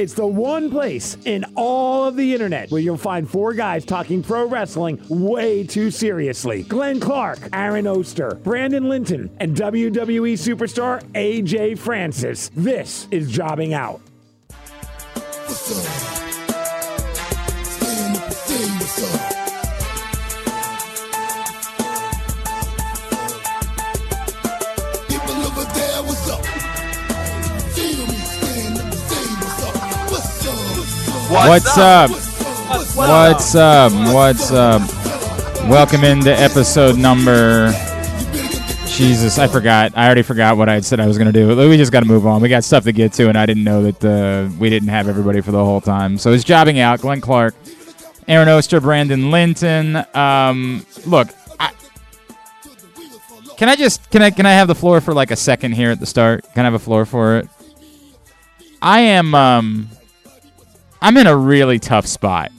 [0.00, 4.22] It's the one place in all of the internet where you'll find four guys talking
[4.22, 6.62] pro wrestling way too seriously.
[6.62, 12.50] Glenn Clark, Aaron Oster, Brandon Linton, and WWE superstar AJ Francis.
[12.54, 14.00] This is Jobbing Out.
[31.46, 32.10] What's up?
[32.10, 33.92] What's up?
[34.12, 34.82] What's up?
[35.70, 37.72] Welcome into episode number.
[38.86, 39.96] Jesus, I forgot.
[39.96, 41.56] I already forgot what I had said I was going to do.
[41.68, 42.42] We just got to move on.
[42.42, 45.08] We got stuff to get to, and I didn't know that uh, we didn't have
[45.08, 46.18] everybody for the whole time.
[46.18, 47.00] So it's jobbing out.
[47.00, 47.54] Glenn Clark,
[48.28, 50.04] Aaron Oster, Brandon Linton.
[50.14, 51.28] Um, look,
[51.58, 51.72] I,
[53.56, 55.90] can I just can I can I have the floor for like a second here
[55.90, 56.44] at the start?
[56.52, 57.48] Can I have a floor for it?
[58.82, 59.88] I am um,
[61.02, 62.52] I'm in a really tough spot,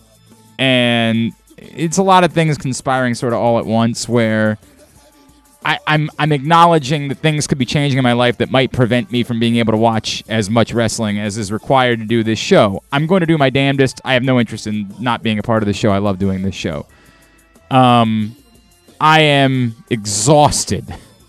[0.57, 4.09] and it's a lot of things conspiring sort of all at once.
[4.09, 4.57] Where
[5.63, 9.11] I, I'm I'm acknowledging that things could be changing in my life that might prevent
[9.11, 12.39] me from being able to watch as much wrestling as is required to do this
[12.39, 12.81] show.
[12.91, 14.01] I'm going to do my damnedest.
[14.03, 15.91] I have no interest in not being a part of the show.
[15.91, 16.87] I love doing this show.
[17.69, 18.35] Um,
[18.99, 20.85] I am exhausted,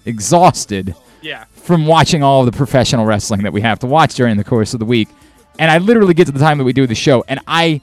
[0.07, 1.45] exhausted Yeah.
[1.53, 4.73] from watching all of the professional wrestling that we have to watch during the course
[4.75, 5.09] of the week.
[5.59, 7.81] And I literally get to the time that we do the show and I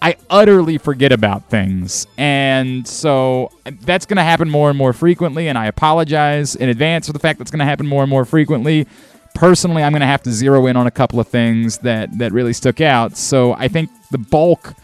[0.00, 2.06] I utterly forget about things.
[2.16, 7.06] And so that's going to happen more and more frequently and I apologize in advance
[7.08, 8.86] for the fact that's going to happen more and more frequently.
[9.34, 12.32] Personally, I'm going to have to zero in on a couple of things that that
[12.32, 13.16] really stuck out.
[13.16, 14.74] So I think the bulk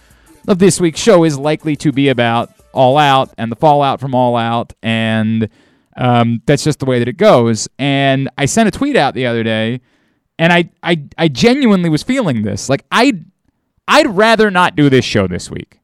[0.47, 4.15] of this week's show is likely to be about All Out and the fallout from
[4.15, 5.49] All Out, and
[5.97, 7.69] um, that's just the way that it goes.
[7.79, 9.81] And I sent a tweet out the other day,
[10.39, 12.69] and I, I, I genuinely was feeling this.
[12.69, 13.25] Like I'd,
[13.87, 15.81] I'd rather not do this show this week.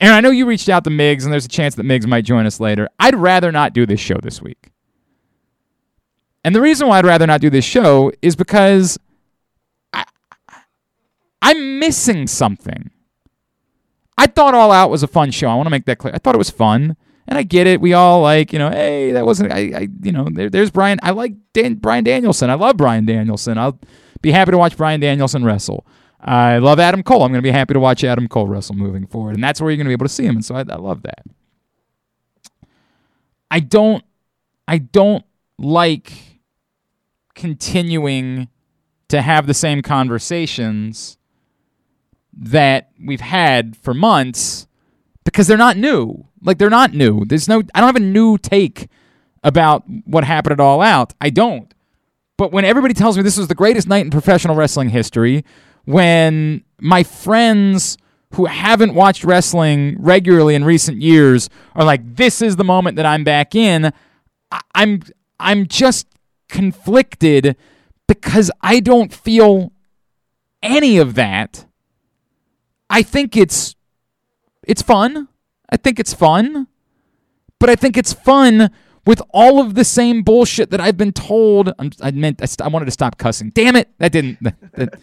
[0.00, 2.24] And I know you reached out to Migs, and there's a chance that Migs might
[2.24, 2.88] join us later.
[2.98, 4.70] I'd rather not do this show this week.
[6.42, 8.98] And the reason why I'd rather not do this show is because
[9.92, 10.06] I,
[11.42, 12.90] I'm missing something.
[14.16, 15.48] I thought All Out was a fun show.
[15.48, 16.14] I want to make that clear.
[16.14, 16.96] I thought it was fun,
[17.30, 17.80] and I get it.
[17.80, 19.52] We all like, you know, hey, that wasn't.
[19.52, 20.98] I, I you know, there, there's Brian.
[21.02, 22.50] I like Dan, Brian Danielson.
[22.50, 23.56] I love Brian Danielson.
[23.56, 23.78] I'll
[24.20, 25.86] be happy to watch Brian Danielson wrestle.
[26.20, 27.22] I love Adam Cole.
[27.22, 29.70] I'm going to be happy to watch Adam Cole wrestle moving forward, and that's where
[29.70, 30.34] you're going to be able to see him.
[30.34, 31.22] And so I, I love that.
[33.50, 34.04] I don't.
[34.66, 35.24] I don't
[35.56, 36.12] like
[37.34, 38.48] continuing
[39.08, 41.16] to have the same conversations
[42.36, 44.66] that we've had for months
[45.24, 46.26] because they're not new.
[46.42, 47.24] Like they're not new.
[47.24, 48.88] There's no I don't have a new take
[49.42, 51.14] about what happened at All Out.
[51.20, 51.72] I don't.
[52.36, 55.44] But when everybody tells me this was the greatest night in professional wrestling history,
[55.84, 57.98] when my friends
[58.34, 63.04] who haven't watched wrestling regularly in recent years are like, "This is the moment that
[63.04, 63.92] I'm back in,"
[64.50, 65.02] I- I'm
[65.38, 66.06] I'm just
[66.48, 67.56] conflicted
[68.06, 69.72] because I don't feel
[70.62, 71.66] any of that.
[72.88, 73.74] I think it's
[74.66, 75.28] it's fun.
[75.70, 76.66] I think it's fun.
[77.58, 78.70] But I think it's fun
[79.06, 81.72] with all of the same bullshit that I've been told.
[81.78, 83.50] I'm, I meant I, st- I wanted to stop cussing.
[83.50, 84.38] Damn it, that didn't.
[84.42, 85.00] That, that-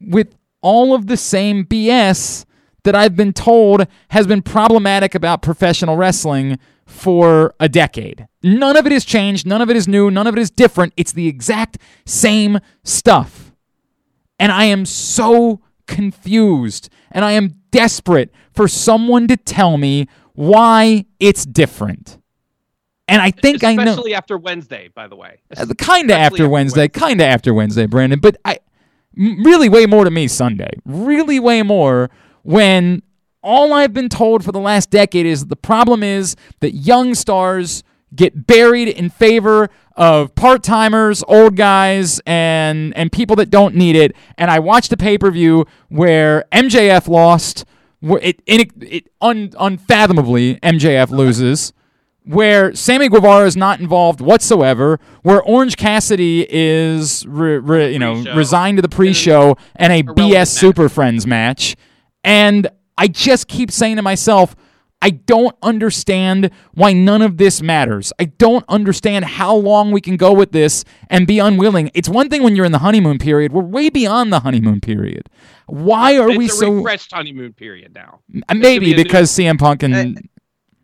[0.00, 2.44] with all of the same BS
[2.84, 8.26] that I've been told has been problematic about professional wrestling for a decade.
[8.42, 9.46] None of it has changed.
[9.46, 10.10] None of it is new.
[10.10, 10.92] None of it is different.
[10.96, 13.52] It's the exact same stuff.
[14.38, 21.04] And I am so confused and I am desperate for someone to tell me why
[21.20, 22.18] it's different.
[23.08, 25.40] And I think I know Especially after Wednesday, by the way.
[25.56, 28.18] Uh, kind of Especially after Wednesday, kind of after Wednesday, Brandon.
[28.18, 28.58] But I
[29.16, 30.70] really way more to me Sunday.
[30.84, 32.10] Really way more
[32.42, 33.02] when
[33.42, 37.14] all I've been told for the last decade is that the problem is that young
[37.14, 37.84] stars
[38.14, 44.14] get buried in favor of part-timers, old guys, and and people that don't need it.
[44.36, 47.64] And I watched a pay-per-view where MJF lost.
[48.00, 51.72] Where it, it, it un, unfathomably MJF loses
[52.24, 58.14] where Sammy Guevara is not involved whatsoever, where Orange Cassidy is, re, re- you know,
[58.14, 58.34] Pre-show.
[58.36, 60.48] resigned to the pre-show and a BS match.
[60.48, 61.76] Super Friends match,
[62.24, 64.56] and I just keep saying to myself,
[65.06, 68.12] I don't understand why none of this matters.
[68.18, 71.92] I don't understand how long we can go with this and be unwilling.
[71.94, 73.52] It's one thing when you're in the honeymoon period.
[73.52, 75.28] We're way beyond the honeymoon period.
[75.68, 78.18] Why are it's we a so refreshed honeymoon period now.
[78.52, 80.28] maybe be a new- because CM Punk and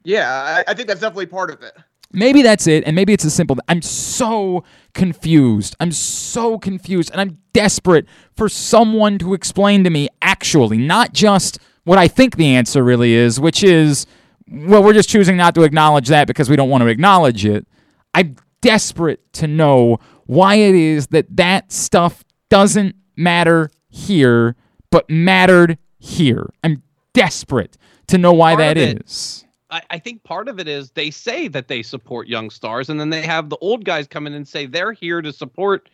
[0.05, 1.73] Yeah, I, I think that's definitely part of it.
[2.13, 3.57] Maybe that's it, and maybe it's as simple.
[3.67, 4.63] I'm so
[4.95, 5.75] confused.
[5.81, 11.59] I'm so confused, and I'm desperate for someone to explain to me actually, not just
[11.85, 14.07] what I think the answer really is, which is,
[14.49, 17.67] well, we're just choosing not to acknowledge that because we don't want to acknowledge it.
[18.15, 24.55] I'm desperate to know why it is that that stuff doesn't matter here,
[24.91, 26.51] but mattered here.
[26.63, 26.83] I'm
[27.13, 27.77] desperate
[28.09, 29.45] to know why Part that it- is.
[29.71, 33.01] I, I think part of it is they say that they support young stars, and
[33.01, 35.89] then they have the old guys come in and say they're here to support.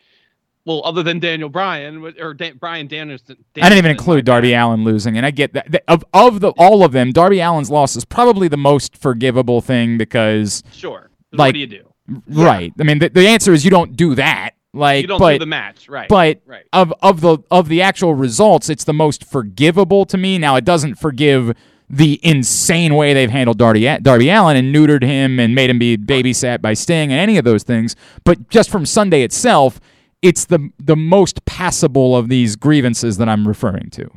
[0.65, 3.37] Well, other than Daniel Bryan or Dan, Brian Danielson.
[3.57, 4.53] I didn't even include Darby.
[4.53, 5.83] Allen losing, and I get that.
[5.87, 9.97] Of of the all of them, Darby Allin's loss is probably the most forgivable thing
[9.97, 11.09] because, Sure.
[11.31, 11.85] Like- what do you do?
[12.27, 12.73] right?
[12.79, 14.51] I mean, the, the answer is you don't do that.
[14.73, 16.07] Like, You don't but do the match, right?
[16.09, 16.65] but right.
[16.73, 20.37] of of the of the actual results, it's the most forgivable to me.
[20.37, 21.55] Now, it doesn't forgive
[21.89, 25.97] the insane way they've handled Darby Darby Allin and neutered him and made him be
[25.97, 27.95] babysat by Sting and any of those things.
[28.23, 29.79] But just from Sunday itself,
[30.21, 34.09] it's the the most passable of these grievances that I'm referring to.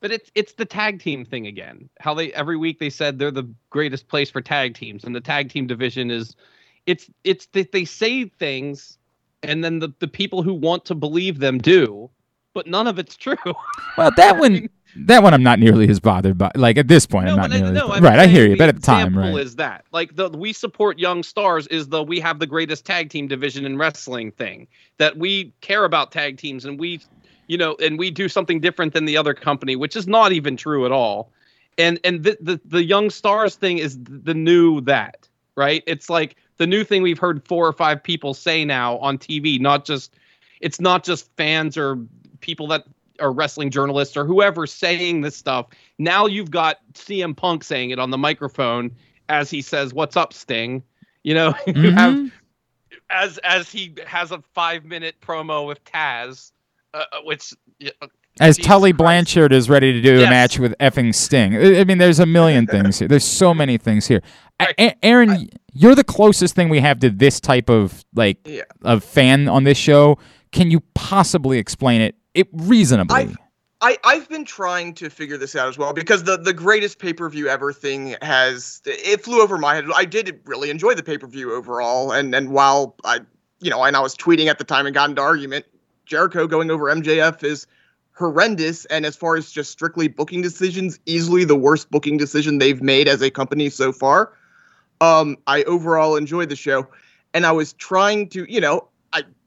[0.00, 1.88] But it's it's the tag team thing again.
[2.00, 5.20] How they every week they said they're the greatest place for tag teams, and the
[5.20, 6.36] tag team division is,
[6.86, 8.98] it's it's that they say things,
[9.42, 12.10] and then the the people who want to believe them do,
[12.54, 13.36] but none of it's true.
[13.98, 16.50] Well, that one, that one, I'm not nearly as bothered by.
[16.54, 17.68] Like at this point, I'm not I- nearly.
[17.68, 18.56] as no, I'm right, I hear you.
[18.56, 19.34] But at the time, right?
[19.38, 23.10] is that like the we support young stars is the we have the greatest tag
[23.10, 24.66] team division in wrestling thing
[24.98, 27.00] that we care about tag teams and we,
[27.46, 30.56] you know, and we do something different than the other company, which is not even
[30.56, 31.30] true at all.
[31.78, 35.82] And and the the, the young stars thing is the new that right.
[35.86, 39.60] It's like the new thing we've heard four or five people say now on TV,
[39.60, 40.14] not just
[40.60, 41.98] it's not just fans or
[42.40, 42.84] people that
[43.20, 45.66] are wrestling journalists or whoever saying this stuff.
[45.98, 48.90] Now you've got CM Punk saying it on the microphone
[49.28, 50.82] as he says, "What's up, Sting?"
[51.22, 52.30] You know, you have
[53.10, 56.52] as as he has a five minute promo with Taz,
[56.94, 57.52] uh, uh, which
[57.84, 58.06] uh,
[58.40, 58.98] As Jesus Tully Christ.
[58.98, 61.56] Blanchard is ready to do a match with effing Sting.
[61.56, 63.08] I I mean, there's a million things here.
[63.08, 64.22] There's so many things here.
[64.58, 64.74] A- Right.
[64.78, 68.62] A- Aaron, you're the closest thing we have to this type of like Yeah.
[68.82, 70.18] of fan on this show.
[70.52, 73.14] Can you possibly explain it, it reasonably?
[73.16, 73.36] I've-
[73.82, 77.14] I, I've been trying to figure this out as well because the, the greatest pay
[77.14, 79.86] per view ever thing has it flew over my head.
[79.96, 83.20] I did really enjoy the pay per view overall, and and while I
[83.60, 85.64] you know and I was tweeting at the time and got into argument,
[86.04, 87.66] Jericho going over MJF is
[88.12, 92.82] horrendous, and as far as just strictly booking decisions, easily the worst booking decision they've
[92.82, 94.34] made as a company so far.
[95.00, 96.86] Um, I overall enjoyed the show,
[97.32, 98.88] and I was trying to you know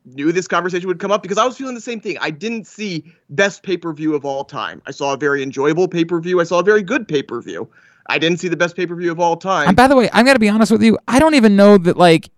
[0.06, 2.18] knew this conversation would come up because I was feeling the same thing.
[2.20, 4.82] I didn't see best pay per view of all time.
[4.86, 6.40] I saw a very enjoyable pay per view.
[6.40, 7.70] I saw a very good pay per view.
[8.08, 9.68] I didn't see the best pay per view of all time.
[9.70, 10.98] and by the way, I'm gonna be honest with you.
[11.08, 12.30] I don't even know that like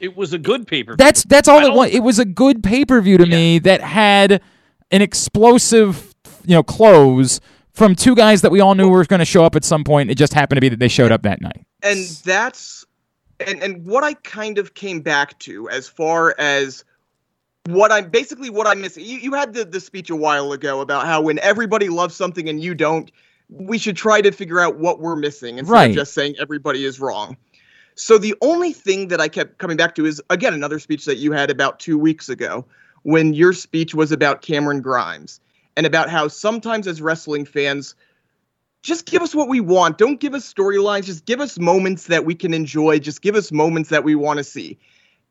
[0.00, 0.96] it was a good paper.
[0.96, 1.90] That's that's all I it was.
[1.90, 4.40] It was a good pay per view to me that had
[4.90, 6.14] an explosive,
[6.44, 7.40] you know, close
[7.72, 10.10] from two guys that we all knew were going to show up at some point.
[10.10, 11.64] It just happened to be that they showed up that night.
[11.82, 12.84] and that's
[13.40, 16.84] and and what I kind of came back to as far as
[17.66, 19.04] what I'm basically what I'm missing.
[19.04, 22.48] You, you had the, the speech a while ago about how when everybody loves something
[22.48, 23.10] and you don't,
[23.50, 25.90] we should try to figure out what we're missing instead Right.
[25.90, 27.36] of just saying everybody is wrong.
[27.94, 31.16] So the only thing that I kept coming back to is again another speech that
[31.16, 32.64] you had about two weeks ago
[33.02, 35.40] when your speech was about Cameron Grimes
[35.76, 37.94] and about how sometimes as wrestling fans
[38.82, 39.98] just give us what we want.
[39.98, 41.04] Don't give us storylines.
[41.04, 42.98] Just give us moments that we can enjoy.
[42.98, 44.78] Just give us moments that we want to see.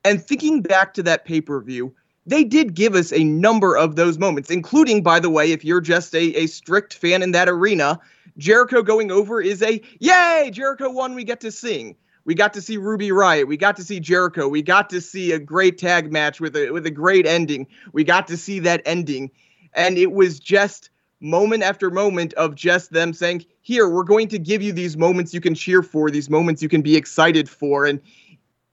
[0.04, 1.94] And thinking back to that pay per view,
[2.26, 5.82] they did give us a number of those moments, including, by the way, if you're
[5.82, 8.00] just a, a strict fan in that arena,
[8.38, 11.96] Jericho going over is a yay, Jericho won, we get to sing.
[12.26, 13.48] We got to see Ruby Riott.
[13.48, 14.50] We got to see Jericho.
[14.50, 17.68] We got to see a great tag match with a with a great ending.
[17.94, 19.32] We got to see that ending.
[19.74, 20.90] And it was just
[21.20, 25.34] moment after moment of just them saying, Here, we're going to give you these moments
[25.34, 27.86] you can cheer for, these moments you can be excited for.
[27.86, 28.00] And,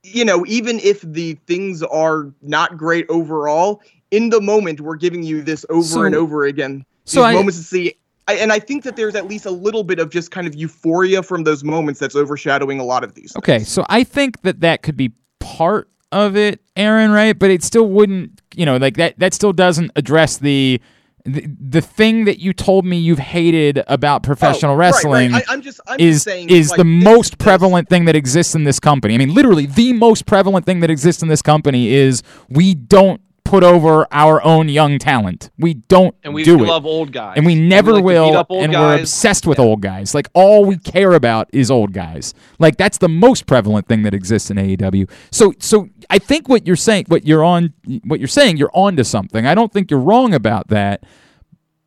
[0.03, 5.23] you know, even if the things are not great overall, in the moment, we're giving
[5.23, 6.85] you this over So- and over again.
[7.05, 7.95] so these I- moments to see.
[8.27, 10.55] I, and I think that there's at least a little bit of just kind of
[10.55, 13.37] euphoria from those moments that's overshadowing a lot of these.
[13.37, 13.69] Okay, things.
[13.69, 17.11] so I think that that could be part of it, Aaron.
[17.11, 18.41] Right, but it still wouldn't.
[18.57, 19.19] You know, like that.
[19.19, 20.81] That still doesn't address the.
[21.27, 24.95] The, the thing that you told me you've hated about oh, professional Oh, right, right.
[24.95, 27.89] wrestling I, I'm just, I'm is just saying, is like, the this- most this- prevalent
[27.89, 29.15] thing that exists in this company.
[29.15, 33.23] I mean, literally the most prevalent thing that exists in this company is we don't
[33.45, 35.51] put over our own young talent.
[35.59, 36.69] We don't And we do do it.
[36.69, 37.35] love old guys.
[37.37, 40.15] and we never like to beat will and we're obsessed with old guys.
[40.15, 42.33] Like all we care about is old guys.
[42.59, 46.67] Like that's the most prevalent thing that exists in AEW so so I think what
[46.67, 47.75] you're saying what you're on
[48.05, 49.47] what you're saying you're on to something.
[49.47, 51.05] I don't think you're wrong about that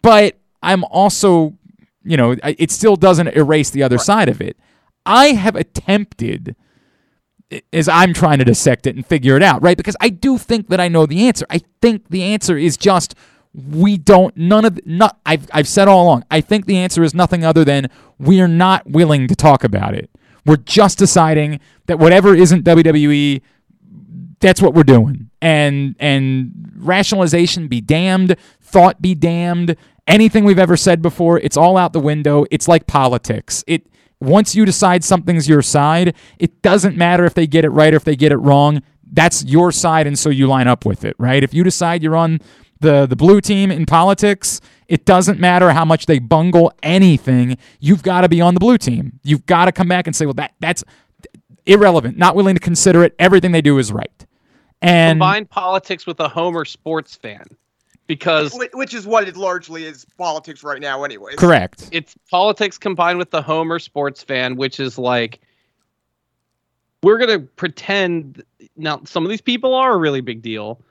[0.01, 1.57] but I'm also
[2.03, 4.57] you know it still doesn't erase the other side of it.
[5.05, 6.55] I have attempted
[7.71, 9.77] as I'm trying to dissect it and figure it out, right?
[9.77, 11.45] Because I do think that I know the answer.
[11.49, 13.15] I think the answer is just
[13.53, 16.23] we don't none of not I've I've said all along.
[16.29, 17.89] I think the answer is nothing other than
[18.19, 20.09] we're not willing to talk about it.
[20.45, 23.41] We're just deciding that whatever isn't WWE
[24.39, 25.29] that's what we're doing.
[25.41, 29.75] And and rationalization be damned, thought be damned.
[30.05, 32.45] Anything we've ever said before, it's all out the window.
[32.49, 33.63] It's like politics.
[33.67, 33.87] It
[34.19, 37.97] once you decide something's your side, it doesn't matter if they get it right or
[37.97, 38.81] if they get it wrong.
[39.09, 41.43] That's your side, and so you line up with it, right?
[41.43, 42.39] If you decide you're on
[42.79, 47.57] the the blue team in politics, it doesn't matter how much they bungle anything.
[47.79, 49.19] You've got to be on the blue team.
[49.23, 50.83] You've got to come back and say, well, that that's
[51.65, 52.17] irrelevant.
[52.17, 53.15] Not willing to consider it.
[53.19, 54.25] Everything they do is right.
[54.81, 57.45] And combine politics with a Homer sports fan
[58.07, 61.35] because Which is what it largely is politics right now, anyways.
[61.35, 61.89] correct.
[61.91, 65.39] it's politics combined with the Homer sports fan, which is like
[67.03, 68.43] we're gonna pretend
[68.75, 70.81] now some of these people are a really big deal,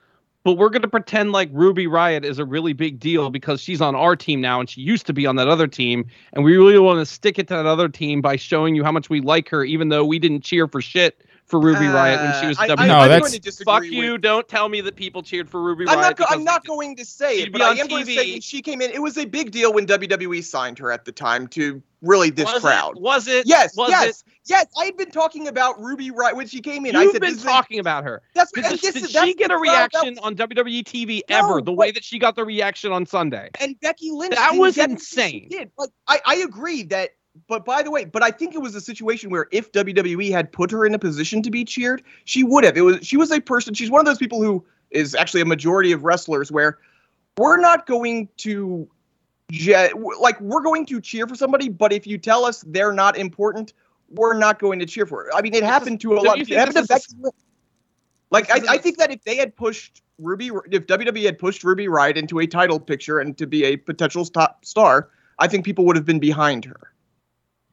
[0.43, 3.95] but we're gonna pretend like Ruby Riott is a really big deal because she's on
[3.95, 6.79] our team now and she used to be on that other team, and we really
[6.79, 9.49] want to stick it to that other team by showing you how much we like
[9.49, 12.63] her, even though we didn't cheer for shit for Ruby Riott when she was Uh,
[12.63, 12.83] I, W.
[12.83, 14.17] I, No, I'm that's- going to disagree Fuck with- you!
[14.17, 16.19] Don't tell me that people cheered for Ruby I'm Riot.
[16.19, 16.27] not.
[16.29, 18.15] Go- I'm not going to say it, be but I on am going to TV.
[18.15, 21.05] say when she came in, it was a big deal when WWE signed her at
[21.05, 22.97] the time to really this was crowd.
[22.97, 23.01] It?
[23.01, 23.47] Was it?
[23.47, 24.33] Yes, Was yes, It?
[24.45, 24.65] yes.
[24.77, 26.93] I had been talking about Ruby Riott when she came in.
[26.93, 28.21] You've I said been this is- talking about her.
[28.35, 31.21] That's Did, this- this did that's she get a crowd that- reaction on WWE TV
[31.29, 31.55] No, ever?
[31.61, 33.49] The but- way that she got the reaction on Sunday.
[33.61, 34.35] and Becky Lynch.
[34.35, 35.47] That was get she insane.
[35.49, 35.71] Did.
[35.77, 37.11] Like I, I agree that.
[37.47, 40.51] But by the way, but I think it was a situation where if WWE had
[40.51, 42.77] put her in a position to be cheered, she would have.
[42.77, 43.73] It was she was a person.
[43.73, 46.77] She's one of those people who is actually a majority of wrestlers where
[47.37, 48.87] we're not going to
[49.51, 53.17] je- like we're going to cheer for somebody, but if you tell us they're not
[53.17, 53.73] important,
[54.09, 55.35] we're not going to cheer for her.
[55.35, 56.39] I mean, it happened to a lot.
[56.39, 57.35] It happened to is Becky Lynch.
[58.29, 61.87] Like I, I, think that if they had pushed Ruby, if WWE had pushed Ruby
[61.87, 65.85] Riott into a title picture and to be a potential top star, I think people
[65.85, 66.91] would have been behind her.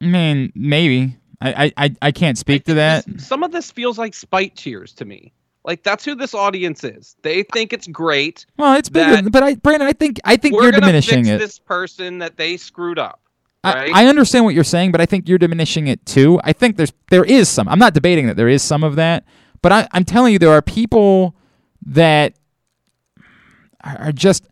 [0.01, 1.17] I mean, maybe.
[1.41, 3.07] I, I, I- I can't speak to that.
[3.07, 5.33] This- some of this feels like spite cheers to me.
[5.65, 7.17] Like that's who this audience is.
[7.23, 8.45] They think it's great.
[8.59, 11.39] Well, it's bigger, but I, Brandon, I think I think you're diminishing fix it.
[11.39, 13.21] this person that they screwed up.
[13.63, 13.95] I, right?
[13.95, 16.39] I understand what you're saying, but I think you're diminishing it too.
[16.45, 17.67] I think there's there is some.
[17.71, 19.25] I'm not debating that there is some of that,
[19.63, 21.35] but I, I'm telling you there are people
[21.87, 22.35] that
[23.83, 24.47] are just.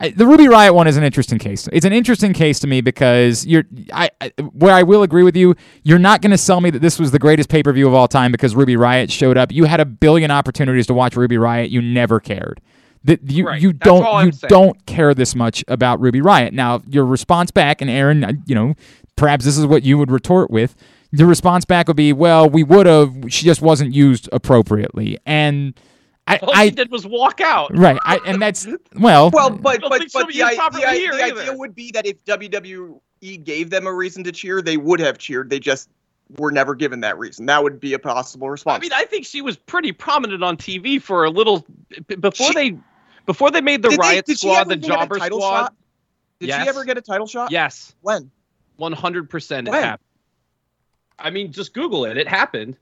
[0.00, 1.68] The Ruby Riott one is an interesting case.
[1.72, 5.36] It's an interesting case to me because you're, I, I where I will agree with
[5.36, 5.56] you.
[5.82, 7.94] You're not going to sell me that this was the greatest pay per view of
[7.94, 9.50] all time because Ruby Riott showed up.
[9.50, 11.70] You had a billion opportunities to watch Ruby Riott.
[11.70, 12.60] You never cared.
[13.04, 13.60] That you Right.
[13.60, 14.48] you That's don't you saying.
[14.48, 16.54] don't care this much about Ruby Riot.
[16.54, 18.74] Now your response back, and Aaron, you know,
[19.16, 20.76] perhaps this is what you would retort with.
[21.10, 23.14] The response back would be, "Well, we would have.
[23.28, 25.74] She just wasn't used appropriately." And
[26.28, 27.76] I, All I she did was walk out.
[27.76, 28.66] right, I, and that's
[28.96, 32.06] well, Well, but but but somebody the, i- the, i- the idea would be that
[32.06, 33.00] if WWE
[33.44, 35.50] gave them a reason to cheer, they would have cheered.
[35.50, 35.88] They just
[36.36, 37.46] were never given that reason.
[37.46, 38.78] That would be a possible response.
[38.78, 41.66] I mean, I think she was pretty prominent on TV for a little
[42.20, 42.78] before She- they
[43.26, 45.60] before they made the did they- Riott Squad the even Jobber title Squad.
[45.64, 45.74] shot?
[46.40, 46.62] Did Yes.
[46.62, 47.50] she ever get a title shot?
[47.50, 48.30] Yes, When?
[48.76, 49.82] one hundred percent it When?
[49.82, 50.04] happened.
[51.18, 52.16] I mean, just Google it.
[52.16, 52.76] It happened.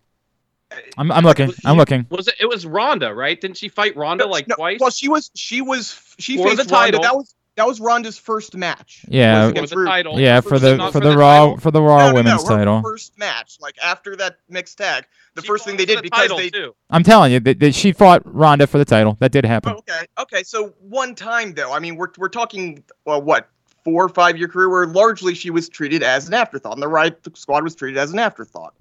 [0.99, 2.06] I'm, I'm looking, Was I'm looking.
[2.11, 2.35] Was it?
[2.40, 3.40] It was Ronda, right?
[3.40, 4.80] Didn't she fight Ronda like No, twice?
[4.80, 6.99] Well, she was she was she For faced the Ronda.
[6.99, 9.04] That was that was Ronda's first match.
[9.08, 9.50] Yeah.
[9.52, 10.20] was for the title.
[10.20, 11.56] Yeah, for the Not for the Raw title?
[11.58, 12.82] for the Raw No, no, no, Women's her title.
[12.82, 16.28] First match, like after that mixed tag, the She first thing they did the because
[16.30, 16.50] they.
[16.50, 16.75] too.
[16.90, 19.16] I'm telling you that, that she fought Ronda for the title.
[19.20, 19.73] That did happen.
[19.75, 20.42] Oh, okay, okay.
[20.42, 23.49] So one time though, I mean, we're we're talking well, what
[23.85, 26.88] four or five year career where largely she was treated as an afterthought, and the
[26.88, 28.75] Riott Squad was treated as an afterthought.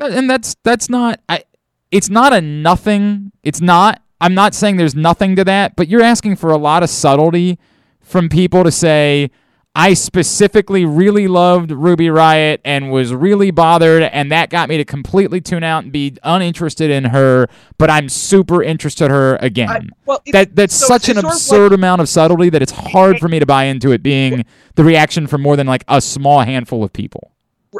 [0.00, 1.44] And that's that's not I
[1.90, 6.02] it's not a nothing it's not i'm not saying there's nothing to that but you're
[6.02, 7.58] asking for a lot of subtlety
[8.00, 9.30] from people to say
[9.76, 14.84] i specifically really loved ruby riott and was really bothered and that got me to
[14.84, 17.46] completely tune out and be uninterested in her
[17.78, 19.68] but i'm super interested in her again.
[19.68, 23.28] I- well, that that's so such an absurd amount of subtlety that it's hard for
[23.28, 26.82] me to buy into it being the reaction from more than like a small handful
[26.82, 27.30] of people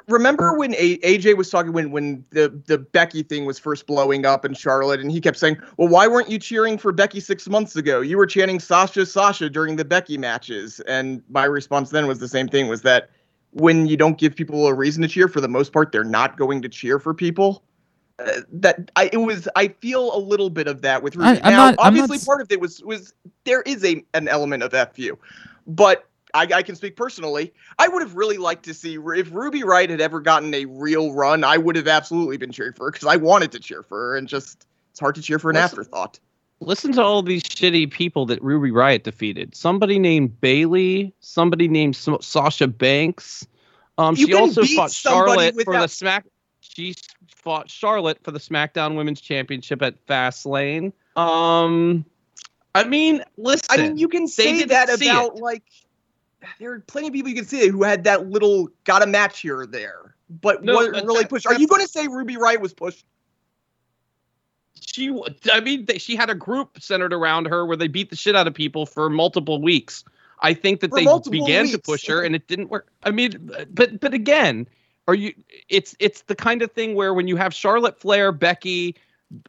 [0.09, 4.27] remember when A- AJ was talking when when the the Becky thing was first blowing
[4.27, 7.49] up in Charlotte, and he kept saying, "Well, why weren't you cheering for Becky six
[7.49, 8.01] months ago?
[8.01, 12.29] You were chanting Sasha, Sasha during the Becky matches." And my response then was the
[12.29, 13.11] same thing: was that
[13.53, 16.37] when you don't give people a reason to cheer, for the most part, they're not
[16.37, 17.63] going to cheer for people.
[18.19, 21.41] Uh, that I it was I feel a little bit of that with Ruby.
[21.43, 23.13] I- now, not- I'm not obviously, part of it was was
[23.45, 25.19] there is a an element of fu,
[25.67, 27.55] but I, I can speak personally.
[27.79, 31.13] I would have really liked to see if Ruby Riott had ever gotten a real
[31.13, 31.45] run.
[31.45, 34.17] I would have absolutely been cheering for her because I wanted to cheer for her,
[34.17, 36.19] and just it's hard to cheer for an Listen- afterthought.
[36.61, 39.55] Listen to all these shitty people that Ruby Riott defeated.
[39.55, 41.13] Somebody named Bayley.
[41.21, 43.47] Somebody named Sa- Sasha Banks.
[43.99, 46.27] Um, You she also fought Charlotte for the Smack.
[46.61, 46.95] She
[47.29, 50.93] fought Charlotte for the SmackDown Women's Championship at Fastlane.
[51.17, 52.05] Um,
[52.75, 53.67] I mean, listen.
[53.69, 55.43] I mean, you can say that about it.
[55.43, 55.65] like
[56.59, 59.41] there are plenty of people you can see who had that little got a match
[59.41, 61.47] here or there, but No, wasn't but really that- pushed.
[61.47, 63.05] Are you going to say Ruby Riott was pushed?
[64.81, 65.17] she
[65.53, 68.47] I mean she had a group centered around her where they beat the shit out
[68.47, 70.05] of people for multiple weeks
[70.41, 73.51] i think that For they began to push her and it didn't work i mean
[73.71, 74.67] but but again
[75.09, 75.33] are you
[75.69, 78.97] it's it's the kind of thing where when you have charlotte flair becky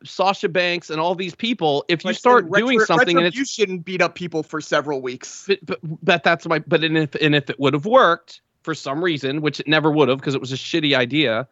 [0.03, 3.37] sasha banks and all these people if you Like, start retri- doing something and it's
[3.37, 5.45] retribution beat up people for several weeks.
[5.47, 8.73] but, but, but that's my but and if and if it would have worked for
[8.73, 11.47] some reason which it never would have because it was a shitty idea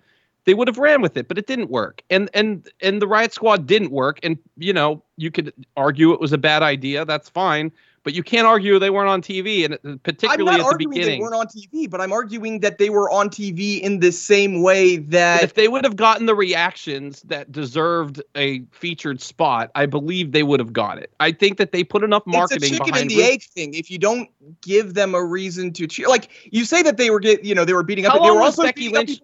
[0.46, 3.34] they would have ran with it but it didn't work and and and the riott
[3.34, 7.30] squad didn't work and you know you could argue it was a bad idea that's
[7.30, 7.72] fine
[8.04, 11.20] but you can't argue they weren't on tv and uh, particularly at the arguing they
[11.20, 14.98] weren't on TV, but I'm arguing that they were on TV in the same way
[14.98, 19.86] But that if they would have gotten the reactions that deserved a featured spot, I
[19.86, 21.14] believe they would have got it.
[21.20, 22.70] I think that they put enough marketing.
[22.70, 23.74] it's a chicken and the egg thing.
[23.74, 24.30] If you don't
[24.62, 27.66] give them a reason to cheer, like you say that they were get, you know,
[27.66, 28.14] they were beating up.
[28.14, 29.22] How they were was also Becky Lynch-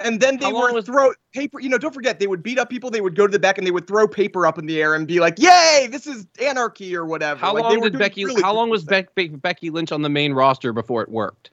[0.00, 1.60] and then they would throw paper.
[1.60, 2.90] You know, don't forget they would beat up people.
[2.90, 4.94] They would go to the back and they would throw paper up in the air
[4.94, 7.40] and be like, "Yay, this is anarchy" or whatever.
[7.40, 8.24] How Like, they long were did Becky?
[8.24, 8.84] really how long was.
[8.84, 11.50] Beck, Be- Becky Lynch on the main roster before it worked?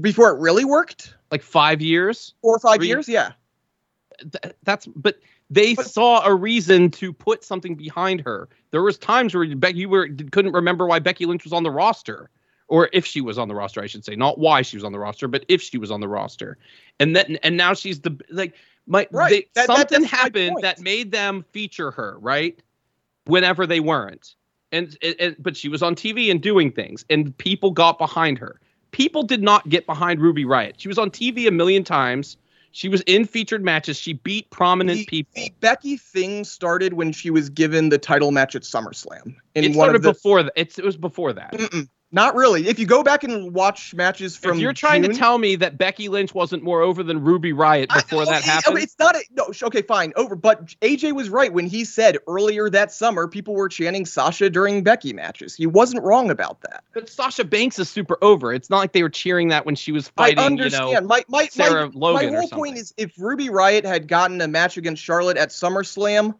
[0.00, 1.14] before it really worked?
[1.30, 2.34] Like five years.
[2.42, 3.08] Four or five Three- years?
[3.08, 3.32] Yeah.
[4.20, 5.18] Th- that's but
[5.50, 8.48] they But- saw a reason to put something behind her.
[8.72, 11.70] There was times where Becky you were couldn't remember why Becky Lynch was on the
[11.70, 12.30] roster,
[12.68, 14.92] or if she was on the roster, I should say, not why she was on
[14.92, 16.58] the roster, but if she was on the roster,
[17.00, 18.54] and then and now she's the like
[18.86, 19.30] my Right.
[19.30, 22.58] they- That- that- something that's my happened that made them feature her right
[23.26, 24.34] whenever they weren't,
[24.72, 28.60] and, and, but she was on TV and doing things, and people got behind her.
[28.92, 30.74] People did not get behind Ruby Riott.
[30.78, 32.36] She was on TV a million times.
[32.72, 33.96] She was in featured matches.
[33.98, 35.32] She beat prominent The, people.
[35.34, 39.34] the Becky thing started when she was given the title match at SummerSlam.
[39.54, 40.52] In it one started of the, before that.
[40.56, 41.52] It's, it was before that.
[41.52, 42.68] Mm-mm, not really.
[42.68, 45.56] If you go back and watch matches from if you're trying June, to tell me
[45.56, 48.96] that Becky Lynch wasn't more over than Ruby Riott I- before that okay, happened, It's
[48.98, 49.50] not a no.
[49.62, 50.36] Okay, fine, over.
[50.36, 54.84] But AJ was right when he said earlier that summer people were chanting Sasha during
[54.84, 55.54] Becky matches.
[55.54, 56.84] He wasn't wrong about that.
[56.94, 58.52] but Sasha Banks is super over.
[58.52, 60.38] It's not like they were cheering that when she was fighting.
[60.38, 60.88] I understand.
[60.88, 64.06] You know, my my Sarah my, Logan my whole point is if Ruby Riott had
[64.06, 66.34] gotten a match against Charlotte at SummerSlam,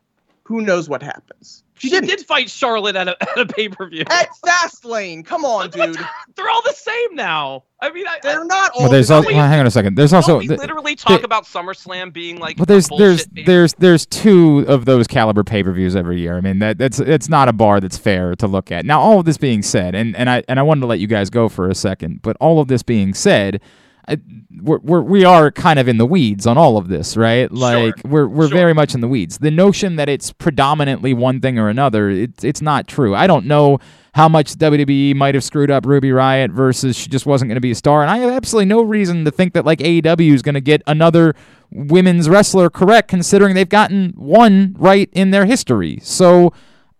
[0.46, 1.62] who knows what happens?
[1.78, 2.24] She, she didn't.
[2.26, 4.04] fight Charlotte at a, at a pay per view.
[4.08, 6.06] At Fastlane, come on, What- what- dude.
[6.34, 7.64] They're all the same now.
[7.82, 8.82] I mean, I, They're not all.
[8.84, 9.36] Well, there's the also same.
[9.36, 9.96] well, hang on a second.
[9.96, 12.56] There's also we th- literally talk the- about SummerSlam being like.
[12.56, 16.18] But there's a there's bullshit there's there's two of those caliber pay per views every
[16.20, 16.36] year.
[16.38, 18.86] I mean that that's it's not a bar that's fair to look at.
[18.86, 21.06] Now all of this being said, and and I and I wanted to let you
[21.06, 23.60] guys go for a second, but all of this being said.
[24.08, 24.18] I,
[24.62, 27.50] we're, we're we are kind of in the weeds on all of this, right?
[27.50, 28.56] Like we're we're Sure.
[28.56, 29.38] very much in the weeds.
[29.38, 33.14] The notion that it's predominantly one thing or another, it's it's not true.
[33.14, 33.78] I don't know
[34.14, 37.60] how much WWE might have screwed up Ruby Riott versus she just wasn't going to
[37.60, 40.42] be a star, and I have absolutely no reason to think that like AEW is
[40.42, 41.34] going to get another
[41.72, 45.98] women's wrestler correct, considering they've gotten one right in their history.
[46.02, 46.52] So.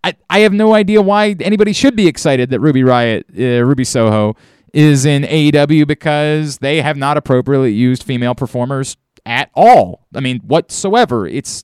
[0.03, 3.83] I, I have no idea why anybody should be excited that Ruby Riott, uh, Ruby
[3.83, 4.35] Soho,
[4.77, 10.05] is in AEW because they have not appropriately used female performers at all.
[10.13, 11.25] I mean, whatsoever.
[11.25, 11.63] It's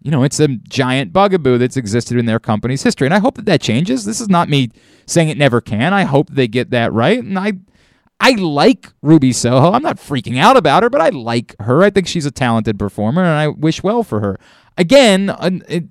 [0.00, 3.36] you know, it's a giant bugaboo that's existed in their company's history, and I hope
[3.36, 4.04] that that changes.
[4.04, 4.68] This is not me
[5.06, 5.92] saying it never can.
[5.92, 7.54] I hope they get that right, and I.
[8.20, 9.72] I like Ruby Soho.
[9.72, 11.82] I'm not freaking out about her, but I like her.
[11.82, 14.38] I think she's a talented performer, and I wish well for her.
[14.78, 15.30] Again,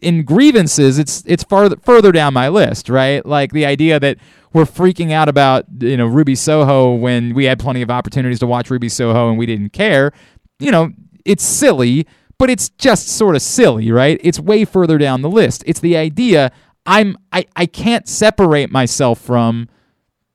[0.02, 3.24] in, grievances, it's it's farther further down my list, right?
[3.26, 4.18] Like the idea that
[4.54, 8.48] we're freaking out about you know Ruby Soho when we had plenty of opportunities to
[8.48, 10.12] watch Ruby Soho and we didn't care.
[10.60, 10.92] You know,
[11.26, 14.20] it's silly, but it's just sort of silly, right?
[14.24, 15.64] It's way further down the list.
[15.66, 16.52] It's the idea
[16.86, 19.70] I'm I, I can't separate myself from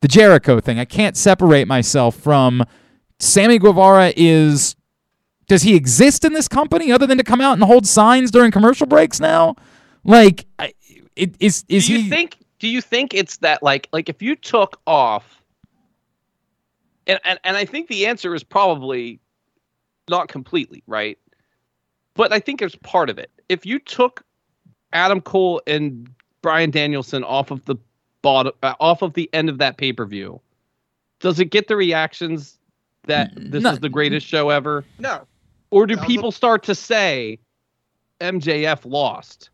[0.00, 0.78] the Jericho thing.
[0.78, 2.64] I can't separate myself from
[3.20, 4.76] Sammy Guevara is
[5.48, 8.50] does he exist in this company other than to come out and hold signs during
[8.50, 9.56] commercial breaks now?
[10.04, 10.74] Like, I-
[11.16, 12.08] it, is is do you he?
[12.10, 15.42] think do you think it's that like like if you took off
[17.06, 19.20] and, and and I think the answer is probably
[20.08, 21.18] not completely, right?
[22.14, 23.30] But I think it's part of it.
[23.48, 24.24] If you took
[24.92, 26.08] Adam Cole and
[26.42, 27.76] Brian Danielson off of the
[28.22, 30.40] bottom uh, off of the end of that pay-per-view,
[31.20, 32.58] does it get the reactions
[33.04, 33.70] that this No.
[33.72, 34.84] is the greatest show ever?
[34.98, 35.26] No.
[35.70, 37.38] Or do Sounds people start to say
[38.20, 39.50] MJF lost?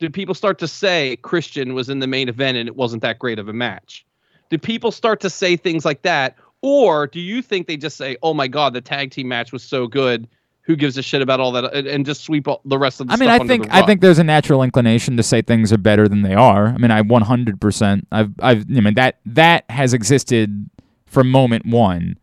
[0.00, 3.18] Do people start to say Christian was in the main event and it wasn't that
[3.18, 4.04] great of a match?
[4.48, 6.36] Do people start to say things like that?
[6.62, 9.62] Or do you think they just say, oh my God, the tag team match was
[9.62, 10.26] so good?
[10.62, 11.72] Who gives a shit about all that?
[11.74, 14.02] And, and just sweep all, the rest of the I mean, I think I think
[14.02, 16.66] there's a natural inclination to say things are better than they are.
[16.68, 18.02] I mean, I 100%.
[18.12, 20.68] I've I've I mean that that has existed
[21.06, 22.18] from moment one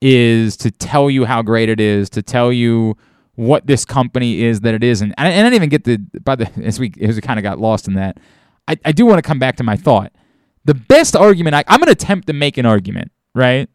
[0.00, 2.96] is to tell you how great it is, to tell you
[3.34, 5.12] what this company is that it isn't.
[5.16, 7.38] And I, and I didn't even get the by the as we as we kind
[7.38, 8.18] of got lost in that.
[8.68, 10.12] I, I do want to come back to my thought.
[10.64, 13.68] The best argument I, I'm going to attempt to make an argument, right?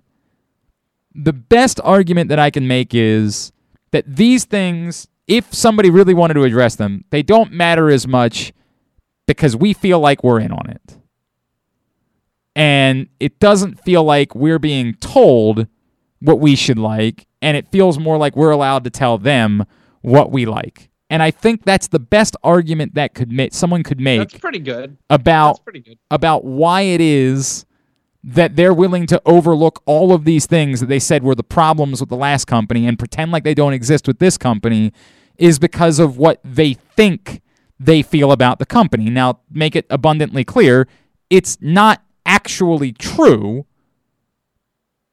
[1.14, 3.52] The best argument that I can make is
[3.92, 8.54] that these things, if somebody really wanted to address them, they don't matter as much
[9.26, 10.98] because we feel like we're in on it.
[12.56, 15.68] And it doesn't feel like we're being told
[16.22, 19.66] what we should like, and it feels more like we're allowed to tell them
[20.02, 20.90] what we like.
[21.10, 24.60] And I think that's the best argument that could make someone could make that's pretty
[24.60, 24.98] good.
[25.10, 25.98] about That's pretty good.
[26.12, 27.66] about why it is
[28.24, 32.02] that they're willing to overlook all of these things that they said were the problems
[32.02, 34.92] with the last company and pretend like they don't exist with this company
[35.38, 37.42] is because of what they think
[37.80, 39.10] they feel about the company.
[39.10, 40.88] Now, make it abundantly clear,
[41.30, 43.66] it's not actually true,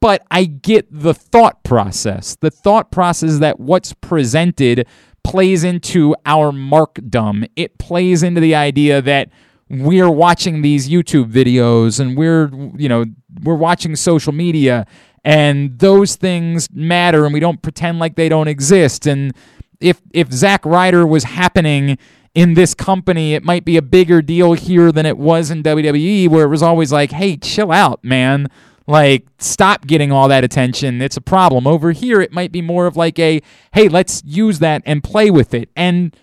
[0.05, 2.37] but I get the thought process.
[2.39, 4.87] The thought process that what's presented
[5.23, 7.49] plays into our markdom.
[7.57, 9.31] It plays into the idea that
[9.71, 13.07] we're watching these YouTube videos and we're you know
[13.45, 14.87] we're watching social media
[15.25, 19.33] and those things matter and we don't pretend like they don't exist and
[19.81, 21.97] if if Zack Ryder was happening
[22.35, 26.29] in this company it might be a bigger deal here than it was in WWE
[26.29, 28.49] where it was always like hey chill out man
[28.87, 32.87] like stop getting all that attention it's a problem over here it might be more
[32.87, 33.41] of like a
[33.73, 36.15] hey let's use that and play with it and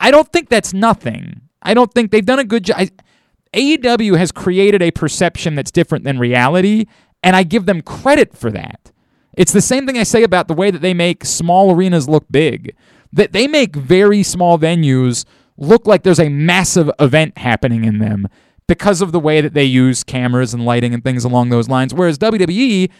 [0.00, 1.42] I- don't think that's nothing.
[1.62, 2.88] I don't think they've done a good job.
[3.52, 6.86] AEW has created a perception that's different than reality,
[7.22, 8.92] and I give them credit for that.
[9.36, 12.24] It's the same thing I say about the way that they make small arenas look
[12.30, 12.74] big.
[13.12, 15.24] That they make very small venues
[15.56, 18.28] look like there's a massive event happening in them
[18.66, 21.94] because of the way that they use cameras and lighting and things along those lines.
[21.94, 22.90] Whereas WWE,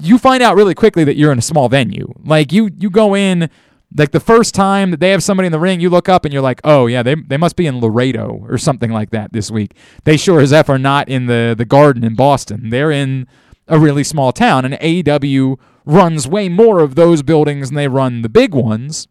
[0.00, 2.12] you find out really quickly that you're in a small venue.
[2.24, 3.50] Like you you go in
[3.96, 6.32] like the first time that they have somebody in the ring, you look up and
[6.32, 9.50] you're like, oh yeah, they they must be in Laredo or something like that this
[9.50, 9.76] week.
[10.04, 12.70] They sure as F are not in the the Garden in Boston.
[12.70, 13.26] They're in
[13.66, 18.22] a really small town, and AEW runs way more of those buildings than they run
[18.22, 19.08] the big ones.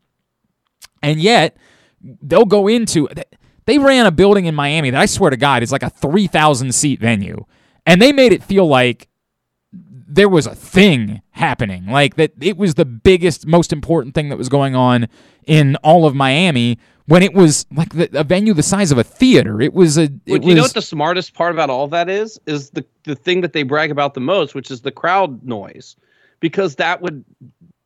[1.02, 1.58] And yet,
[2.02, 3.08] they'll go into
[3.68, 6.74] they ran a building in Miami that I swear to God is like a 3,000
[6.74, 7.46] seat venue.
[7.86, 9.10] And they made it feel like
[9.72, 11.86] there was a thing happening.
[11.86, 15.08] Like that it was the biggest, most important thing that was going on
[15.46, 19.04] in all of Miami when it was like the, a venue the size of a
[19.04, 19.60] theater.
[19.62, 22.10] It was a it But was you know what the smartest part about all that
[22.10, 22.40] is?
[22.46, 25.98] Is the the thing that they brag about the most, which is the crowd noise,
[26.40, 27.26] because that would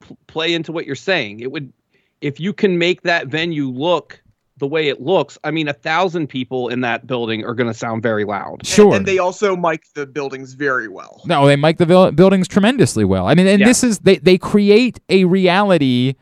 [0.01, 1.39] p- play into what you're saying.
[1.39, 1.73] It would,
[2.21, 4.21] if you can make that venue look
[4.61, 5.37] the way it looks.
[5.43, 8.65] I mean, a thousand people in that building are going to sound very loud.
[8.65, 8.95] sure.
[8.95, 11.21] And they also mic the buildings very well.
[11.25, 13.27] No, they make the vil- buildings tremendously well.
[13.27, 13.65] I mean, and Yeah.
[13.67, 16.13] this is they they create a reality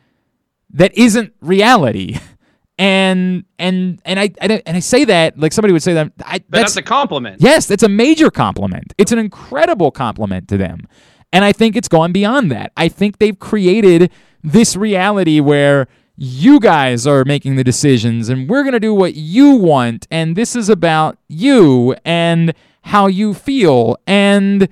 [0.71, 2.17] that isn't reality,
[2.79, 6.39] and and and I, I and I say that like somebody would say that I,
[6.49, 7.41] But that's, a compliment.
[7.41, 8.93] Yes, that's a major compliment.
[8.97, 10.87] It's an incredible compliment to them.
[11.31, 12.71] And I think it's gone beyond that.
[12.75, 14.11] I think they've created
[14.43, 15.87] this reality where
[16.21, 20.35] you guys are making the decisions and we're going to do what you want and
[20.35, 24.67] this is about you and how you feel and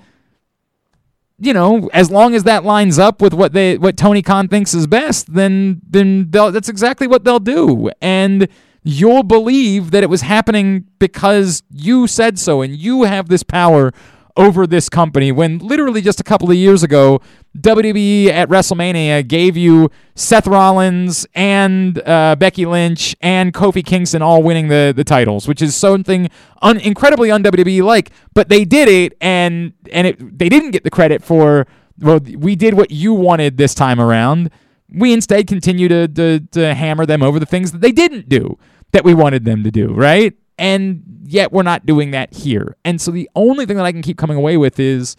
[1.39, 4.73] you know, as long as that lines up with what they what Tony Khan thinks
[4.73, 7.91] is best, then then that's exactly what they'll do.
[8.01, 8.47] And
[8.83, 13.93] you'll believe that it was happening because you said so and you have this power
[14.38, 17.19] over this company when literally just a couple of years ago
[17.58, 24.43] WWE at WrestleMania gave you Seth Rollins and uh, Becky Lynch and Kofi Kingston all
[24.43, 26.30] winning the, the titles, which is something
[26.62, 28.12] un- incredibly un WWE like.
[28.36, 31.65] But they did it, and and it they didn't get the credit for
[32.00, 34.52] well, we did what you wanted this time around.
[34.89, 38.58] We instead continue to, to, to hammer them over the things that they didn't do
[38.91, 40.34] that we wanted them to do, right?
[40.58, 42.76] And yet we're not doing that here.
[42.84, 45.15] And so the only thing that I can keep coming away with is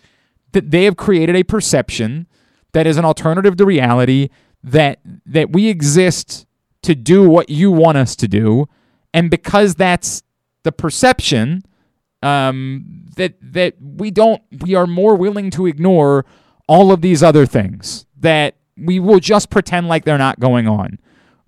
[0.53, 2.27] that they have created a perception
[2.73, 4.29] that is an alternative to reality
[4.63, 6.47] that that we exist
[6.83, 8.67] to do what you want us to do
[9.15, 10.23] and because that's
[10.65, 11.63] the perception
[12.23, 16.27] um, that that we don't we are more willing to ignore
[16.67, 20.99] all of these other things that we will just pretend like they're not going on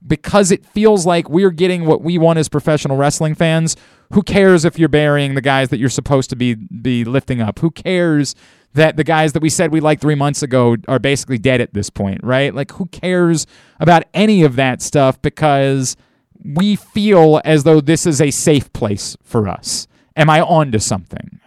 [0.06, 3.76] because it feels like we're getting what we want as professional wrestling fans.
[4.12, 7.58] Who cares if you're burying the guys that you're supposed to be be lifting up?
[7.60, 8.34] Who cares
[8.74, 11.74] that the guys that we said we liked three months ago are basically dead at
[11.74, 12.54] this point, right?
[12.54, 13.46] Like, who cares
[13.80, 15.96] about any of that stuff because
[16.44, 19.88] we feel as though this is a safe place for us.
[20.16, 21.40] Am I on to something?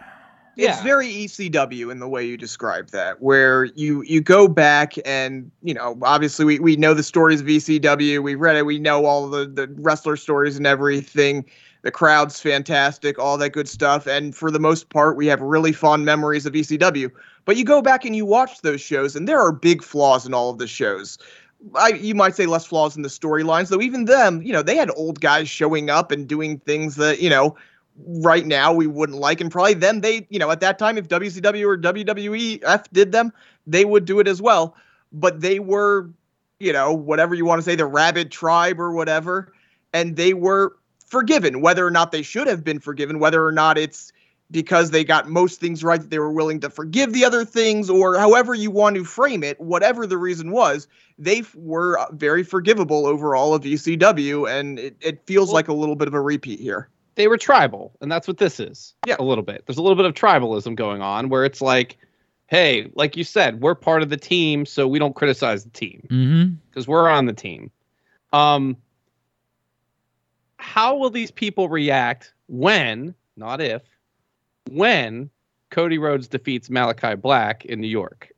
[0.56, 5.50] It's very ECW in the way you describe that, where you you go back and
[5.64, 9.06] you know obviously we, we know the stories of ECW, we've read it, we know
[9.06, 11.46] all the the wrestler stories and everything.
[11.82, 15.74] The crowd's fantastic, all that good stuff, and for the most part, we have really
[15.74, 17.12] fond memories of ECW.
[17.44, 20.34] But you go back and you watch those shows, and there are big flaws in
[20.34, 21.18] all of the shows.
[21.76, 23.82] I, you might say less flaws in the storylines, though.
[23.82, 27.30] Even them, you know, they had old guys showing up and doing things that you
[27.30, 27.56] know
[27.98, 31.08] right now we wouldn't like and probably then they you know at that time if
[31.08, 33.32] WCW or WWEF did them
[33.68, 34.76] they would do it as well.
[35.12, 36.10] But they were
[36.60, 39.54] you know whatever you want to say the rabid tribe or whatever
[39.94, 40.76] and they were
[41.06, 44.12] forgiven whether or not they should have been forgiven whether or not it's
[44.52, 47.90] because they got most things right that they were willing to forgive the other things
[47.90, 50.88] or however you want to frame it whatever the reason was
[51.20, 55.74] they f- were very forgivable overall of ECW and it, it feels Well- like a
[55.74, 58.94] little bit of a repeat here they were tribal, and that's what this is.
[59.06, 59.16] Yeah.
[59.20, 59.64] a little bit.
[59.66, 61.98] There's a little bit of tribalism going on where it's like,
[62.48, 66.08] hey, like you said, we're part of the team, so we don't criticize the team
[66.12, 66.54] Mm-hmm.
[66.70, 67.72] because we're on the team.
[68.32, 68.78] Um,
[70.58, 73.82] how will these people react when, not if,
[74.72, 75.30] when
[75.72, 78.30] Cody Rhodes defeats Malachi Black in New York?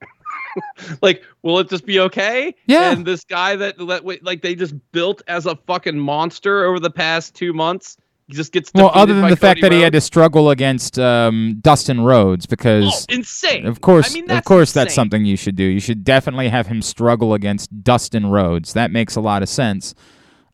[1.02, 2.56] like, will it just be okay?
[2.66, 2.92] Yeah.
[2.92, 6.90] And this guy that, that like they just built as a fucking monster over the
[6.90, 7.98] past two months
[8.30, 11.58] just gets Well, other than the fact Cody that he had to struggle against um,
[11.62, 13.66] Dustin Rhodes, Oh, because insane!
[13.66, 15.64] of course, I mean, of that's course, that's something you should do.
[15.64, 18.74] You should definitely have him struggle against Dustin Rhodes.
[18.74, 19.94] That makes a lot of sense.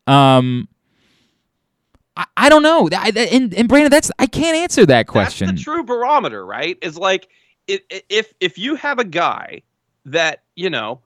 [0.08, 0.68] Um,
[2.18, 2.90] I, I don't know.
[2.92, 5.48] I, and, and Brandon, that's I can't answer that question.
[5.48, 6.78] That's the true barometer, right?
[6.82, 7.30] Is like
[7.68, 9.62] it, if if you have a guy
[10.06, 11.00] that you know,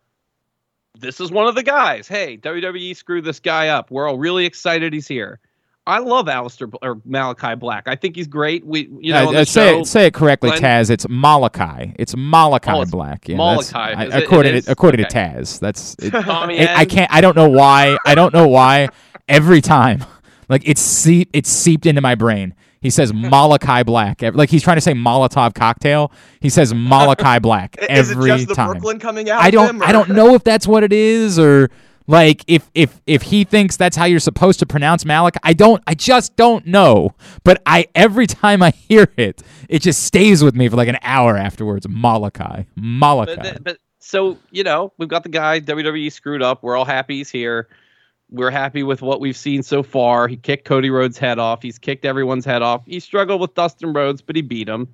[1.00, 2.08] this is one of the guys.
[2.08, 3.92] Hey, WWE screw this guy up.
[3.92, 5.40] We're all really excited he's here.
[5.88, 7.88] I love Aleister or Malachi Black.
[7.88, 8.66] I think he's great.
[8.66, 10.90] We you know Uh, on uh, say, show, it, say it correctly, Glenn- Taz.
[10.90, 11.94] It's Malachi.
[12.00, 13.28] It's Malachi Oh, it's Black.
[13.30, 13.76] Yeah, Malachi.
[13.76, 14.66] I- Is it- it according is?
[14.66, 15.96] to, according to Taz, that's.
[16.02, 17.12] It, Tommy I, can't.
[17.14, 17.98] I don't know why.
[18.06, 18.90] I don't know why.
[19.28, 20.04] Every time,
[20.50, 21.30] like it's seep.
[21.34, 22.56] It's seeped into my brain.
[22.82, 24.22] He says Malachi Black.
[24.22, 26.12] Like he's trying to say Molotov cocktail.
[26.40, 28.72] He says Malachi Black I- Is it every just the time.
[28.72, 29.42] Brooklyn coming out?
[29.42, 29.82] I don't.
[29.84, 31.70] I don't know if that's what it is or.
[32.08, 35.82] Like if if if he thinks that's how you're supposed to pronounce Malachi, I don't.
[35.88, 37.16] I just don't know.
[37.44, 41.00] But I every time I hear it, it just stays with me for like an
[41.02, 41.88] hour afterwards.
[41.90, 43.36] Malachi, Malachi.
[43.36, 46.62] But, but so you know, we've got the guy WWE screwed up.
[46.62, 47.68] We're all happy he's here.
[48.30, 50.28] We're happy with what we've seen so far.
[50.28, 51.62] He kicked Cody Rhodes' head off.
[51.62, 52.86] He's kicked everyone's head off.
[52.86, 54.88] He struggled with Dustin Rhodes, but he beat him.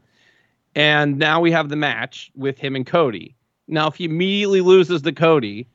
[0.76, 3.36] And now we have the match with him and Cody.
[3.68, 5.68] Now, if he immediately loses to Cody,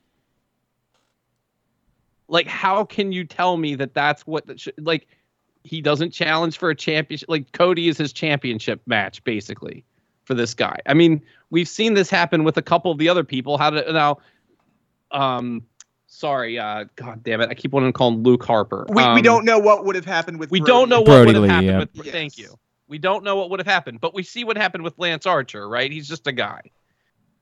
[2.27, 5.07] like, how can you tell me that that's what that should, like,
[5.63, 7.29] he doesn't challenge for a championship?
[7.29, 9.83] Like, Cody is his championship match, basically,
[10.25, 10.77] for this guy.
[10.85, 13.57] I mean, we've seen this happen with a couple of the other people.
[13.57, 14.17] How to now,
[15.11, 15.65] um,
[16.07, 18.85] sorry, uh, god damn it, I keep wanting to call him Luke Harper.
[18.89, 20.51] We, we Um, don't know what would have happened with.
[20.51, 20.71] we Brody.
[20.71, 21.79] don't know what would have happened yeah.
[21.79, 21.89] with.
[21.93, 22.09] Yes.
[22.09, 22.57] Thank you.
[22.89, 25.67] We don't know what would have happened, but we see what happened with Lance Archer,
[25.67, 25.91] right?
[25.91, 26.61] He's just a guy.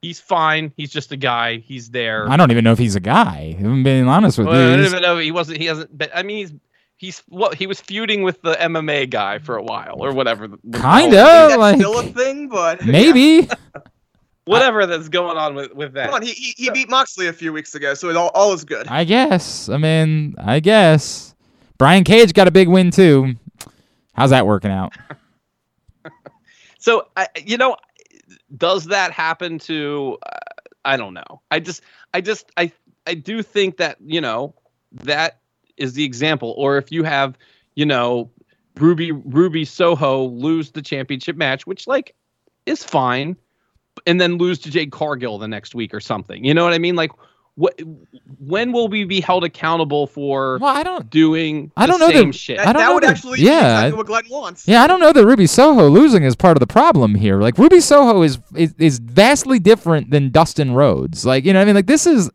[0.05, 0.71] He's fine.
[0.77, 1.57] He's just a guy.
[1.57, 2.29] He's there.
[2.29, 3.55] I don't even know if he's a guy.
[3.57, 5.17] I'm being honest with Well, I don't even know.
[5.17, 5.57] He wasn't.
[5.57, 5.97] He hasn't.
[5.97, 6.53] But I mean, he's
[6.97, 10.47] he's what he was feuding with the MMA guy for a while or whatever.
[10.47, 11.55] the- the- Kinda.
[11.57, 13.49] Like- still a thing, but Maybe.
[14.45, 16.05] Whatever that's going on with with that.
[16.05, 18.53] Come on, he, he, he beat Moxley a few weeks ago, so it all, all
[18.53, 18.85] is good.
[18.87, 19.69] I guess.
[19.69, 21.33] I mean, I guess.
[21.79, 23.33] Brian Cage got a big win too.
[24.13, 24.93] How's that working out?
[26.77, 27.75] So, I, you know,
[28.55, 30.17] does that happen to?
[30.25, 30.37] Uh,
[30.83, 31.41] I don't know.
[31.49, 31.81] I just,
[32.13, 32.71] I just, I,
[33.07, 34.53] I do think that you know
[34.91, 35.39] that
[35.77, 36.53] is the example.
[36.57, 37.37] Or if you have,
[37.75, 38.29] you know,
[38.77, 42.15] Ruby Ruby Soho lose the championship match, which like
[42.65, 43.35] is fine,
[44.05, 46.43] and then lose to Jade Cargill the next week or something.
[46.43, 46.95] You know what I mean?
[46.95, 47.11] Like,
[47.55, 47.79] what?
[48.39, 51.09] When will we be held accountable for Well, I don't.
[51.09, 51.71] doing?
[51.77, 52.59] I don't know same that- shit.
[52.59, 54.67] I don't that know would that- actually yeah, be exactly what Glenn wants.
[54.67, 57.39] Yeah, I don't know that Ruby Soho losing is part of the problem here.
[57.41, 61.25] Like Ruby Soho is is, is vastly different than Dustin Rhodes.
[61.25, 62.29] Like you know, what I mean, like this is.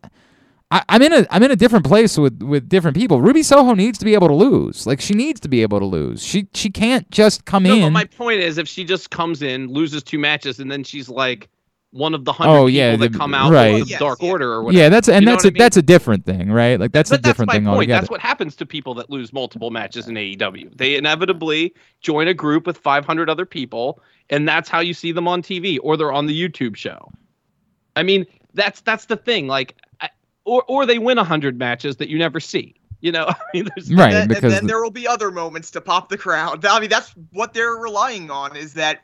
[0.72, 3.20] I, I'm in a I'm in a different place with with different people.
[3.20, 4.87] Ruby Soho needs to be able to lose.
[4.87, 6.24] Like she needs to be able to lose.
[6.24, 7.92] She she can't just come No, but in.
[7.92, 11.48] my point is, if she just comes in, loses two matches, and then she's like
[11.92, 13.74] one of the hundred Oh, people yeah, that the- come out right.
[13.74, 14.31] with the Yes, Dark yeah.
[14.31, 14.81] Order or whatever.
[14.83, 15.59] yeah, that's and You know that's what a I mean?
[15.59, 16.79] that's a different thing, right?
[16.79, 17.74] Like that's a but that's different my thing point.
[17.74, 18.00] altogether.
[18.03, 20.76] That's what happens to people that lose multiple matches in AEW.
[20.76, 24.00] They inevitably join a group with 500 other people,
[24.31, 27.11] and that's how you see them on TV, or they're on the YouTube show.
[27.96, 28.24] I mean,
[28.55, 29.48] that's that's the thing.
[29.48, 30.11] Like, I,
[30.44, 32.76] or or they win 100 matches that you never see.
[33.00, 35.70] You know, I mean, there's right Then- and because then there will be other moments
[35.72, 36.64] to pop the crowd.
[36.64, 38.57] I mean, that's what they're relying on.
[38.57, 39.00] Is that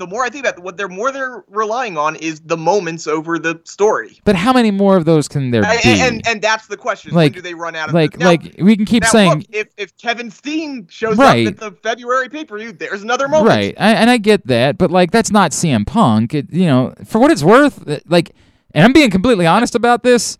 [0.00, 3.06] the more I think about it, what they're more they're relying on is the moments
[3.06, 4.18] over the story.
[4.24, 6.00] but how many more of those can there And, be?
[6.00, 8.76] and and that's the question: Like- do they run out of like Now- like we
[8.76, 11.46] can keep now, saying look, if if Kevin Steen shows Right.
[11.46, 13.48] up at the February pay per view, there's another moment.
[13.50, 16.34] Right, I, and I get that, but like that's not CM Punk.
[16.34, 18.32] It, you know, for what it's worth, uh, like,
[18.74, 20.38] and I'm being completely honest about this.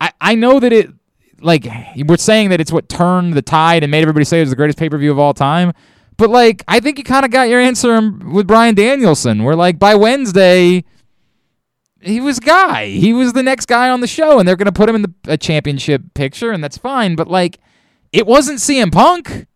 [0.00, 0.88] I I know that it,
[1.40, 1.66] like,
[2.06, 4.56] we're saying that it's what turned the tide and made everybody say it was the
[4.56, 5.72] greatest pay per view of all time.
[6.20, 7.98] But like, I think you kind of got your answer
[8.30, 9.42] with Bryan Danielson.
[9.42, 10.84] Where like by Wednesday,
[12.02, 12.88] he was guy.
[12.88, 15.14] He was the next guy on the show, and they're gonna put him in the
[15.28, 17.16] a championship picture, and that's fine.
[17.16, 17.58] But like,
[18.12, 19.46] it wasn't CM Punk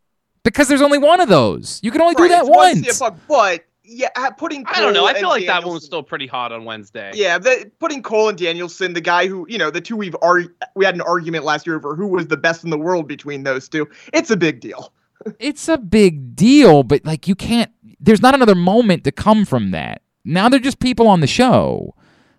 [0.42, 1.81] because there's only one of those.
[1.83, 2.81] You can only do that once.
[2.81, 5.05] CM Punk, but yeah, ha- putting I don't know.
[5.05, 7.11] I feel and like that one was still pretty hot on Wednesday.
[7.12, 10.44] Yeah, the, putting Cole and Danielson, the guy who you know, the two we've ar-
[10.74, 13.42] we had an argument last year over who was the best in the world between
[13.42, 13.87] those two.
[14.14, 14.94] It's a big deal.
[15.38, 17.70] It's a big deal, but like you can't.
[18.00, 20.03] There's not another moment to come from that.
[20.24, 21.94] Now they're just people on the show.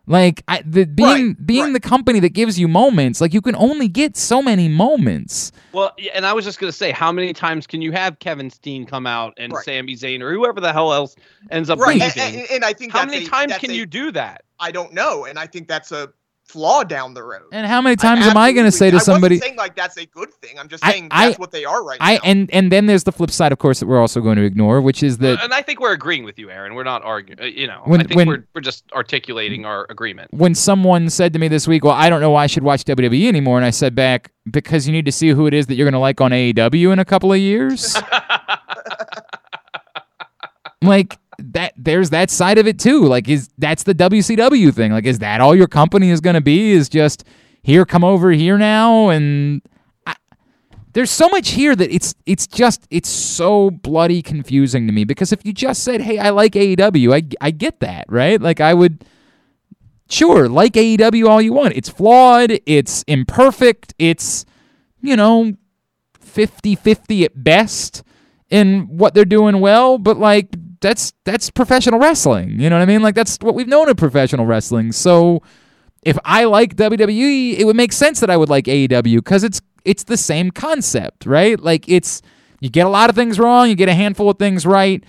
[0.07, 1.73] Like I, the being Right, being right.
[1.73, 3.21] the company that gives you moments.
[3.21, 5.51] Like you can only get so many moments.
[5.73, 8.85] Well, and I was just gonna say, how many times can you have Kevin Steen
[8.85, 9.65] come out and Right.
[9.65, 11.15] Sami Zayn or whoever the hell else
[11.49, 13.71] ends up Right, and, and, and I think how that's many a- times that's can
[13.71, 14.43] a- you do that?
[14.59, 16.09] I don't know, and I think that's a
[16.47, 17.43] flaw down the road.
[17.51, 19.35] And how many times am I going to say to absolutely- I somebody?
[19.35, 20.57] wasn't saying like that's a good thing.
[20.59, 22.19] I'm just saying I- that's what they are right I now.
[22.23, 24.79] and and then there's the flip side, of course, that we're also going to ignore,
[24.79, 26.75] which is that and I think we're agreeing with you, Aaron.
[26.75, 27.41] We're not arguing.
[27.41, 30.31] uh, You know, When- I think when- we're we're just articulating our agreement.
[30.33, 32.85] when someone said to me this week, "Well, I don't know why I should watch
[32.85, 35.75] WWE anymore," and I said back, "Because you need to see who it is that
[35.75, 37.97] you're going to like on AEW in a couple of years."
[40.81, 43.05] like that, there's that side of it too.
[43.05, 44.91] Like, is that's the WCW thing?
[44.91, 46.71] Like, is that all your company is going to be?
[46.71, 47.23] Is just
[47.61, 49.61] here, come over here now, and
[50.05, 50.15] I,
[50.93, 55.03] there's so much here that it's it's just it's so bloody confusing to me.
[55.03, 58.41] Because if you just said, "Hey, I like AEW," I I get that, right?
[58.41, 59.05] Like, I would
[60.09, 61.75] sure, like AEW all you want.
[61.75, 64.45] It's flawed, it's imperfect, it's,
[65.01, 65.53] you know,
[66.19, 68.03] 50 50 at best
[68.49, 72.59] in what they're doing well, but like that's that's professional wrestling.
[72.59, 73.01] You know what I mean?
[73.01, 74.91] Like that's what we've known of professional wrestling.
[74.91, 75.41] So
[76.03, 79.61] if I like WWE, it would make sense that I would like AEW because it's
[79.83, 81.59] it's the same concept, right?
[81.59, 82.21] Like it's
[82.59, 85.03] you get a lot of things wrong, you get a handful of things right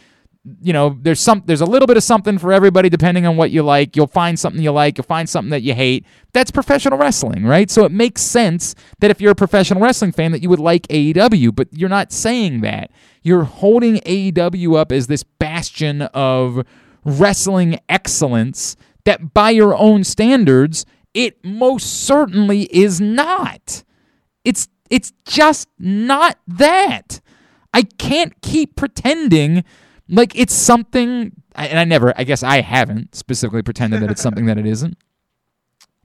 [0.63, 3.51] you know there's some there's a little bit of something for everybody depending on what
[3.51, 6.99] you like you'll find something you like you'll find something that you hate that's professional
[6.99, 10.49] wrestling right so it makes sense that if you're a professional wrestling fan that you
[10.49, 12.91] would like AEW but you're not saying that
[13.27, 16.65] you're holding AEW up as this bastion of
[17.05, 23.85] wrestling excellence that by your own standards it most certainly is not
[24.45, 27.21] it's it's just not that
[27.75, 29.65] I can't keep pretending
[30.09, 34.47] like it's something and I never I guess I haven't specifically pretended that it's something
[34.47, 34.97] that it isn't.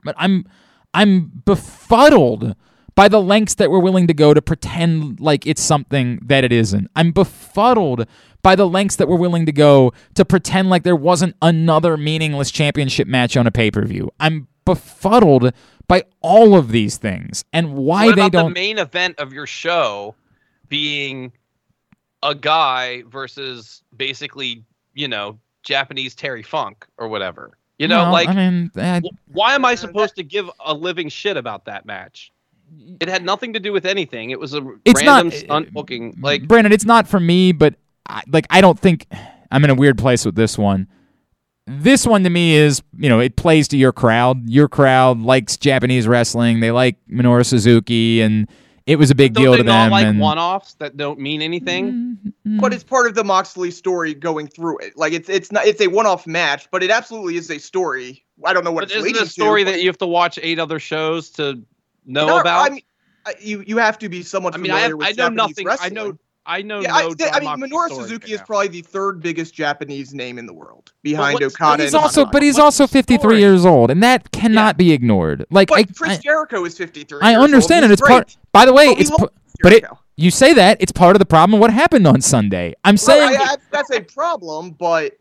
[0.03, 0.45] But I'm
[0.93, 2.55] I'm befuddled
[2.95, 6.51] by the lengths that we're willing to go to pretend like it's something that it
[6.51, 6.89] isn't.
[6.95, 8.05] I'm befuddled
[8.41, 12.51] by the lengths that we're willing to go to pretend like there wasn't another meaningless
[12.51, 14.11] championship match on a pay-per-view.
[14.19, 15.53] I'm befuddled
[15.87, 19.45] by all of these things and why what they don't the main event of your
[19.45, 20.15] show
[20.69, 21.31] being
[22.23, 27.57] a guy versus basically, you know, Japanese Terry Funk or whatever?
[27.77, 31.09] You know, No, like I mean, wh- why am I supposed to give a living
[31.09, 32.31] shit about that match?
[32.99, 34.29] It had nothing to do with anything.
[34.29, 36.13] It was a It's random not- stunt booking.
[36.17, 37.75] Uh, like Brandon, it's not for me, but
[38.07, 39.07] I, like I don't think
[39.51, 40.87] I'm in a weird place with this one.
[41.67, 44.49] This one to me is, you know, it plays to your crowd.
[44.49, 46.59] Your crowd likes Japanese wrestling.
[46.59, 48.49] They like Minoru Suzuki, and
[48.87, 49.91] it was a big Don't deal they to not them.
[49.91, 52.17] like and one-offs that don't mean anything?
[52.45, 52.59] Mm-hmm.
[52.59, 54.97] But it's part of the Moxley story going through it.
[54.97, 58.25] Like it's it's not it's a one-off match, but it absolutely is a story.
[58.43, 59.71] I don't know what But it's isn't leading a story to.
[59.71, 61.61] that you have to watch eight other shows to
[62.05, 62.69] know No, about?
[62.71, 62.81] I mean,
[63.25, 65.15] uh, you you have to be somewhat I mean, familiar I, have, with I know
[65.47, 65.67] Japanese nothing.
[65.81, 66.17] I know.
[66.43, 66.81] I know.
[66.81, 70.39] Yeah, I, no th- I mean, Minoru Suzuki is probably the third biggest Japanese name
[70.39, 71.77] in the world, behind what's- Okada.
[71.77, 73.39] But he's and also, but he's What's also 53 story?
[73.39, 75.45] years old, and that cannot be ignored.
[75.51, 77.19] Like But I, Chris I, Jericho is 53.
[77.21, 77.43] I years old.
[77.43, 78.35] understand, and He's it's part.
[78.53, 79.11] By the way, But it's
[79.61, 79.85] but it.
[80.17, 81.59] You say that it's part of the problem.
[81.59, 82.73] What happened on Sunday?
[82.83, 85.13] I'm Well, saying I- I- that's a problem, but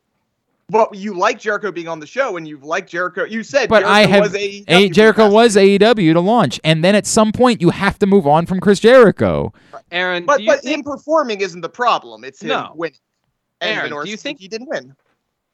[0.71, 3.25] but you like Jericho being on the show, and you've liked Jericho.
[3.25, 6.85] You said, But Jericho I have was AEW a Jericho was AEW to launch, and
[6.85, 9.53] then at some point you have to move on from Chris Jericho.
[9.93, 12.25] Aaron, But but think, him performing isn't the problem.
[12.25, 12.73] It's him No.
[12.75, 12.99] winning.
[13.61, 14.95] And Aaron, Minoru do you think- he didn't win?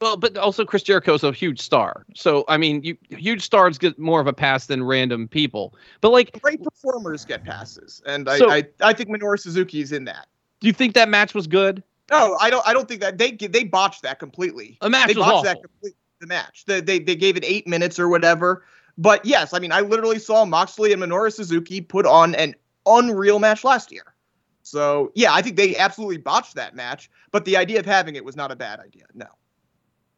[0.01, 2.05] well, but also Chris Jericho's a huge star.
[2.15, 5.75] So I mean, you huge stars get more of a pass than random people.
[6.03, 10.05] But like, Great performers get passes, and I So- I, I think Minoru Suzuki's in
[10.05, 10.27] that.
[10.61, 11.83] do you think that match was good?
[12.11, 12.67] No, I don't.
[12.67, 14.79] I don't think that they they botched that completely.
[14.81, 15.43] The match they botched awful.
[15.45, 15.99] that completely.
[16.21, 16.65] The match.
[16.67, 18.65] They, they they gave it eight minutes or whatever.
[18.99, 22.55] But yes, I mean, I literally saw Moxley and Minoru Suzuki put on an
[22.87, 24.15] unreal match last year.
[24.63, 27.11] So yeah, I think they absolutely botched that match.
[27.33, 29.05] But the idea of having it was not a bad idea.
[29.15, 29.27] No.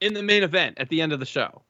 [0.00, 1.62] in the main event at the end of the show.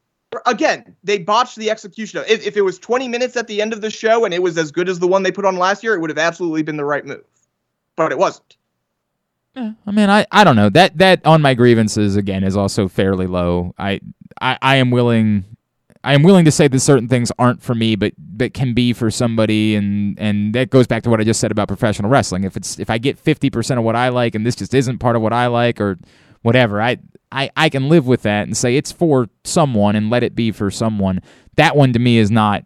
[0.44, 3.72] Again, they botched the execution of if, if it was 20 minutes at the end
[3.72, 5.82] of the show and it was as good as the one they put on last
[5.82, 7.24] year, it would have absolutely been the right move.
[7.96, 8.57] But it wasn't.
[9.58, 12.86] Yeah, I mean, I, I don't know that that on my grievances again is also
[12.86, 13.74] fairly low.
[13.76, 14.00] I,
[14.40, 15.44] I I am willing
[16.04, 18.92] I am willing to say that certain things aren't for me, but but can be
[18.92, 22.44] for somebody, and and that goes back to what I just said about professional wrestling.
[22.44, 24.98] If it's if I get fifty percent of what I like, and this just isn't
[24.98, 25.98] part of what I like, or
[26.42, 26.98] whatever, I
[27.32, 30.52] I I can live with that and say it's for someone and let it be
[30.52, 31.20] for someone.
[31.56, 32.64] That one to me is not.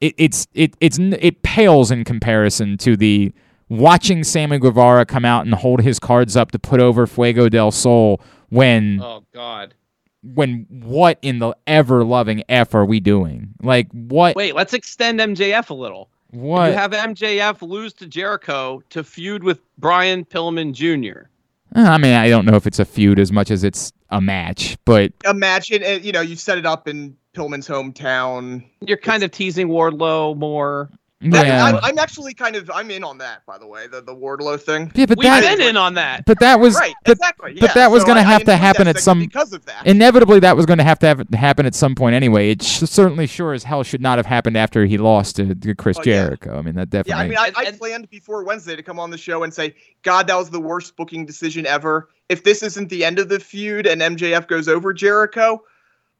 [0.00, 3.32] It, it's it it's it pales in comparison to the
[3.78, 7.70] watching Sammy Guevara come out and hold his cards up to put over Fuego del
[7.70, 8.20] Sol
[8.50, 9.74] when Oh God.
[10.22, 13.54] when what in the ever loving f are we doing?
[13.62, 16.08] Like what Wait, let's extend MJF a little.
[16.30, 16.68] what?
[16.68, 21.28] You have MJF lose to Jericho to feud with Brian Pillman Jr.
[21.76, 24.20] Uh, I mean, I don't know if it's a feud as much as it's a
[24.20, 28.64] match, but Imagine, uh, you know, you set it up in Pillman's hometown.
[28.80, 30.88] You're kind of teasing Wardlow more.
[31.32, 34.00] That- yeah, I'm, I'm actually kind of I'm in on that, by the way, the
[34.00, 34.90] the Wardlow thing.
[34.94, 36.24] yeah, but We've that been in on that.
[36.26, 37.56] but that was Right, but exactly.
[37.60, 39.86] but that was So gonna I- I have to happen at some- because of that.
[39.86, 42.50] inevitably that was going to have to have, happen at some point anyway.
[42.50, 45.74] It sh- certainly sure as hell should not have happened after he lost to, to
[45.74, 46.24] Chris Oh, yeah.
[46.26, 46.58] Jericho.
[46.58, 47.10] I mean, that definitely.
[47.34, 47.36] Yeah, definitely.
[47.38, 49.74] I mean, I, I and- planned before Wednesday to come on the show and say,
[50.02, 52.08] God, that was the worst booking decision ever.
[52.28, 55.62] If this isn't the end of the feud and MJF goes over Jericho,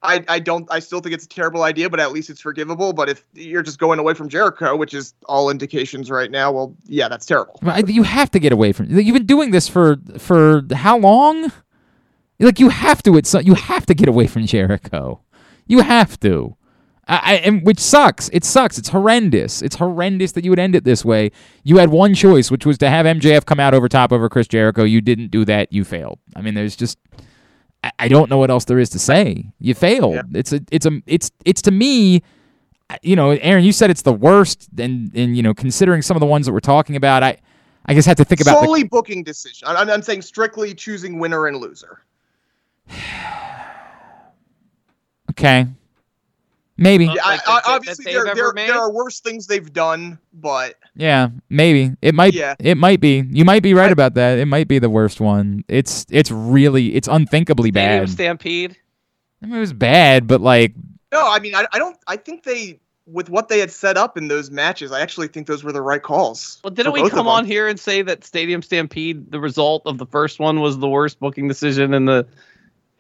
[0.05, 0.71] I, I don't.
[0.71, 2.93] I still think it's a terrible idea, but at least it's forgivable.
[2.93, 6.77] But if you're just going away from Jericho, which is all indications right now, well,
[6.85, 7.59] yeah, that's terrible.
[7.87, 8.87] You have to get away from.
[8.91, 11.51] You've been doing this for for how long?
[12.39, 13.17] Like you have to.
[13.17, 15.21] It's you have to get away from Jericho.
[15.67, 16.57] You have to.
[17.07, 18.31] I, I, which sucks.
[18.33, 18.79] It sucks.
[18.79, 19.61] It's horrendous.
[19.61, 21.33] It's horrendous that you would end it this way.
[21.63, 24.49] You had one choice, which was to have MJF come out over top over Chris
[24.49, 24.85] Jericho.
[24.85, 25.73] You didn't do that.
[25.73, 26.19] You failed.
[26.37, 26.99] I mean, there's just.
[27.85, 29.47] I, I don't know what else there is to say.
[29.61, 30.15] You failed.
[30.15, 30.23] Yeah.
[30.35, 30.61] It's a.
[30.71, 31.01] It's a.
[31.07, 31.31] It's.
[31.45, 32.23] It's to me
[33.03, 36.21] you know, Aaron, you said it's the worst, and and you know, considering some of
[36.21, 37.39] the ones that we're talking about, I,
[37.87, 39.69] I guess have to think about the, Solely booking decision.
[39.69, 42.03] I'm, I'm saying strictly choosing winner and loser.
[45.31, 45.67] okay,
[46.77, 48.69] maybe, Yeah, Like I, that- that obviously there, ever there, made?
[48.69, 52.55] there are worse things they've done, but yeah, maybe it might, Yeah.
[52.59, 53.25] it might be.
[53.31, 54.39] You might be right I- about that.
[54.39, 55.65] It might be the worst one.
[55.69, 58.11] It's it's really it's unthinkably Stadium bad.
[58.11, 58.77] Stampede.
[59.43, 60.75] I mean, it was bad, but like,
[61.13, 61.97] no, I mean, I, I don't.
[62.07, 65.47] I think they, with what they had set up in those matches, I actually think
[65.47, 66.61] those were the right calls.
[66.65, 70.07] Well, didn't we come on here and say that Stadium Stampede, the result of the
[70.07, 72.27] first one, was the worst booking decision in the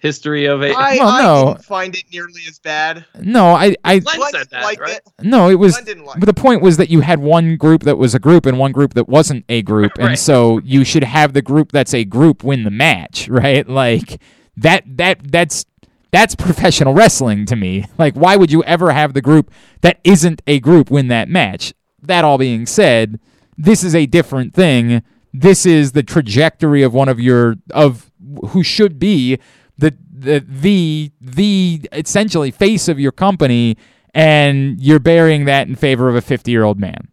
[0.04, 0.76] history of it?
[0.76, 1.52] I, Well, I no.
[1.54, 3.04] didn't find it nearly as bad.
[3.20, 4.96] no, I I Glenn Glenn said that, like right?
[4.98, 5.02] it.
[5.22, 5.72] no, it was.
[5.72, 8.18] Glenn didn't like But the point was that you had one group that was a
[8.18, 11.72] group and one group that wasn't a group, and so you should have the group
[11.72, 13.68] that's a group win the match, right?
[13.68, 14.20] Like
[14.56, 15.64] that that that's
[16.12, 17.86] that's professional wrestling to me.
[17.98, 19.50] Like why would you ever have the group
[19.80, 21.74] that isn't a group win that match?
[22.02, 23.18] That all being said,
[23.56, 25.02] this is a different thing.
[25.32, 28.12] This is the trajectory of one of your of
[28.50, 29.38] who should be
[29.78, 33.76] the the the the essentially face of your company
[34.14, 37.08] and you're burying that in favor of a 50 year old man.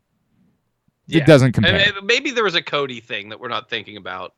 [1.07, 1.21] Yeah.
[1.23, 1.73] It doesn't And compare.
[1.77, 4.33] maybe- maybe there was a Cody thing that we're not thinking about.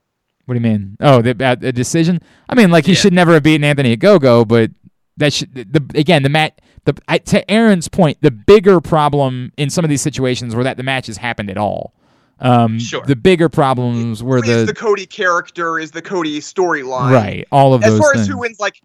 [0.45, 0.97] what do you mean?
[0.99, 2.21] Oh, the, about the decision?
[2.49, 2.97] I mean, like he Yeah.
[2.97, 4.71] should never have beaten Anthony Ogogo, but
[5.17, 9.69] that should the again the mat The I, to Aaron's point, the bigger problem in
[9.69, 11.93] some of these situations were that the matches happened at all.
[12.39, 13.03] Um, Sure.
[13.05, 17.11] The bigger problems were the, the Cody character, is the Cody storyline.
[17.11, 17.91] right, all of those.
[17.93, 18.21] As those far things.
[18.23, 18.81] as who wins, like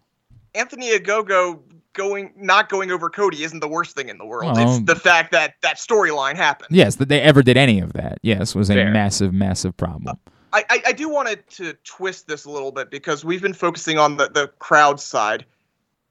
[0.55, 1.59] Anthony Ogogo
[1.93, 4.55] going not going over Cody isn't the worst thing in the world.
[4.55, 6.69] Well- it's the fact that that storyline happened.
[6.75, 8.19] yes, that they ever did any of that.
[8.21, 8.91] Yes, was a Fair.
[8.91, 10.17] massive, massive problem.
[10.53, 13.97] I, I, I do want to twist this a little bit because we've been focusing
[13.99, 15.45] on the, the crowd side.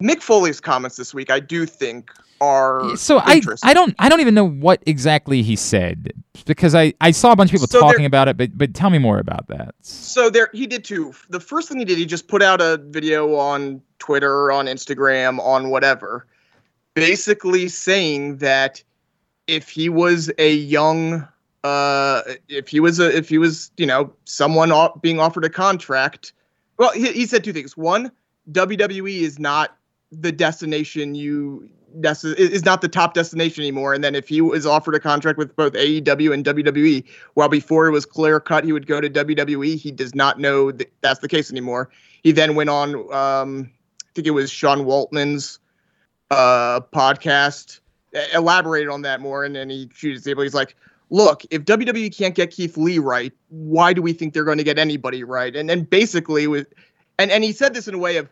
[0.02, 3.40] Mick Foley's comments this week, I do think, are So I.
[3.62, 6.12] I don't I don't even know what exactly he said
[6.46, 8.74] because I, I saw a bunch of people So there- talking about it, but but
[8.74, 9.74] tell me more about that.
[9.80, 11.12] So there, he did two.
[11.30, 15.40] The first thing he did, he just put out a video on Twitter, on Instagram,
[15.40, 16.26] on whatever,
[16.94, 18.82] basically saying that
[19.46, 21.26] if he was a young,
[21.64, 26.32] uh, if he was a, if he was, you know, someone being offered a contract,
[26.76, 27.76] well, he, he said two things.
[27.76, 28.12] One,
[28.52, 29.76] WWE is not
[30.12, 31.68] the destination you
[32.02, 33.94] is not the top destination anymore.
[33.94, 37.86] And then if he was offered a contract with both AEW and WWE, while before
[37.86, 41.20] it was clear cut he would go to WWE, he does not know that that's
[41.20, 41.90] the case anymore.
[42.22, 43.70] He then went on, um,
[44.02, 45.58] I think it was Sean Waltman's
[46.30, 47.80] uh, podcast,
[48.34, 49.88] elaborated on that more, and then he
[50.22, 50.42] table.
[50.42, 50.76] He's like,
[51.10, 54.64] "Look, if WWE can't get Keith Lee right, why do we think they're going to
[54.64, 56.66] get anybody right?" And then basically with,
[57.18, 58.28] and and he said this in a way of.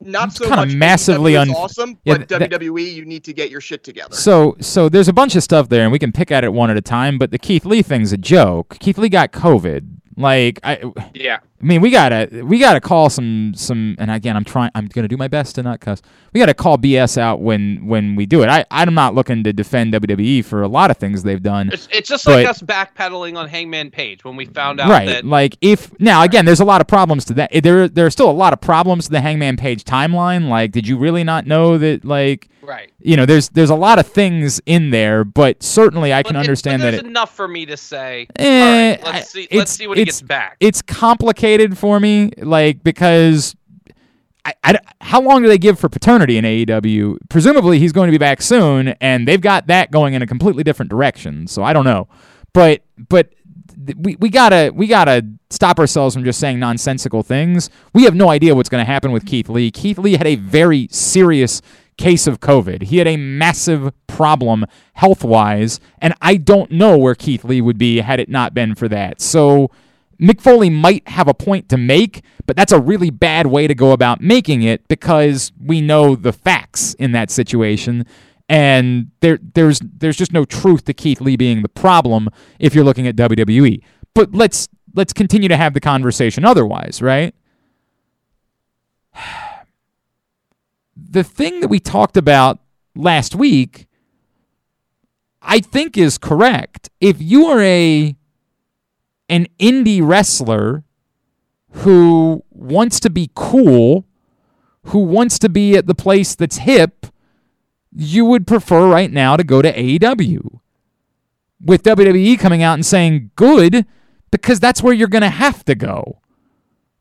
[0.00, 3.32] Not It's so kinda much massively un- awesome, Yeah, but that- WWE, you need to
[3.32, 4.14] get your shit together.
[4.14, 6.70] So so there's a bunch of stuff there, and we can pick at it one
[6.70, 7.18] at a time.
[7.18, 8.76] But the Keith Lee thing's a joke.
[8.78, 9.86] Keith Lee got COVID.
[10.16, 10.78] Like I,
[11.14, 11.38] Yeah.
[11.60, 13.96] I mean, we gotta we gotta call some some.
[13.98, 14.70] And again, I'm trying.
[14.76, 16.00] I'm gonna do my best to not cuss.
[16.32, 18.48] We gotta call BS out when when we do it.
[18.48, 21.70] I I'm not looking to defend WWE for a lot of things they've done.
[21.72, 25.24] It's, it's just like us backpedaling on Hangman Page when we found out right that
[25.24, 28.30] like if now again there's a lot of problems to that there there are still
[28.30, 31.78] a lot of problems to the hangman page timeline like did you really not know
[31.78, 32.90] that like right.
[33.00, 36.36] you know there's there's a lot of things in there but certainly i But can
[36.36, 38.26] it- but understand that It's enough for me to say.
[38.36, 39.48] Eh, all right, let's see.
[39.50, 40.56] Let's see when he gets back.
[40.60, 41.47] it's complicated
[41.78, 43.56] for me like because
[44.44, 47.16] I, I- how long do they give for paternity in AEW?
[47.30, 50.62] Presumably he's going to be back soon, and they've got that going in a completely
[50.62, 51.46] different direction.
[51.46, 52.08] So I don't know,
[52.52, 53.32] but but
[53.96, 57.70] we, we gotta we gotta stop ourselves from just saying nonsensical things.
[57.94, 59.70] We have no idea what's going to happen with Keith Lee.
[59.70, 61.62] Keith Lee had a very serious
[61.96, 62.82] case of COVID.
[62.82, 67.78] He had a massive problem health wise, and I don't know where Keith Lee would
[67.78, 69.20] be had it not been for that.
[69.22, 69.70] So.
[70.20, 73.74] Mick Foley might have a point to make, but that's a really bad way to
[73.74, 78.04] go about making it because we know the facts in that situation.
[78.48, 82.84] And there, there's, there's just no truth to Keith Lee being the problem if you're
[82.84, 83.82] looking at WWE.
[84.14, 87.34] But let's, let's continue to have the conversation otherwise, right?
[91.10, 92.58] The thing that we talked about
[92.94, 93.86] last week,
[95.40, 96.90] I think, is correct.
[97.00, 98.17] If you are a
[99.28, 100.84] an indie wrestler
[101.70, 104.06] who wants to be cool,
[104.84, 107.06] who wants to be at the place that's hip,
[107.94, 110.60] you would prefer right now to go to AEW.
[111.60, 113.84] With WWE coming out and saying good,
[114.30, 116.20] because that's where you're going to have to go.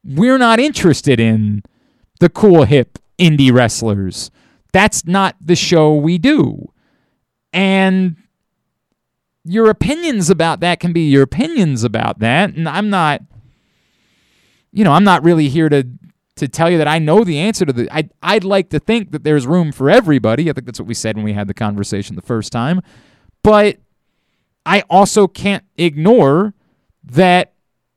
[0.04, 1.64] We're not interested in
[2.20, 4.32] the cool, hip indie wrestlers.
[4.74, 6.72] That's not the show we do.
[7.54, 8.16] And
[9.48, 12.54] your opinions about that can be your opinions about that.
[12.54, 13.22] And i'm not
[14.72, 15.88] you know i'm not really here to
[16.36, 19.12] to tell you that i know the answer to the I'd, I'd like to think
[19.12, 20.50] that there's room for everybody.
[20.50, 22.82] I think that's what we said when we had the conversation the first time.
[23.44, 23.78] But
[24.66, 26.54] i also can't ignore
[27.04, 27.54] that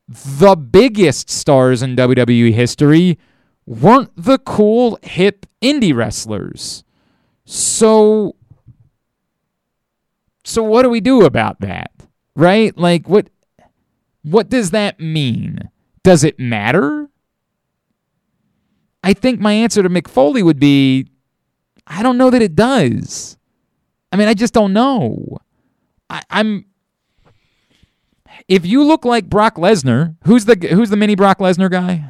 [0.09, 3.19] the biggest stars in wwe history
[3.67, 6.85] weren't the cool hip indie wrestlers.
[7.45, 8.37] So
[10.51, 11.91] so what do we do about that?
[12.35, 12.77] Right?
[12.77, 13.31] Like what
[14.23, 15.71] what does that mean?
[16.03, 17.09] Does it matter?
[19.03, 21.07] I think my answer to Mick Foley would be
[21.87, 23.37] I don't know that it does.
[24.13, 25.39] I mean, I just don't know.
[26.09, 26.67] I, I'm
[28.49, 32.05] if you look like Brock Lesnar, who's the who's the mini Brock Lesnar guy?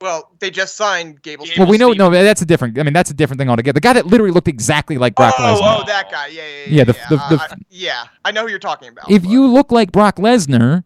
[0.00, 1.46] Well, they just signed Gable.
[1.46, 1.98] Gable Well, we know Steveson.
[1.98, 2.78] no, that's a different.
[2.78, 3.74] I mean, that's a different thing altogether.
[3.74, 5.80] The guy that literally looked exactly like Brock oh, oh Lesnar.
[5.82, 6.26] oh, that guy.
[6.26, 6.64] Yeah, yeah, yeah.
[6.68, 7.06] Yeah, the- yeah.
[7.08, 9.10] the- the- I- I- yeah, I know who you're talking about.
[9.10, 10.84] If but- you look like Brock Lesnar,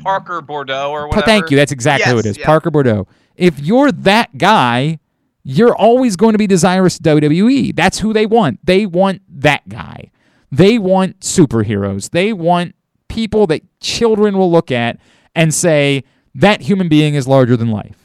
[0.00, 1.26] Parker Boudreaux or Pa- whatever.
[1.26, 1.56] Thank you.
[1.56, 2.36] That's exactly who it is.
[2.36, 2.46] Yeah.
[2.46, 3.06] Parker Boudreaux.
[3.36, 4.98] If you're that guy,
[5.42, 7.74] you're always going to be desirous of WWE.
[7.74, 8.60] That's who they want.
[8.64, 10.10] They want that guy.
[10.52, 12.10] They want superheroes.
[12.10, 12.74] They want
[13.08, 14.98] people that children will look at
[15.34, 18.03] and say, that human being is larger than life.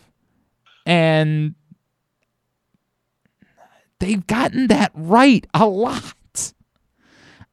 [0.90, 1.54] And
[4.00, 6.04] they've gotten that right a lot.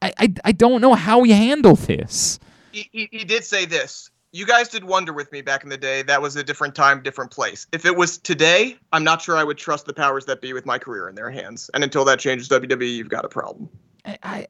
[0.03, 2.39] I, I, I don't know how we handle this.
[2.73, 4.11] he, he, he did say this.
[4.33, 6.03] You guys did wonder with me back in the day.
[6.03, 7.67] That was a different time, different place.
[7.73, 10.67] If it was today, I'm not sure I would trust the powers that be with
[10.67, 11.71] my career in their hands.
[11.73, 13.69] And until that changes, WWE, you've got a problem.
[14.05, 14.47] I, I,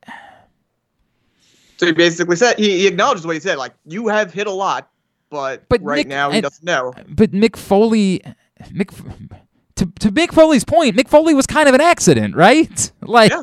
[1.76, 3.58] So he basically said he, he acknowledges what he said.
[3.58, 4.90] Like you have hit a lot,
[5.30, 6.92] but, But right Nick- now he and- doesn't know.
[7.08, 8.22] but Mick Foley,
[8.64, 8.90] Mick,
[9.76, 12.92] to to Mick Foley's point, Mick Foley was kind of an accident, right?
[13.02, 13.42] Like, Yeah.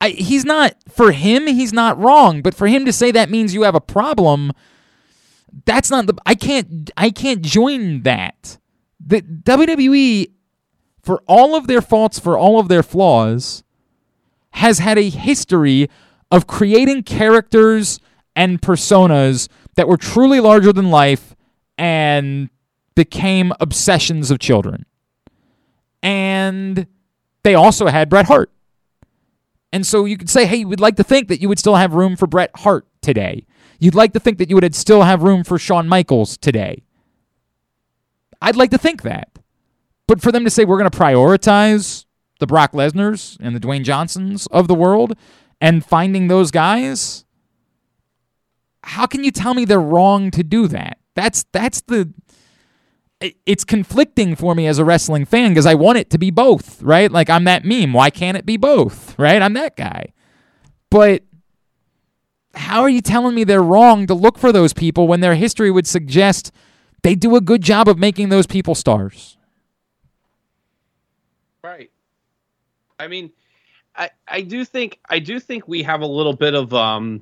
[0.00, 1.46] I, he's not for him.
[1.48, 4.52] He's not wrong, but for him to say that means you have a problem,
[5.64, 6.14] that's not the.
[6.24, 6.90] I can't.
[6.96, 8.58] I can't join that.
[9.04, 10.30] The WWE,
[11.02, 13.64] for all of their faults, for all of their flaws,
[14.50, 15.88] has had a history
[16.30, 17.98] of creating characters
[18.36, 21.34] and personas that were truly larger than life
[21.76, 22.50] and
[22.98, 24.84] became obsessions of children.
[26.02, 26.88] And
[27.44, 28.50] they also had Bret Hart.
[29.72, 31.94] And so you could say, hey, we'd like to think that you would still have
[31.94, 33.46] room for Bret Hart today.
[33.78, 36.82] You'd like to think that you would still have room for Shawn Michaels today.
[38.42, 39.38] I'd like to think that.
[40.08, 42.04] But for them to say we're going to prioritize
[42.40, 45.16] the Brock Lesnars and the Dwayne Johnsons of the world
[45.60, 47.24] and finding those guys,
[48.82, 50.98] how can you tell me they're wrong to do that?
[51.14, 52.12] That's that's the
[53.20, 56.80] it's conflicting for me as a wrestling fan because I want it to be both,
[56.82, 57.10] right?
[57.10, 57.92] Like I'm that meme.
[57.92, 59.42] Why can't it be both, right?
[59.42, 60.12] I'm that guy.
[60.90, 61.24] But
[62.54, 65.70] how are you telling me they're wrong to look for those people when their history
[65.70, 66.52] would suggest
[67.02, 69.36] they do a good job of making those people stars?
[71.62, 71.90] Right.
[73.00, 73.30] I mean,
[73.96, 77.20] I I do think I do think we have a little bit of um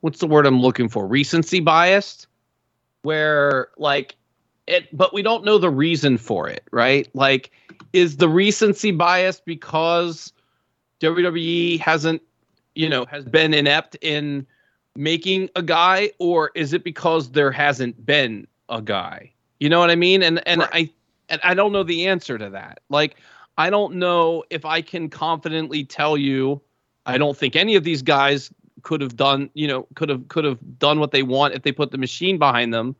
[0.00, 1.06] what's the word I'm looking for?
[1.06, 2.26] Recency bias
[3.02, 4.16] where like
[4.68, 7.08] it but we don't know the reason for it, right?
[7.14, 7.50] Like
[7.92, 10.32] is the recency bias because
[11.00, 12.22] WWE hasn't,
[12.74, 14.46] you know, has been inept in
[14.96, 19.32] making a guy or is it because there hasn't been a guy?
[19.60, 20.22] You know what I mean?
[20.22, 20.70] And and Right.
[20.72, 20.90] I
[21.28, 22.80] and I don't know the answer to that.
[22.88, 23.16] Like,
[23.58, 26.60] I don't know if I can confidently tell you.
[27.06, 28.50] I don't think any of these guys
[28.82, 31.72] could have done, you know, could have could have done what they want if they
[31.72, 32.94] put the machine behind them.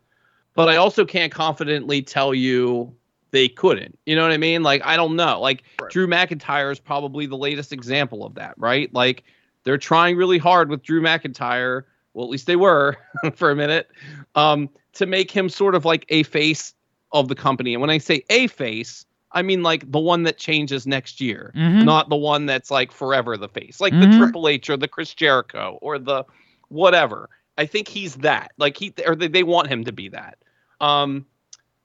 [0.58, 2.92] But I also can't confidently tell you
[3.30, 3.96] they couldn't.
[4.06, 4.64] You know what I mean?
[4.64, 5.40] Like, I don't know.
[5.40, 5.88] Like, Right.
[5.88, 8.92] Drew McIntyre is probably the latest example of that, right?
[8.92, 9.22] Like,
[9.62, 11.84] they're trying really hard with Drew McIntyre.
[12.12, 12.96] Well, at least they were
[13.36, 13.88] for a minute,
[14.34, 16.74] um, to make him sort of like a face
[17.12, 17.72] of the company.
[17.72, 21.52] And when I say a face, I mean like the one that changes next year,
[21.56, 21.84] Mhm.
[21.84, 24.10] not the one that's like forever the face, like Mhm.
[24.10, 26.24] the Triple H or the Chris Jericho or the
[26.68, 27.30] whatever.
[27.58, 28.50] I think he's that.
[28.58, 30.38] Like he or they, they want him to be that.
[30.80, 31.26] Um,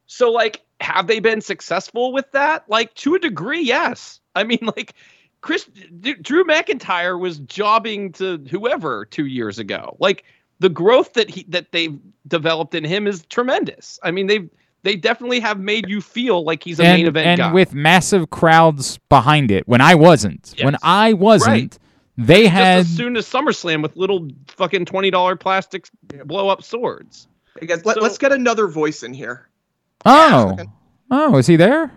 [0.06, 2.68] so like, have they been successful with that?
[2.70, 4.20] Like to a degree, yes.
[4.36, 4.94] I mean, like
[5.42, 5.66] Chris
[6.00, 9.96] D- Drew McIntyre was jobbing to whoever two years ago.
[10.00, 10.24] Like
[10.60, 14.00] the growth that he that they've developed in him is tremendous.
[14.04, 14.50] I mean, they've
[14.84, 17.54] they definitely have made you feel like he's a and, main event and guy.
[17.54, 19.66] with massive crowds behind it.
[19.68, 21.80] When I wasn't, when I wasn't, Right.
[22.18, 25.88] they just had as soon as SummerSlam with little fucking twenty dollar plastic
[26.26, 27.28] blow up swords.
[27.60, 29.48] Hey guys, let, So- us get another voice in here.
[30.06, 30.58] oh
[31.12, 31.92] oh is he there?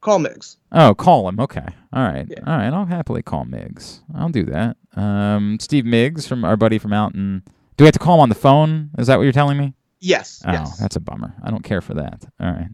[0.00, 0.56] Call Migs.
[0.70, 1.40] Oh, call him.
[1.40, 1.64] Okay.
[1.94, 2.26] All right.
[2.28, 2.40] Yeah.
[2.46, 2.70] All right.
[2.70, 4.00] I'll happily call Migs.
[4.14, 4.76] I'll do that.
[4.96, 7.42] Um, Steve Migs from our buddy from out in.
[7.78, 8.90] Do we have to call him on the phone?
[8.98, 9.72] Is that what you're telling me?
[10.00, 10.42] Yes.
[10.46, 10.76] Oh, yes.
[10.78, 11.34] that's a bummer.
[11.42, 12.22] I don't care for that.
[12.38, 12.68] All right.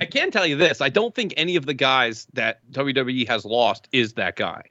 [0.00, 3.44] I can tell you this: I don't think any of the guys that WWE has
[3.44, 4.62] lost is that guy.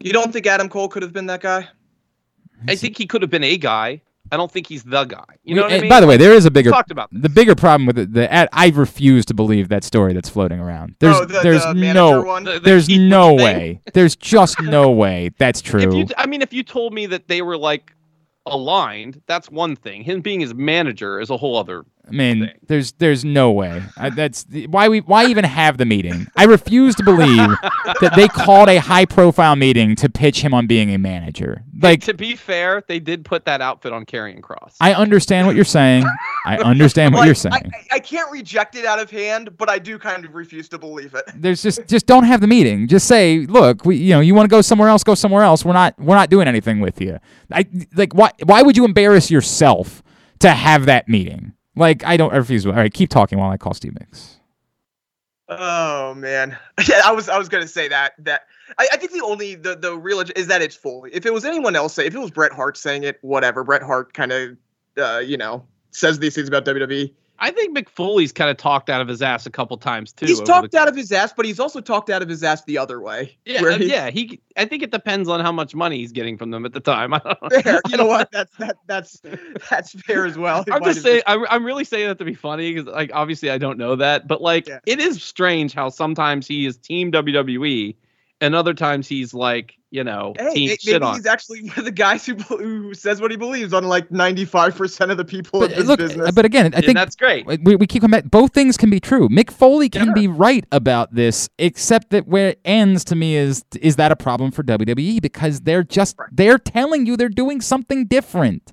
[0.00, 1.68] You don't think Adam Cole could have been that guy?
[2.66, 4.00] I think he could have been a guy.
[4.32, 5.24] I don't think he's the guy.
[5.44, 5.88] You know what I mean?
[5.88, 7.22] By the way, there is a we bigger talked about this.
[7.22, 8.12] the bigger problem with it.
[8.12, 10.92] The ad, I refuse to believe that story that's floating around.
[10.92, 12.44] Oh, there's oh, the, there's the no one.
[12.44, 13.44] The- the there's no thing.
[13.44, 13.80] way.
[13.92, 15.80] There's just no way that's true.
[15.80, 17.92] If you, I mean, if you told me that they were like
[18.46, 20.02] aligned, that's one thing.
[20.02, 21.84] Him being his manager is a whole other.
[22.08, 22.54] I mean, thing.
[22.68, 23.82] there's there's no way.
[23.96, 26.26] I, that's the- why we why even have the meeting.
[26.36, 27.36] I refuse to believe
[28.00, 31.64] that they called a high profile meeting to pitch him on being a manager.
[31.80, 34.76] Like to be fair, they did put that outfit on Karrion Kross.
[34.80, 36.04] I understand what you're saying.
[36.44, 37.54] I understand what Like, you're saying.
[37.54, 40.78] I, I can't reject it out of hand, but I do kind of refuse to
[40.78, 41.24] believe it.
[41.34, 42.86] There's just just don't have the meeting.
[42.86, 45.64] Just say, look, we you know you want to go somewhere else, go somewhere else.
[45.64, 47.18] We're not we're not doing anything with you.
[47.52, 50.02] I like why why would you embarrass yourself
[50.38, 51.52] to have that meeting?
[51.76, 52.66] Like I don't I refuse.
[52.66, 54.36] All right, keep talking while I call Steve Migs.
[55.48, 56.58] Oh man,
[56.88, 58.46] yeah, I was I was gonna say that that
[58.78, 61.10] I, I think the only the the real is that it's Foley.
[61.12, 63.62] If it was anyone else, if it was Bret Hart saying it, whatever.
[63.62, 64.56] Bret Hart kind of
[64.96, 67.12] uh, you know says these things about WWE.
[67.38, 70.26] I think Mick Foley's kind of talked out of his ass a couple times too.
[70.26, 72.64] He's talked the- out of his ass, but he's also talked out of his ass
[72.64, 73.36] the other way.
[73.44, 74.10] Yeah, uh, yeah.
[74.10, 76.80] He, I think it depends on how much money he's getting from them at the
[76.80, 77.12] time.
[77.14, 77.60] I don't know.
[77.60, 77.80] Fair.
[77.88, 78.30] You know what?
[78.32, 78.76] That's that.
[78.86, 79.20] That's
[79.70, 80.62] that's fair as well.
[80.66, 81.22] It I'm just saying.
[81.26, 84.26] I'm, I'm really saying that to be funny because, like, obviously I don't know that,
[84.26, 84.78] but like, Yeah.
[84.86, 87.96] it is strange how sometimes he is Team WWE,
[88.40, 91.14] and other times he's like, you know, Hey, team may- shit maybe on.
[91.14, 95.10] he's actually one of the guys who, who says what he believes on like 95%
[95.10, 96.30] of the people But in uh, this look, uh, business.
[96.32, 97.46] but again, I and think that's great.
[97.46, 98.30] we, we keep coming back.
[98.30, 99.28] Both things can be true.
[99.28, 100.14] Mick Foley can Sure.
[100.14, 104.16] be right about this, except that where it ends to me is is that a
[104.16, 108.72] problem for WWE because they're just they're telling you they're doing something different.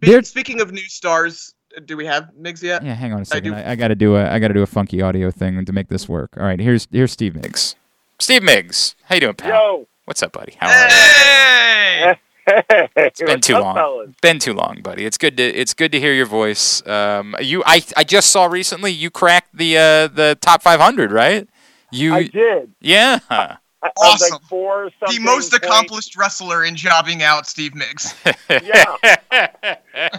[0.00, 2.82] They're Speaking of new stars, uh, do we have Migs yet?
[2.84, 2.94] yeah.
[2.94, 3.52] Hang on a second.
[3.52, 5.64] do- I, I got to do a I got to do a funky audio thing
[5.64, 6.30] to make this work.
[6.38, 7.74] All right, here's here's Steve Migs.
[8.18, 9.50] Steve Migs, how you doing, pal?
[9.50, 9.88] Yo.
[10.06, 10.56] What's up, buddy?
[10.58, 12.14] How are you?
[12.46, 14.14] Hey, It's been too long.
[14.22, 15.04] Been too long, buddy.
[15.04, 16.86] It's good to it's good to hear your voice.
[16.86, 21.48] Um, you I I just saw recently you cracked the uh the top 500, right?
[21.90, 22.72] You I did.
[22.80, 23.18] yeah.
[23.30, 24.30] I, I Awesome.
[24.34, 28.14] like four The most point- accomplished wrestler in jobbing out, Steve Migs.
[28.48, 28.94] Yeah.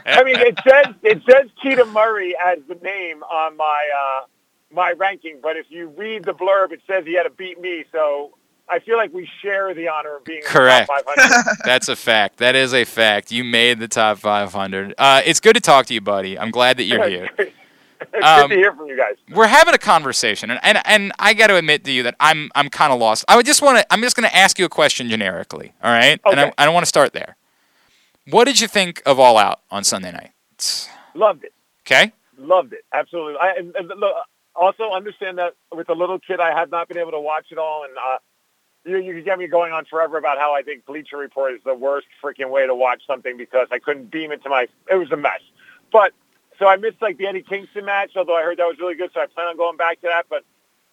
[0.05, 4.25] I mean, it says it says Keita Murray as the name on my uh,
[4.75, 7.85] my ranking, but if you read the blurb, it says he had to beat me.
[7.93, 8.33] So
[8.69, 10.89] I feel like we share the honor of being Correct.
[10.89, 11.57] in the top 500.
[11.65, 12.37] That's a fact.
[12.37, 13.31] That is a fact.
[13.31, 14.93] You made the top 500.
[14.97, 16.37] Uh, it's good to talk to you, buddy.
[16.37, 17.29] I'm glad that you're here.
[17.37, 17.51] it's
[18.21, 19.15] Um, good to hear from you guys.
[19.33, 22.51] We're having a conversation, and and, and I got to admit to you that I'm
[22.53, 23.25] I'm kind of lost.
[23.27, 23.93] I would just want to.
[23.93, 25.73] I'm just going to ask you a question generically.
[25.83, 26.53] All right, and I, Okay.
[26.59, 27.37] I don't want to start there.
[28.29, 30.31] What did you think of All Out on Sunday night?
[31.15, 31.53] Loved it.
[31.87, 32.11] Okay.
[32.37, 32.85] Loved it.
[32.93, 33.35] Absolutely.
[33.41, 34.13] I and, and look,
[34.55, 37.57] also understand that with a little kid, I have not been able to watch it
[37.57, 38.17] all, and uh,
[38.87, 41.73] you you get me going on forever about how I think Bleacher Report is the
[41.73, 44.67] worst freaking way to watch something because I couldn't beam into my.
[44.89, 45.41] It was a mess.
[45.91, 46.13] But
[46.59, 49.11] so I missed like the Eddie Kingston match, although I heard that was really good,
[49.13, 50.25] so I plan on going back to that.
[50.29, 50.43] But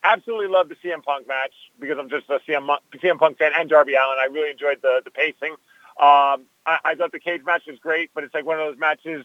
[0.03, 3.69] absolutely love the CM Punk match because I'm just a CM, CM Punk fan and
[3.69, 4.19] Darby Allin.
[4.21, 5.53] I really enjoyed the the pacing.
[5.97, 8.79] Um, I, I thought the cage match was great, but it's like one of those
[8.79, 9.25] matches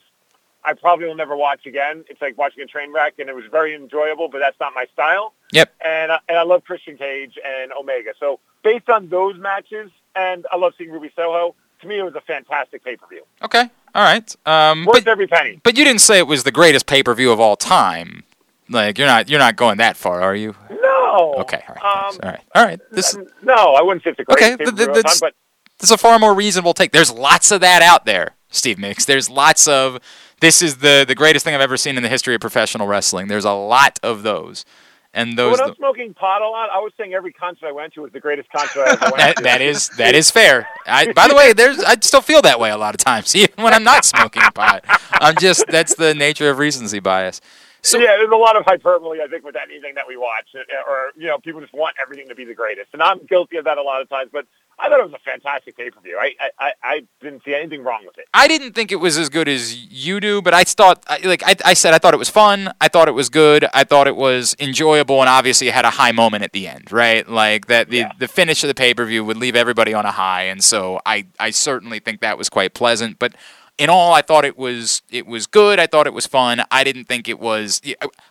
[0.64, 2.06] I probably will never watch again.
[2.10, 4.86] It's like watching a train wreck, and it was very enjoyable, but that's not my
[4.94, 5.34] style.
[5.52, 5.74] Yep.
[5.84, 8.12] And I, and I love Christian Cage and Omega.
[8.20, 11.56] So based on those matches, and I love seeing Ruby Soho.
[11.82, 13.24] To me, it was a fantastic pay per view.
[13.42, 13.70] Okay.
[13.96, 14.36] All right.
[14.46, 15.62] Um, Worth but, every penny.
[15.64, 18.24] but you didn't say it was the greatest pay per view of all time.
[18.70, 20.56] Like you're not you're not going that far, are you?
[20.70, 21.36] No.
[21.40, 21.64] Okay.
[21.68, 22.08] All right.
[22.14, 22.42] Um, all right.
[22.54, 22.80] All right.
[22.92, 24.90] This no, I wouldn't say it's the Okay, greatest pay per th- view th- of
[24.90, 25.36] all that's- time, but
[25.80, 26.92] this is a far more reasonable take.
[26.92, 29.06] There's lots of that out there, Steve Migs.
[29.06, 30.00] There's lots of
[30.42, 33.28] this is the the greatest thing I've ever seen in the history of professional wrestling.
[33.30, 34.66] There's a lot of those,
[35.14, 37.94] and those when I'm smoking pot a lot, I was saying every concert I went
[37.94, 39.44] to was the greatest concert I ever went that, to.
[39.44, 40.68] that is that is fair.
[40.86, 43.64] I, by the way, there's I still feel that way a lot of times, even
[43.64, 44.84] when I'm not smoking pot.
[45.14, 47.42] I'm just that's the nature of recency bias.
[47.82, 50.50] So yeah, there's a lot of hyperbole, I think, with anything that we watch,
[50.86, 53.66] or you know, people just want everything to be the greatest, and I'm guilty of
[53.66, 54.30] that a lot of times.
[54.32, 54.46] But
[54.82, 56.18] I thought it was a fantastic pay per view.
[56.20, 58.26] I, I I didn't see anything wrong with it.
[58.34, 61.56] I didn't think it was as good as you do, but I thought, like I,
[61.66, 62.72] I said, I thought it was fun.
[62.80, 63.66] I thought it was good.
[63.74, 66.92] I thought it was enjoyable, and obviously it had a high moment at the end,
[66.92, 67.28] right?
[67.28, 68.12] Like that, the Yeah.
[68.18, 71.02] the finish of the pay per view would leave everybody on a high, and so
[71.06, 73.20] I I certainly think that was quite pleasant.
[73.20, 73.34] But
[73.78, 75.80] in all, I thought it was it was good.
[75.80, 76.64] I thought it was fun.
[76.72, 77.82] I didn't think it was.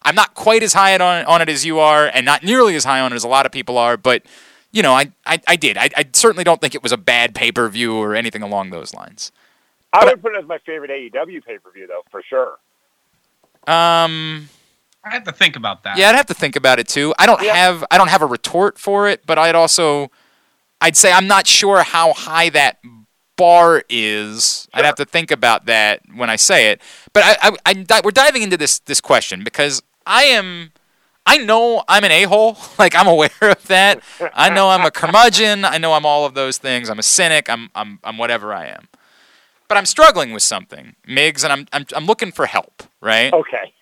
[0.03, 2.84] I'm not quite as high on on it as you are, and not nearly as
[2.84, 4.22] high on it as a lot of people are, but.
[4.78, 5.76] You know, I, I, I did.
[5.76, 8.70] I, I certainly don't think it was a bad pay per view or anything along
[8.70, 9.32] those lines.
[9.92, 12.58] I But- would put it as my favorite AEW pay per view, though, for sure.
[13.66, 14.48] Um,
[15.04, 15.98] I have to think about that.
[15.98, 17.12] Yeah, I'd have to think about it too.
[17.18, 17.56] I don't Yeah.
[17.56, 20.12] have I don't have a retort for it, but I'd also
[20.80, 22.78] I'd say I'm not sure how high that
[23.36, 24.68] bar is.
[24.72, 26.80] I'd have to think about that when I say it.
[27.12, 30.70] But I, I, I we're diving into this this question because I am
[31.28, 32.56] I know I'm an a-hole.
[32.78, 34.02] Like I'm aware of that.
[34.34, 35.64] I know I'm a curmudgeon.
[35.64, 36.88] I know I'm all of those things.
[36.88, 37.50] I'm a cynic.
[37.50, 38.88] I'm I'm I'm whatever I am.
[39.68, 43.32] But I'm struggling with something, Migs, and I'm I'm I'm looking for help, right?
[43.32, 43.72] Okay.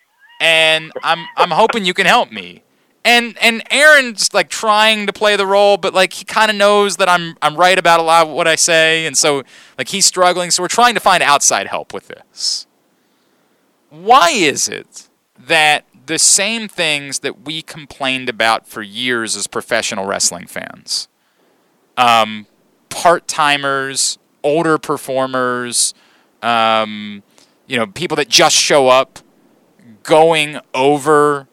[0.41, 2.63] and I'm I'm hoping you can help me.
[3.05, 6.97] And and Aaron's like trying to play the role, but like he kind of knows
[6.97, 9.43] that I'm I'm right about a lot of what I say, and so
[9.77, 10.51] like he's struggling.
[10.51, 12.67] So we're trying to find outside help with this.
[13.89, 15.07] Why is it
[15.39, 21.07] that the same things that we complained about for years as professional wrestling fans,
[21.97, 22.47] um,
[22.89, 25.93] part timers, older performers,
[26.41, 27.23] um,
[27.67, 29.19] you know, people that just show up,
[30.03, 31.47] going over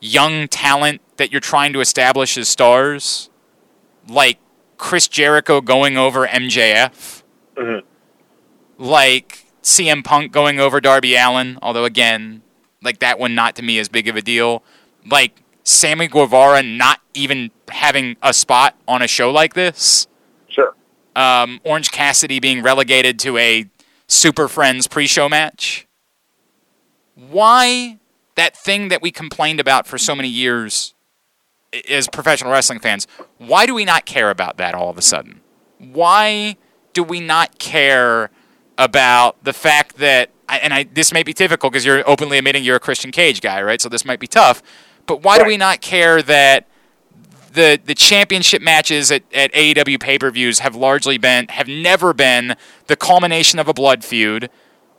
[0.00, 3.30] young talent that you're trying to establish as stars,
[4.08, 4.38] like
[4.78, 7.22] Chris Jericho going over MJF,
[7.56, 7.82] Mhm.
[8.78, 12.42] like CM Punk going over Darby Allin, although again,
[12.82, 14.62] like that one not to me as big of a deal.
[15.08, 20.06] Like Sammy Guevara not even having a spot on a show like this.
[20.48, 20.74] Sure.
[21.14, 23.66] Um, Orange Cassidy being relegated to a
[24.06, 25.86] Super Friends pre-show match.
[27.14, 27.98] Why
[28.34, 30.94] that thing that we complained about for so many years
[31.88, 33.06] as professional wrestling fans?
[33.38, 35.40] Why do we not care about that all of a sudden?
[35.78, 36.56] Why
[36.92, 38.30] do we not care
[38.76, 42.64] about the fact that I- and I this may be typical because you're openly admitting
[42.64, 43.80] you're a Christian Cage guy, right?
[43.80, 44.62] So this might be tough.
[45.06, 46.66] But why do we not care that
[47.52, 52.12] the the championship matches at, at AEW pay per views have largely been have never
[52.12, 54.50] been the culmination of a blood feud,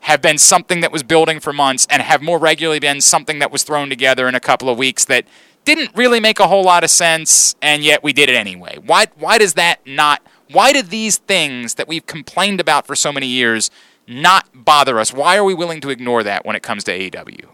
[0.02, 3.52] have been something that was building for months, and have more regularly been something that
[3.52, 5.26] was thrown together in a couple of weeks that
[5.64, 8.78] didn't really make a whole lot of sense, and yet we did it anyway.
[8.86, 10.22] Why why does that not
[10.52, 13.72] why do these things that we've complained about for so many years
[14.12, 15.14] not bother us?
[15.14, 17.46] Why are we willing to ignore that when it comes to AEW?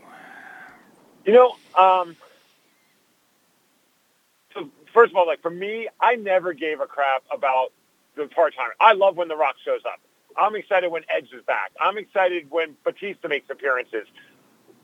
[1.25, 2.15] You know, um,
[4.53, 7.69] so first of all, like for me, I never gave a crap about
[8.15, 8.69] the part time.
[8.79, 9.99] I love when The Rock shows up.
[10.37, 11.71] I'm excited when Edge is back.
[11.81, 14.07] I'm excited when Batista makes appearances.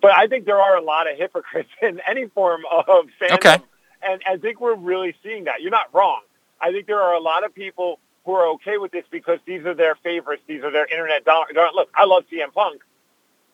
[0.01, 3.33] But I think there are a lot of hypocrites in any form of fandom.
[3.35, 3.57] Okay.
[4.01, 5.61] And I think we're really seeing that.
[5.61, 6.21] You're not wrong.
[6.59, 9.65] I think there are a lot of people who are okay with this because these
[9.65, 10.43] are their favorites.
[10.47, 11.47] These are their internet dollar.
[11.73, 12.81] Look, I love CM Punk,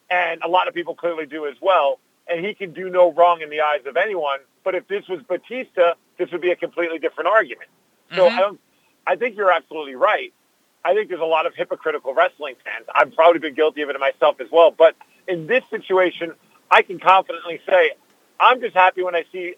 [0.10, 2.00] and a lot of people clearly do as well.
[2.28, 4.40] And he can do no wrong in the eyes of anyone.
[4.64, 7.70] But if this was Batista, this would be a completely different argument.
[8.16, 8.38] So mm-hmm.
[8.38, 8.60] I don't.
[9.08, 10.32] I think you're absolutely right.
[10.86, 12.86] I think there's a lot of hypocritical wrestling fans.
[12.94, 14.70] I've probably been guilty of it myself as well.
[14.70, 14.96] But
[15.28, 16.34] in this situation,
[16.70, 17.92] I can confidently say
[18.40, 19.56] I'm just happy when I see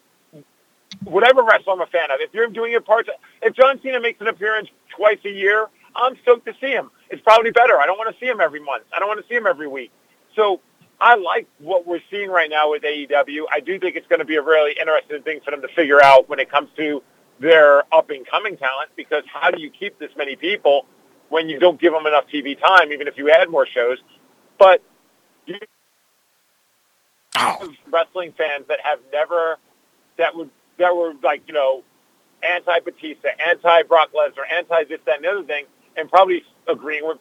[1.03, 2.19] whatever wrestler I'm a fan of.
[2.19, 3.09] If you're doing your parts,
[3.41, 6.91] if John Cena makes an appearance twice a year, I'm stoked to see him.
[7.09, 7.77] It's probably better.
[7.79, 8.83] I don't want to see him every month.
[8.95, 9.91] I don't want to see him every week.
[10.35, 10.61] So
[10.99, 13.43] I like what we're seeing right now with AEW.
[13.51, 16.01] I do think it's going to be a really interesting thing for them to figure
[16.01, 17.03] out when it comes to
[17.39, 20.85] their up and coming talent because how do you keep this many people
[21.29, 23.97] when you don't give them enough TV time, even if you add more shows?
[24.57, 24.81] But
[25.45, 25.57] you
[27.35, 29.57] Oh, wrestling fans that have never
[30.17, 31.83] that would that were like you know
[32.43, 35.65] anti Batista, anti Brock Lesnar, anti this that and the other thing,
[35.95, 37.17] and probably agreeing with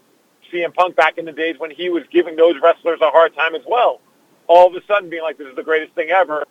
[0.53, 3.55] CM Punk back in the days when he was giving those wrestlers a hard time
[3.55, 4.01] as well.
[4.47, 6.47] All of a sudden, being like, "This is the greatest thing ever."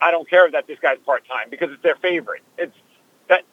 [0.00, 2.42] I don't care that this guy's part time because it's their favorite.
[2.56, 2.76] It's
[3.28, 3.44] that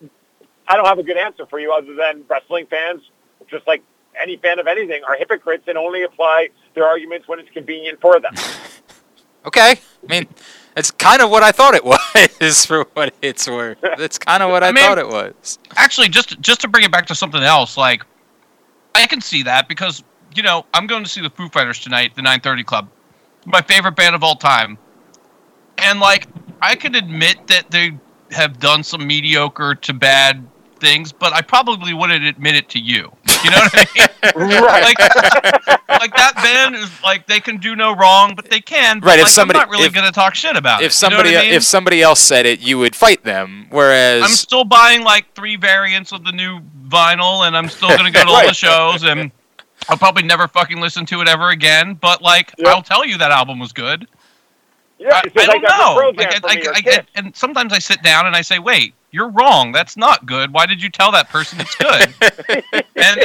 [0.67, 3.01] I don't have a good answer for you other than wrestling fans,
[3.47, 3.83] just like
[4.19, 8.19] any fan of anything, are hypocrites and only apply their arguments when it's convenient for
[8.19, 8.33] them.
[9.45, 9.71] okay.
[9.71, 10.27] I mean,
[10.75, 11.83] it's kind of what I thought it
[12.41, 13.77] was for what it's worth.
[13.81, 15.59] That's kind of what I, I mean- thought it was.
[15.75, 18.03] Actually, just just to bring it back to something else, like
[18.93, 20.03] I can see that because
[20.35, 22.89] you know I'm going to see the Foo Fighters tonight, the 9:30 Club,
[23.45, 24.77] my favorite band of all time,
[25.77, 26.27] and like
[26.61, 27.97] I can admit that they
[28.31, 30.45] have done some mediocre to bad
[30.79, 33.11] things, but I probably wouldn't admit it to you.
[33.43, 34.61] You know what I mean?
[34.63, 34.83] right.
[34.83, 34.99] like,
[36.01, 38.99] like that band is like they can do no wrong, but they can.
[38.99, 40.85] But Right, if like, somebody- I'm not really if- going to talk shit about it.
[40.85, 41.53] If you know somebody I mean?
[41.53, 43.67] if somebody else said it, you would fight them.
[43.69, 48.11] Whereas I'm still buying like three variants of the new vinyl, and I'm still gonna
[48.11, 49.31] go to all the shows, and
[49.89, 51.93] I'll probably never fucking listen to it ever again.
[51.95, 52.67] But like, Yep.
[52.67, 54.07] I'll tell you that album was good.
[54.97, 55.95] Yeah, I, I don't know.
[56.17, 56.99] Like, I, I- Kiss.
[57.15, 59.71] and sometimes I sit down and I say, "Wait, you're wrong.
[59.71, 60.53] That's not good.
[60.53, 62.13] Why did you tell that person it's good?"
[62.95, 63.19] and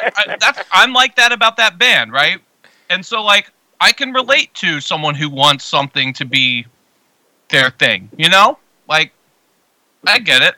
[0.00, 2.40] I, that's I'm like that about that band, right?
[2.90, 3.50] And so like
[3.80, 6.66] I can relate to someone who wants something to be
[7.48, 8.58] their thing, you know?
[8.88, 9.12] Like
[10.06, 10.54] I get it.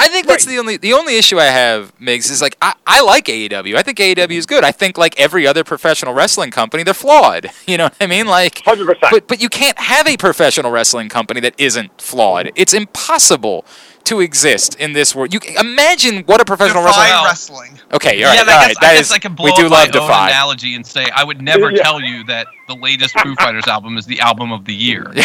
[0.00, 3.02] I think that's the only the only issue I have, Migs, is like I, I
[3.02, 3.74] like AEW.
[3.76, 4.62] I think AEW is good.
[4.62, 7.50] I think like every other professional wrestling company, they're flawed.
[7.66, 8.26] You know what I mean?
[8.26, 9.10] Like Hundred percent.
[9.10, 12.50] but but you can't have a professional wrestling company that isn't flawed.
[12.54, 13.64] It's impossible
[14.04, 15.32] to exist in this world.
[15.34, 17.72] You imagine what a professional Defy wrestling.
[17.72, 17.80] wrestling.
[17.92, 18.68] Okay, all right, yeah, all I right.
[18.68, 20.28] guess, That I, guess is I can blow we do up love my own Defy.
[20.28, 21.82] analogy and say I would never Yeah.
[21.82, 25.12] tell you that the latest Foo Fighters album is the album of the year.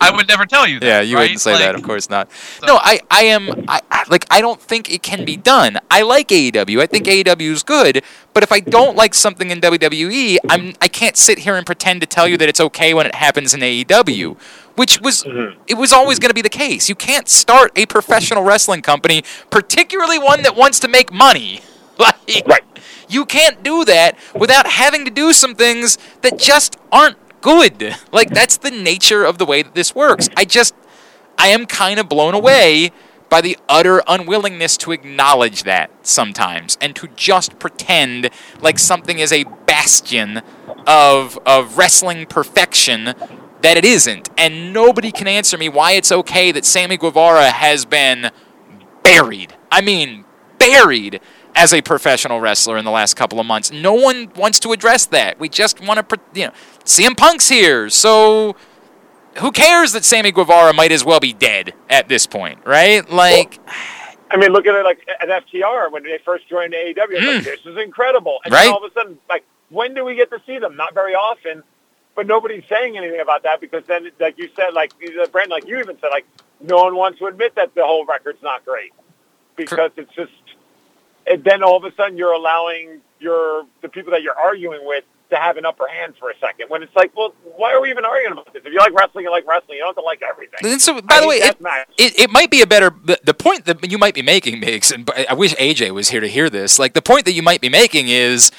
[0.00, 0.86] I would never tell you that.
[0.86, 1.22] Yeah, you right?
[1.22, 2.28] wouldn't say Like, that, of course not.
[2.66, 5.78] No, I, I am, I, I, like, I don't think it can be done.
[5.90, 6.80] I like AEW.
[6.80, 8.02] I think AEW is good,
[8.34, 12.00] but if I don't like something in WWE, I'm, I can't sit here and pretend
[12.02, 14.36] to tell you that it's okay when it happens in AEW,
[14.76, 15.60] which was, mm-hmm.
[15.66, 16.88] it was always going to be the case.
[16.88, 21.60] You can't start a professional wrestling company, particularly one that wants to make money.
[21.98, 22.62] Like, Right.
[23.08, 27.96] you can't do that without having to do some things that just aren't good.
[28.12, 30.28] Like that's the nature of the way that this works.
[30.36, 30.74] I just
[31.38, 32.90] I am kind of blown away
[33.28, 39.32] by the utter unwillingness to acknowledge that sometimes and to just pretend like something is
[39.32, 40.42] a bastion
[40.86, 43.14] of of wrestling perfection
[43.66, 44.28] that it isn't.
[44.38, 48.30] And nobody can answer me why it's okay that Sammy Guevara has been
[49.02, 49.54] buried.
[49.72, 50.24] I mean,
[50.56, 51.20] buried
[51.56, 53.72] as a professional wrestler in the last couple of months.
[53.72, 55.40] No one wants to address that.
[55.40, 56.52] We just want to, you know,
[56.84, 58.54] CM Punk's here, so
[59.38, 63.08] who cares that Sammy Guevara might as well be dead at this point, right?
[63.10, 63.58] Like,
[64.30, 66.94] I mean, look at it like at FTR when they first joined AEW.
[67.10, 68.38] It's like, this is incredible.
[68.44, 68.56] And Mm.
[68.56, 68.64] Right.
[68.66, 70.76] then all of a sudden, like, when do we get to see them?
[70.76, 71.64] Not very often.
[72.16, 74.92] But nobody's saying anything about that because then, like you said, like
[75.30, 76.26] Brandon, like you even said, like
[76.60, 78.92] no one wants to admit that the whole record's not great
[79.54, 80.32] because it's just.
[81.28, 85.04] And then all of a sudden, you're allowing your the people that you're arguing with
[85.30, 86.70] to have an upper hand for a second.
[86.70, 88.62] When it's like, well, why are we even arguing about this?
[88.64, 89.76] If you like wrestling, you like wrestling.
[89.76, 90.60] You don't have to like everything.
[90.62, 91.56] and so by I the way, it,
[91.98, 94.92] it, it might be a better the, the point that you might be making, Migs,
[94.92, 96.78] and I wish AJ was here to hear this.
[96.78, 98.50] Like the point that you might be making is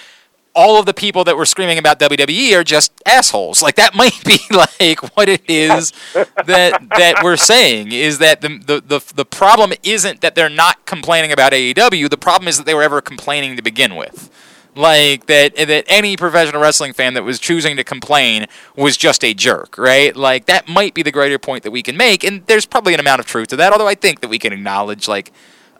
[0.57, 3.61] all of the people that were screaming about WWE are just assholes.
[3.61, 8.57] Like that might be like what it is that that we're saying is that the,
[8.57, 12.09] the the the problem isn't that they're not complaining about AEW.
[12.09, 14.31] The problem is that they were ever complaining to begin with.
[14.75, 19.33] Like that that any professional wrestling fan that was choosing to complain was just a
[19.33, 20.15] jerk, right?
[20.15, 22.99] Like that might be the greater point that we can make, and there's probably an
[22.99, 23.71] amount of truth to that.
[23.71, 25.31] Although I think that we can acknowledge like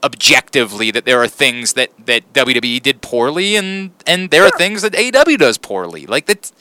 [0.04, 4.82] objectively that there are things that, that WWE did poorly and and there are things
[4.82, 6.06] that AEW does poorly.
[6.06, 6.52] Like that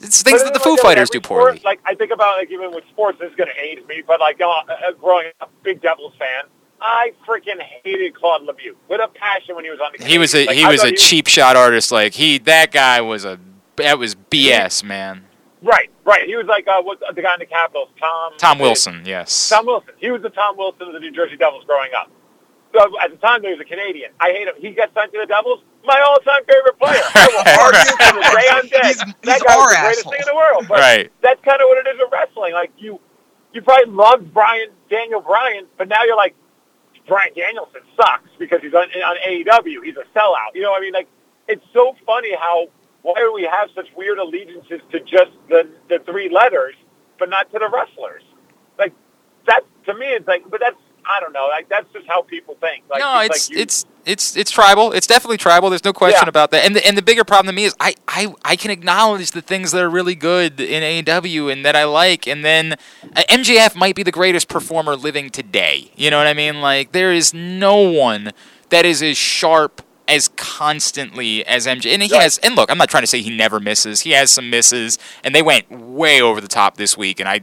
[0.00, 1.58] it's things that the Foo like, Fighters do poorly.
[1.58, 4.02] Sport, like I think about like even with sports, this is going to age me,
[4.06, 6.44] but like uh, uh, growing up, big Devils fan,
[6.80, 10.04] I freaking hated Claude Lemieux with a passion when he was on the.
[10.04, 11.90] He was a Like, he was a cheap shot artist.
[11.90, 13.38] Like he that guy was a
[13.76, 15.24] that was BS, man.
[15.62, 16.26] Right, right.
[16.26, 18.32] He was like uh, what, the guy in the Capitals, Tom.
[18.36, 19.48] Tom Wilson, yes.
[19.48, 19.94] Tom Wilson.
[19.96, 22.10] He was the Tom Wilson of the New Jersey Devils growing up.
[22.74, 24.10] So at the time, he was a Canadian.
[24.20, 24.54] I hate him.
[24.58, 25.62] He got signed to the Devils.
[25.86, 26.98] My all-time favorite player.
[27.14, 28.84] I will argue to the day I'm dead.
[28.90, 30.12] He's- that guy our was the greatest asshole.
[30.12, 30.66] thing in the world.
[30.68, 31.12] But Right.
[31.22, 32.52] that's kind of what it is with wrestling.
[32.52, 32.98] Like you,
[33.52, 36.34] you probably loved Brian Daniel Bryan, but now you're like,
[37.06, 39.84] Bryan Danielson sucks because he's on, on AEW.
[39.84, 40.54] He's a sellout.
[40.54, 41.08] You know, what I mean, like
[41.46, 42.66] it's so funny how
[43.02, 46.74] why do we have such weird allegiances to just the the three letters,
[47.18, 48.22] but not to the wrestlers?
[48.78, 48.94] Like
[49.46, 51.46] that to me, it's like, but that's I don't know.
[51.50, 52.84] Like that's just how people think.
[52.90, 54.92] Like, no, it's like it's it's it's tribal.
[54.92, 55.70] It's definitely tribal.
[55.70, 56.28] There's no question Yeah.
[56.28, 56.64] about that.
[56.64, 59.42] And the and the bigger problem to me is I, I I can acknowledge the
[59.42, 62.74] things that are really good in AEW and that I like, and then
[63.16, 65.90] uh, MJF might be the greatest performer living today.
[65.96, 66.60] You know what I mean?
[66.60, 68.32] Like there is no one
[68.70, 70.28] that is as sharp as
[70.74, 71.92] constantly as MJ.
[71.94, 72.22] And he Right.
[72.22, 72.38] has.
[72.38, 74.00] And look, I'm not trying to say he never misses.
[74.02, 77.20] He has some misses, and they went way over the top this week.
[77.20, 77.40] And I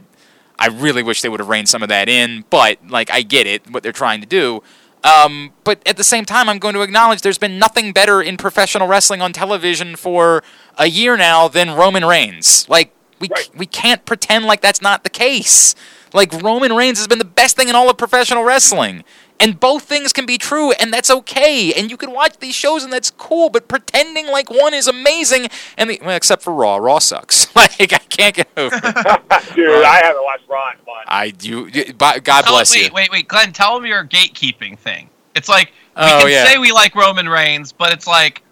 [0.58, 3.46] I really wish they would have reined some of that in, but like I get
[3.46, 4.62] it what they're trying to do.
[5.04, 8.36] Um, but at the same time, I'm going to acknowledge there's been nothing better in
[8.36, 10.44] professional wrestling on television for
[10.78, 12.68] a year now than Roman Reigns.
[12.68, 13.50] Like we Right.
[13.56, 15.74] we can't pretend like that's not the case.
[16.12, 19.02] Like Roman Reigns has been the best thing in all of professional wrestling.
[19.42, 21.72] And both things can be true, and that's okay.
[21.74, 23.50] And you can watch these shows, and that's cool.
[23.50, 27.54] But pretending like one is amazing, and the, well, except for Raw, Raw sucks.
[27.56, 28.74] like I can't get over.
[28.76, 28.82] it.
[29.56, 29.84] dude.
[29.84, 31.08] I haven't watched Raw in months.
[31.08, 32.94] I you, you- by- God Tell- bless wait, you.
[32.94, 33.52] wait, wait, Glenn.
[33.52, 35.10] Tell him your gatekeeping thing.
[35.34, 36.44] It's like we Oh, can yeah.
[36.46, 38.42] say we like Roman Reigns, but it's like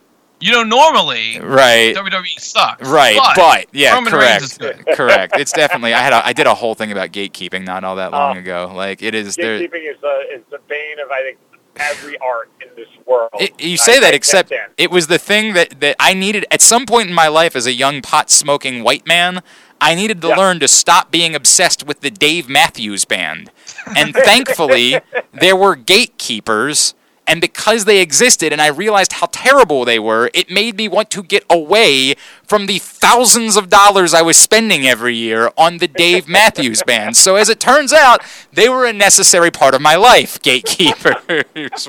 [0.41, 1.95] you know normally Right.
[1.95, 2.89] WWE sucks.
[2.89, 4.97] Right, but, yeah, Roman Reigns is correct, good.
[4.97, 5.39] correct.
[5.39, 5.95] It's definitely.
[5.95, 8.41] I had a, I did a whole thing about gatekeeping not all that long Oh.
[8.41, 8.73] ago.
[8.75, 9.37] Like it is.
[9.37, 11.39] Gatekeeping is the is the bane of I think
[11.77, 13.31] every art in this world.
[13.39, 16.45] It, you say I that, can't except it was the thing that, that I needed
[16.51, 19.43] at some point in my life as a young pot smoking white man.
[19.81, 20.37] I needed to Yeah.
[20.37, 23.51] learn to stop being obsessed with the Dave Matthews Band.
[23.97, 25.01] And thankfully,
[25.33, 26.95] there were gatekeepers.
[27.31, 31.11] And because they existed and I realized how terrible they were, it made me want
[31.11, 35.87] to get away from the thousands of dollars I was spending every year on the
[35.87, 37.17] Dave Matthews Band.
[37.17, 38.21] So as it turns out,
[38.53, 41.15] they were a necessary part of my life, gatekeepers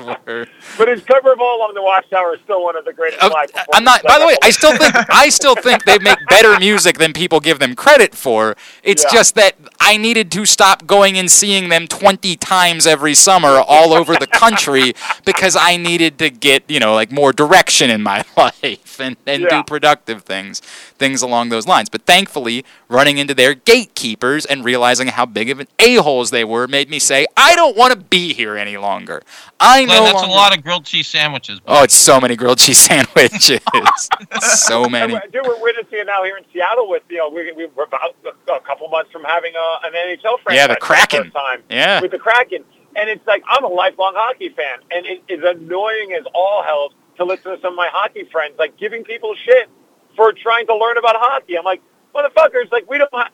[0.00, 0.46] were.
[0.78, 3.30] But his cover of All Along the Watchtower is still one of the greatest Uh,
[3.30, 4.04] live I'm not.
[4.04, 7.40] By the way, I still think I still think they make better music than people
[7.40, 8.56] give them credit for.
[8.84, 9.10] It's Yeah.
[9.12, 13.92] just that I needed to stop going and seeing them 20 times every summer all
[13.92, 18.24] over the country because I needed to get you know like more direction in my
[18.36, 20.62] life and and do productive things,
[21.02, 21.88] things along those lines.
[21.88, 26.44] But thankfully, running into their gatekeepers and realizing how big of an a holes they
[26.44, 29.20] were made me say I don't want to be here any longer.
[29.58, 30.28] I Glenn, no that's longer.
[30.28, 31.60] a lot of grilled cheese sandwiches.
[31.66, 33.60] Oh, it's so many grilled cheese sandwiches.
[34.40, 35.14] so many.
[35.14, 37.84] we're- Dude, we're witnessing it now here in Seattle with, you know, we, we we're
[37.84, 41.22] about a, a couple months from having a, an NHL franchise Yeah, the Kraken.
[41.24, 42.00] first time Yeah.
[42.00, 42.64] with the Kraken.
[42.94, 46.92] And it's like I'm a lifelong hockey fan, and it is annoying as all hell
[47.16, 49.68] to listen to some of my hockey friends like giving people shit
[50.16, 51.56] for trying to learn about hockey.
[51.58, 51.82] I'm like,
[52.14, 53.10] motherfuckers, like we don't.
[53.12, 53.30] Ha-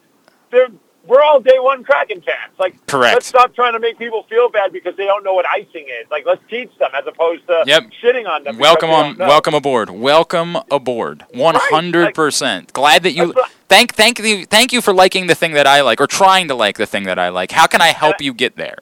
[0.50, 0.68] they're
[1.06, 2.52] we're all day one Kraken fans.
[2.58, 3.14] Like, Correct.
[3.14, 6.06] let's stop trying to make people feel bad because they don't know what icing is.
[6.10, 7.84] Like, let's teach them as opposed to Yep.
[8.02, 8.58] shitting on them.
[8.58, 9.88] Welcome on, welcome aboard.
[9.88, 11.24] Welcome aboard.
[11.32, 12.74] One hundred percent.
[12.74, 13.34] Glad that you
[13.68, 16.54] thank thank you thank you for liking the thing that I like or trying to
[16.54, 17.52] like the thing that I like.
[17.52, 18.76] How can I help you get there?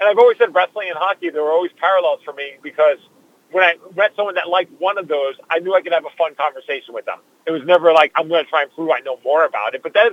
[0.00, 2.98] And I've always said wrestling and hockey, there were always parallels for me because
[3.52, 6.16] when I met someone that liked one of those, I knew I could have a
[6.16, 7.18] fun conversation with them.
[7.46, 9.82] It was never like, I'm going to try and prove I know more about it.
[9.82, 10.12] But then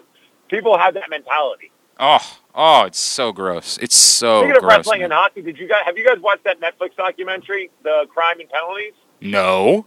[0.49, 1.71] people have that mentality.
[1.99, 3.77] Oh, oh, it's so gross.
[3.81, 4.69] It's so Speaking of gross.
[4.77, 5.05] wrestling man.
[5.11, 8.49] and hockey, did you guys have you guys watched that Netflix documentary, The Crime and
[8.49, 8.93] Penalties?
[9.21, 9.85] no.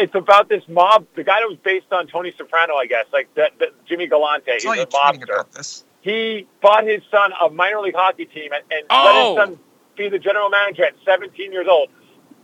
[0.00, 3.34] It's about this mob, the guy that was based on Tony Soprano, I guess, like
[3.34, 4.52] that, that Jimmy Galante.
[4.52, 5.82] He's a mobster.
[6.02, 9.04] he bought his son a minor league hockey team and, and Oh.
[9.04, 9.36] let his oh!
[9.36, 9.58] son
[9.96, 11.88] be the general manager at 17 years old.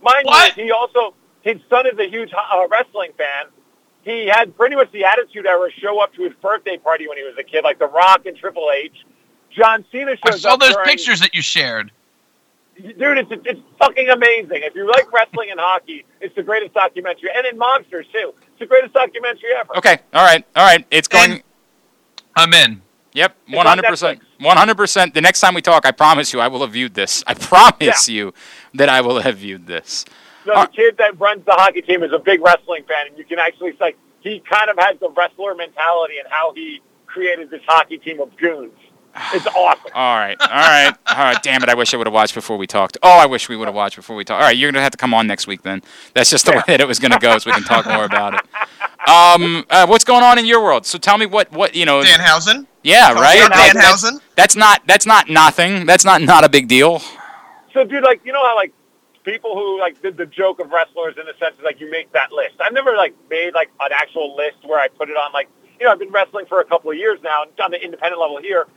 [0.05, 0.55] Mind What?
[0.57, 3.51] you, he also his son is a huge uh, wrestling fan.
[4.03, 7.23] He had pretty much the attitude era show up to his birthday party when he
[7.23, 8.93] was a kid, like The Rock and Triple H.
[9.51, 11.91] John Cena I saw up those during- pictures that you shared.
[12.77, 14.61] Dude, it's, it's fucking amazing.
[14.63, 17.29] If you like wrestling and hockey, it's the greatest documentary.
[17.33, 18.33] And in Monsters, too.
[18.41, 19.77] It's the greatest documentary ever.
[19.77, 19.97] Okay.
[20.13, 20.45] All right.
[20.57, 20.85] All right.
[20.91, 21.31] It's going.
[21.31, 21.43] And-
[22.35, 22.81] I'm in.
[23.13, 23.79] Yep, on
[24.39, 25.13] one hundred percent, one hundred percent.
[25.13, 27.23] The next time we talk, I promise you, I will have viewed this.
[27.27, 28.33] I promise you
[28.73, 30.05] that I will have viewed this.
[30.45, 33.17] So Uh, the kid that runs the hockey team is a big wrestling fan, and
[33.17, 36.81] you can actually it's like he kind of has the wrestler mentality and how he
[37.05, 38.73] created this hockey team of goons.
[39.33, 39.91] It's awesome.
[39.93, 41.41] All right, all right, all right.
[41.41, 41.69] Damn it!
[41.69, 42.97] I wish I would have watched before we talked.
[43.01, 44.41] Oh, I wish we would have watched before we talked.
[44.41, 45.81] All right, you're gonna have to come on next week then.
[46.13, 48.33] That's just the way that it was gonna go, so we can talk more about
[48.35, 48.41] it.
[49.07, 50.83] Um, uh, what's going on in your world?
[50.87, 52.01] So tell me what what you know.
[52.01, 52.65] Danhausen.
[52.85, 53.37] Yeah, right.
[53.37, 54.21] Dan Like, that's, Danhausen.
[54.35, 55.85] that's not that's not nothing.
[55.85, 57.01] That's not not a big deal.
[57.73, 58.73] So, dude, like you know how like
[59.23, 62.11] people who like did the joke of wrestlers in the sense of like you make
[62.13, 62.55] that list.
[62.61, 65.85] I've never like made like an actual list where I put it on like you
[65.85, 68.67] know I've been wrestling for a couple of years now on the independent level here,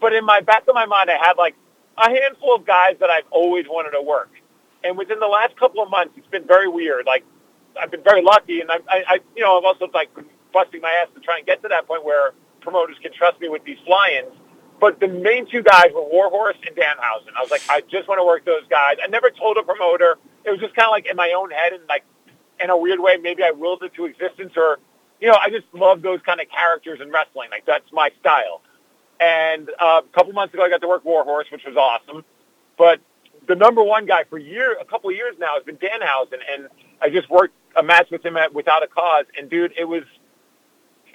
[0.00, 1.54] but in my back of my mind I had like
[1.98, 4.30] a handful of guys that I've always wanted to work,
[4.82, 7.04] and within the last couple of months it's been very weird.
[7.04, 7.24] Like
[7.78, 10.08] I've been very lucky, and I, I, I you know I've also like
[10.54, 12.32] busting my ass to try and get to that point where
[12.68, 14.34] promoters can trust me with these fly-ins.
[14.80, 17.32] But the main two guys were Warhorse and Danhausen.
[17.36, 18.96] I was like, I just want to work those guys.
[19.02, 20.18] I never told a promoter.
[20.44, 22.04] It was just kind of like in my own head and like
[22.62, 24.78] in a weird way, maybe I willed it to existence or,
[25.20, 27.50] you know, I just love those kind of characters in wrestling.
[27.50, 28.60] Like that's my style.
[29.18, 32.24] And uh, a couple months ago, I got to work Warhorse, which was awesome.
[32.76, 33.00] But
[33.48, 36.68] the number one guy for year, a couple of years now has been Danhausen, and
[37.02, 40.04] I just worked a match with him at Without a Cause, and dude, it was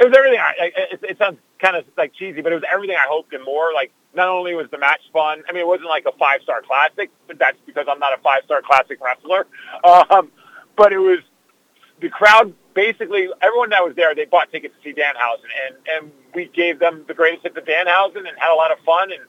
[0.03, 0.39] it was everything.
[0.39, 3.33] I, I, it, it sounds kind of like cheesy, but it was everything I hoped
[3.33, 3.73] and more.
[3.73, 6.61] Like not only was the match fun, I mean, it wasn't like a five star
[6.61, 9.47] classic, but that's because I'm not a five star classic wrestler.
[9.83, 10.31] Um,
[10.75, 11.19] but it was
[12.01, 12.53] the crowd.
[12.73, 16.79] Basically, everyone that was there, they bought tickets to see Danhausen, and and we gave
[16.79, 19.11] them the greatest hits of Danhausen, and had a lot of fun.
[19.11, 19.21] And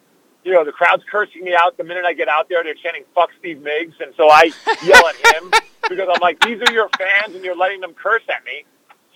[0.44, 2.64] you know, the crowd's cursing me out the minute I get out there.
[2.64, 4.50] They're chanting "fuck Steve Migs," and so I
[4.82, 5.50] yell at him
[5.88, 8.64] because I'm like, "These are your fans, and you're letting them curse at me."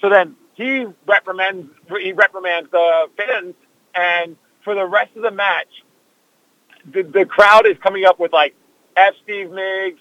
[0.01, 3.55] So then he reprimands he reprimands the fans,
[3.95, 5.69] and for the rest of the match,
[6.85, 8.57] the, the crowd is coming up with like
[8.97, 9.99] F Steve Migs,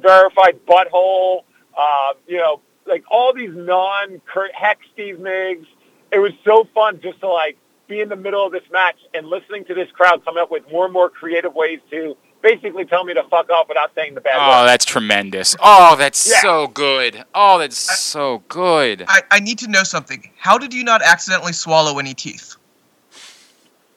[0.00, 1.42] verified butthole,
[1.78, 4.22] uh, you know, like all these non
[4.54, 5.66] heck Steve Migs.
[6.10, 9.26] It was so fun just to like be in the middle of this match and
[9.26, 13.04] listening to this crowd come up with more and more creative ways to basically tell
[13.04, 14.62] me to fuck off without saying the bad Oh, word.
[14.62, 15.54] Oh, that's tremendous.
[15.60, 16.40] Oh, that's Yeah.
[16.40, 17.24] so good.
[17.34, 19.04] Oh, that's so good.
[19.08, 20.30] I, I need to know something.
[20.38, 22.56] How did you not accidentally swallow any teeth?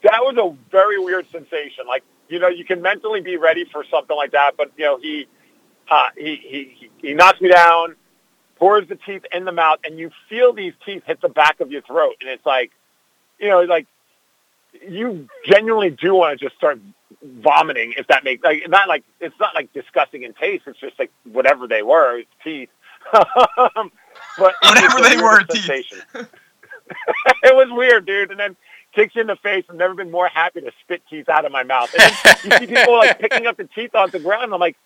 [0.04, 1.88] that was a very weird sensation.
[1.88, 4.98] Like, you know, you can mentally be ready for something like that, but you know,
[4.98, 5.28] he,
[5.90, 7.96] uh, he, he, he, he knocks me down,
[8.58, 11.72] pours the teeth in the mouth, and you feel these teeth hit the back of
[11.72, 12.72] your throat, and it's like,
[13.40, 13.88] you know, like
[14.86, 16.80] you genuinely do want to just start
[17.24, 20.64] vomiting if that makes like not like it's not like disgusting in taste.
[20.68, 22.70] It's just like whatever they were, it's teeth.
[23.76, 23.92] Um,
[24.38, 25.94] but Whatever they were, teeth.
[26.16, 28.32] it was weird, dude.
[28.32, 28.56] And then
[28.94, 29.66] kicks you in the face.
[29.70, 31.94] I've never been more happy to spit teeth out of my mouth.
[31.98, 32.12] And
[32.44, 34.54] you see people like picking up the teeth off the ground.
[34.54, 34.78] I'm like,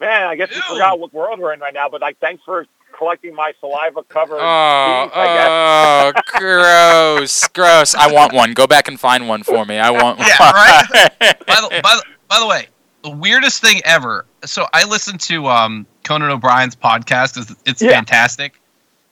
[0.00, 0.62] man, I guess we Ew.
[0.62, 1.88] forgot what world we're in right now.
[1.88, 2.66] But like, thanks for
[2.98, 5.12] collecting my saliva covered Oh, teeth.
[5.16, 6.22] I guess.
[6.36, 7.94] oh, gross, gross.
[7.94, 8.52] I want one.
[8.52, 9.78] Go back and find one for me.
[9.78, 10.26] I want one.
[10.28, 10.84] Yeah, right?
[11.20, 12.66] by the, by the by the way,
[13.02, 14.26] the weirdest thing ever.
[14.44, 17.38] So I listened to um, Conan O'Brien's podcast.
[17.40, 17.90] It's, it's Yeah.
[17.92, 18.60] fantastic,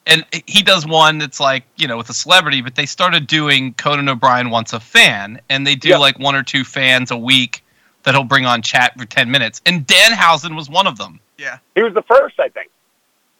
[0.06, 2.60] and he does one that's like you know with a celebrity.
[2.62, 5.98] But they started doing Conan O'Brien wants a fan, and they do Yeah.
[5.98, 7.62] like one or two fans a week
[8.02, 9.60] that he'll bring on chat for 10 minutes.
[9.66, 11.18] And Dan Danhausen was one of them.
[11.38, 11.58] Yeah.
[11.74, 12.70] He was the first, I think.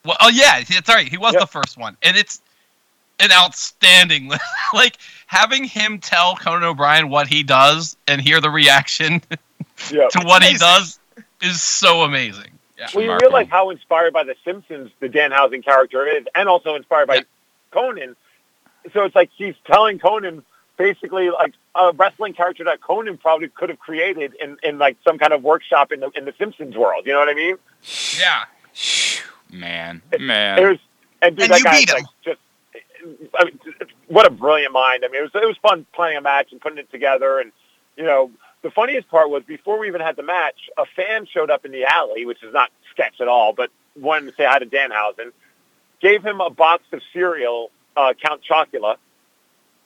[0.07, 1.09] Well, oh yeah, that's right.
[1.09, 1.41] He was Yep.
[1.41, 2.41] the first one, and it's
[3.21, 4.31] an outstanding.
[4.75, 4.97] like
[5.27, 9.21] having him tell Conan O'Brien what he does and hear the reaction
[9.91, 10.09] Yeah.
[10.09, 10.99] to what he does
[11.43, 12.51] is so amazing.
[12.79, 12.89] Yeah.
[12.95, 13.31] Well, you Remarkable.
[13.31, 17.15] realize how inspired by The Simpsons the Dan Danhausen character is, and also inspired by
[17.17, 17.21] Yeah.
[17.73, 18.17] Conan.
[18.93, 20.45] So it's like he's telling Conan
[20.77, 25.19] basically like a wrestling character that Conan probably could have created in, in like some
[25.19, 27.07] kind of workshop in the in the Simpsons world.
[27.07, 27.57] You know what I mean?
[28.19, 28.45] Yeah.
[29.51, 30.13] Man, man.
[30.13, 30.69] It man.
[30.71, 30.79] was,
[31.23, 31.97] and dude, And that you guy's beat him.
[31.97, 32.41] like just.
[33.39, 33.59] I mean,
[34.09, 35.05] what a brilliant mind!
[35.05, 37.53] I mean, it was it was fun planning a match and putting it together, and
[37.97, 38.31] you know,
[38.63, 41.73] the funniest part was before we even had the match, a fan showed up in
[41.73, 45.33] the alley, which is not sketch at all, but wanted to say hi to Danhausen,
[46.01, 48.97] gave him a box of cereal, uh, Count Chocula,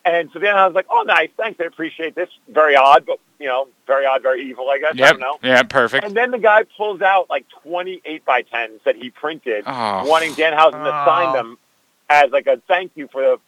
[0.05, 2.29] and so I was like, "Oh, nice, thanks, I appreciate this.
[2.49, 4.93] Very odd, but you know, very odd, very evil, I guess.
[4.95, 5.11] I Yep.
[5.13, 6.05] don't know." Yeah, perfect.
[6.05, 10.05] And then the guy pulls out like 28 by 10s that he printed, Oh.
[10.07, 11.05] wanting Danhausen to oh.
[11.07, 11.33] sign Oh.
[11.33, 11.59] them
[12.09, 13.39] as like a thank you for the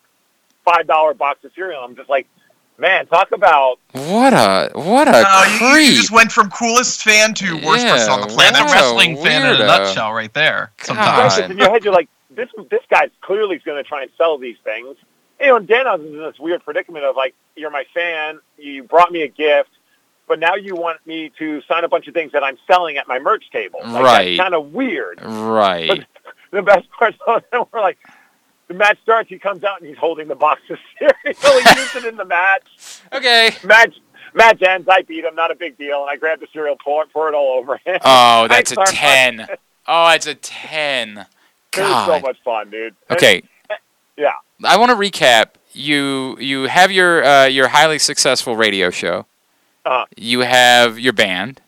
[0.67, 1.83] $5 box of cereal.
[1.83, 2.27] I'm just like,
[2.79, 7.35] man, talk about What a what a No, you, you just went from coolest fan
[7.35, 8.55] to worst Yeah, person on the planet.
[8.55, 10.71] That's a What a wrestling fan in a nutshell, right there.
[10.79, 10.87] God.
[11.31, 11.39] Sometimes.
[11.51, 11.85] in your head.
[11.85, 14.97] You're like, this this guy's clearly going to try and sell these things.
[15.43, 19.11] You know, and Danhausen's in this weird predicament of like, you're my fan, you brought
[19.13, 19.71] me a gift,
[20.29, 23.09] but now you want me to sign a bunch of things that I'm selling at
[23.09, 23.81] my merch table.
[23.85, 24.39] Like, Right.
[24.39, 25.21] Kind of weird.
[25.23, 25.89] right.
[25.89, 26.07] But
[26.53, 27.21] the best part is
[27.73, 27.99] we're like,
[28.69, 31.61] the match starts, he comes out and he's holding the box of cereal.
[31.61, 32.63] he used it in the match.
[33.13, 33.51] Okay.
[33.65, 33.95] Match
[34.33, 34.89] match ends.
[34.91, 35.35] I beat him.
[35.35, 36.01] Not a big deal.
[36.01, 37.99] And I grabbed the cereal, pour, pour it all over him.
[38.03, 39.47] Oh, that's a ten.
[39.87, 41.27] Oh, it's a ten.
[41.77, 42.95] It was so much fun, dude.
[43.11, 43.43] And- Okay.
[44.17, 44.33] Yeah.
[44.65, 45.51] I want to recap.
[45.73, 49.27] You you have your uh, your highly successful radio show.
[49.85, 50.07] Uh-huh.
[50.17, 51.61] You have your band,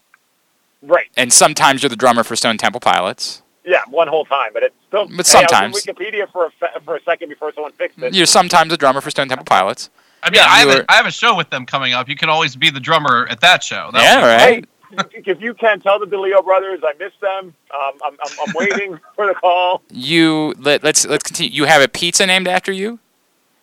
[0.82, 1.06] Right.
[1.16, 3.42] and sometimes you're the drummer for Stone Temple Pilots.
[3.64, 5.06] Yeah, one whole time, but it's still.
[5.06, 5.88] But hey, I was sometimes.
[5.88, 8.14] on Wikipedia for a, fe- for a second before someone fixed it.
[8.14, 9.88] You're sometimes the drummer for Stone Temple Pilots.
[10.22, 11.94] I mean, Yeah, I, have you a, were- I have a show with them coming
[11.94, 12.08] up.
[12.08, 13.88] You could always be the drummer at that show.
[13.92, 14.40] That yeah, would right.
[14.40, 14.62] Hey,
[15.12, 17.54] if you can tell the DeLeo brothers, I miss them.
[17.72, 19.82] Um, I'm, I'm, I'm waiting for the call.
[19.90, 21.52] You let, let's let's continue.
[21.52, 22.98] You have a pizza named after you.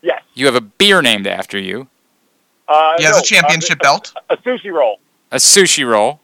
[0.02, 0.24] Yes.
[0.34, 1.88] You have a beer named after you.
[2.68, 4.14] Uh, He has no, a championship uh, belt.
[4.30, 5.00] A sushi roll.
[5.32, 6.20] A sushi roll.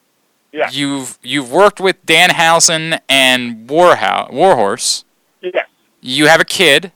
[0.51, 0.69] Yeah.
[0.71, 5.03] You've you've worked with Danhausen and Warhouse, Warhorse.
[5.41, 5.67] Yes.
[6.01, 6.91] You have a kid.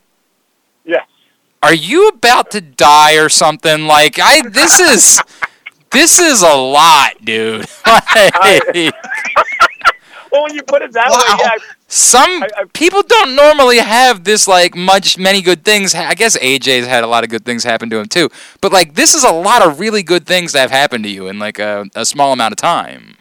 [0.85, 1.05] Yes.
[1.61, 3.85] Are you about to die or something?
[3.85, 5.21] Like I this is
[5.91, 7.65] this is a lot, dude.
[7.85, 8.63] Like,
[10.31, 11.17] Well, when you put it that Wow.
[11.37, 11.73] way, yeah.
[11.89, 15.93] some I- I- people don't normally have this like much many good things.
[15.93, 18.29] I guess AJ's had a lot of good things happen to him too.
[18.61, 21.27] But like this is a lot of really good things that have happened to you
[21.27, 23.17] in like a, a small amount of time.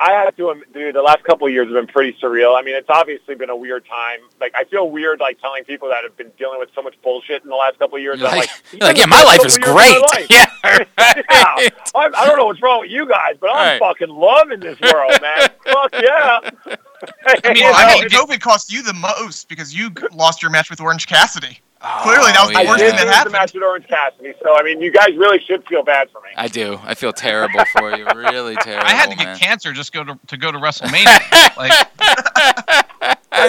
[0.00, 0.94] I have to, admit, dude.
[0.94, 2.58] The last couple of years have been pretty surreal.
[2.58, 4.20] I mean, it's obviously been a weird time.
[4.40, 7.42] Like, I feel weird, like telling people that have been dealing with so much bullshit
[7.42, 8.20] in the last couple of years.
[8.20, 9.66] You're like, like, you're like, yeah, my life is great.
[9.66, 10.46] couple years of my life." Yeah,
[10.98, 11.72] right.
[11.94, 13.78] I, I don't know what's wrong with you guys, but I'm Right.
[13.80, 15.48] fucking loving this world, man.
[15.64, 16.50] Fuck yeah.
[17.26, 20.42] I mean, Well, I know, think it- COVID cost you the most because you lost
[20.42, 21.60] your match with Orange Cassidy.
[21.80, 23.34] Clearly, that was the oh, I worst did thing that lose happened.
[23.34, 26.20] the match with Orange Cassidy, so I mean, you guys really should feel bad for
[26.22, 26.28] me.
[26.36, 26.80] I do.
[26.82, 28.04] I feel terrible for you.
[28.16, 28.84] Really terrible.
[28.86, 29.38] I had to get man.
[29.38, 31.56] cancer just go to to go to WrestleMania.
[31.56, 31.72] like,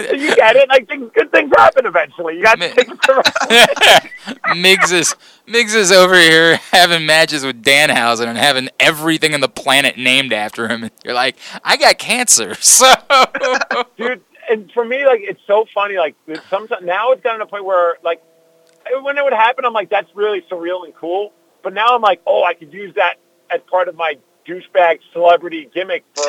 [0.07, 0.69] So you get it.
[0.69, 2.37] Like things, good things happen eventually.
[2.37, 2.75] You got to Man.
[2.75, 4.09] take it to
[4.49, 5.15] Migs is
[5.47, 10.31] Migs is over here having matches with Danhausen and having everything on the planet named
[10.33, 10.83] after him.
[10.83, 12.93] And you're like, I got cancer, so
[13.97, 14.21] dude.
[14.49, 15.97] And for me, like it's so funny.
[15.97, 16.15] Like
[16.49, 18.21] sometimes now it's gotten to a point where like
[19.03, 21.33] when it would happen, I'm like that's really surreal and cool.
[21.63, 23.15] But now I'm like, oh, I could use that
[23.51, 24.15] as part of my
[24.47, 26.23] douchebag celebrity gimmick for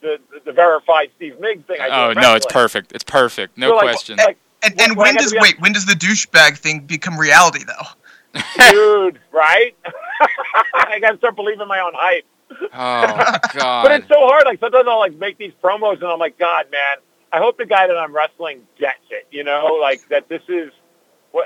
[0.00, 1.76] the the, the verified Steve Migs thing.
[1.80, 2.92] I oh no, it's perfect.
[2.92, 3.58] It's perfect.
[3.58, 4.16] No So, like, question.
[4.16, 5.60] Like, And, When- and when I when had does to be on- wait?
[5.60, 8.40] When does the douchebag thing become reality, though?
[8.70, 9.74] dude, right?
[10.74, 12.24] I gotta start believing my own hype.
[12.72, 13.82] oh god!
[13.82, 14.44] But it's so hard.
[14.46, 16.96] Like sometimes I'll like make these promos, and I'm like, God, man,
[17.32, 19.26] I hope the guy that I'm wrestling gets it.
[19.30, 20.28] You know, like that.
[20.28, 20.70] This is.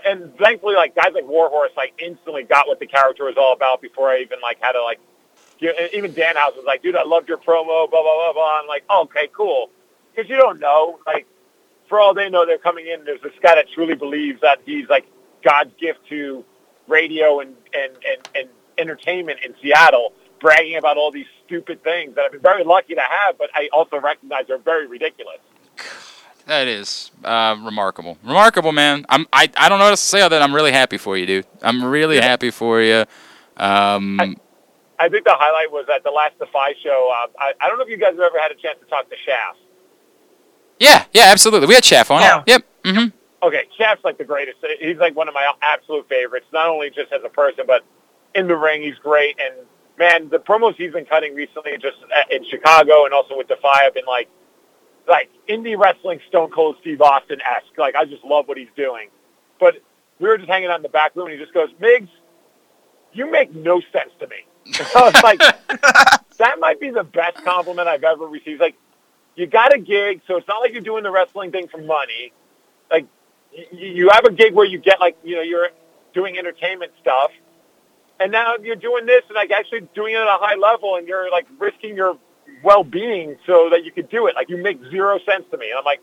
[0.05, 3.81] And thankfully, like guys like Warhorse, like instantly got what the character was all about
[3.81, 4.99] before I even like had to like.
[5.95, 8.61] Even Danhouse was like, "Dude, I loved your promo." Blah blah blah blah.
[8.61, 9.71] I'm like, okay, cool.
[10.15, 11.27] Because you don't know, like,
[11.89, 13.05] for all they know, they're coming in.
[13.05, 15.07] There's this guy that truly believes that he's like
[15.45, 16.45] God's gift to
[16.89, 18.49] radio and and and, and
[18.79, 23.01] entertainment in Seattle, bragging about all these stupid things that I've been very lucky to
[23.01, 25.39] have, but I also recognize they're very ridiculous.
[26.47, 28.19] That is uh, remarkable.
[28.23, 29.05] Remarkable, man.
[29.09, 31.27] I'm I, I don't know what to say other than I'm really happy for you,
[31.27, 31.47] dude.
[31.61, 33.05] I'm really happy for you.
[33.57, 34.21] Um,
[34.99, 37.13] I think the highlight was at the last Defy show.
[37.13, 39.11] Uh, I, I don't know if you guys have ever had a chance to talk
[39.11, 39.59] to Shaft.
[40.79, 41.67] Yeah, yeah, absolutely.
[41.67, 42.21] We had Chef on.
[42.21, 42.43] Yeah.
[42.47, 42.63] Yep.
[42.85, 43.47] Mm-hmm.
[43.47, 44.59] Okay, Shaft's like the greatest.
[44.81, 46.47] He's like one of my absolute favorites.
[46.53, 47.85] Not only just as a person, but
[48.35, 49.37] in the ring, he's great.
[49.41, 49.67] And
[49.99, 51.97] man, the promos he's been cutting recently, just
[52.31, 54.29] in Chicago and also with Defy, have been like,
[55.09, 57.77] like indie wrestling, Stone Cold Steve Austin esque.
[57.79, 59.09] Like I just love what he's doing.
[59.59, 59.77] But
[60.19, 62.09] we were just hanging out in the back room, and he just goes, "Migs,
[63.13, 64.37] you make no sense to me."
[64.97, 65.39] I was like,
[66.39, 68.61] that might be the best compliment I've ever received.
[68.61, 68.75] Like,
[69.37, 72.33] you got a gig, so it's not like you're doing the wrestling thing for money.
[72.91, 73.07] Like,
[73.57, 75.69] y- you have a gig where you get like, you know, you're
[76.15, 77.31] doing entertainment stuff,
[78.19, 81.07] and now you're doing this and like actually doing it at a high level, and
[81.07, 82.19] you're like risking your
[82.63, 84.35] well-being so that you could do it.
[84.35, 85.71] Like, you make zero sense to me.
[85.71, 86.01] And I'm like,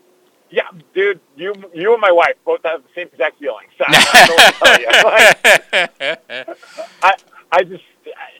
[0.50, 3.70] yeah, dude, you you and my wife both have the same exact feelings.
[3.76, 6.14] So I don't know what to tell you.
[6.44, 6.58] Like,
[7.02, 7.14] I
[7.50, 7.84] I just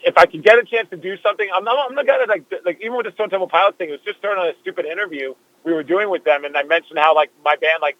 [0.04, 2.44] if I can get a chance to do something, I'm not I'm not gonna like
[2.64, 5.34] like even with the Stone Temple Pilots thing, it was just during a stupid interview
[5.64, 7.96] we were doing with them, and I mentioned how like my band like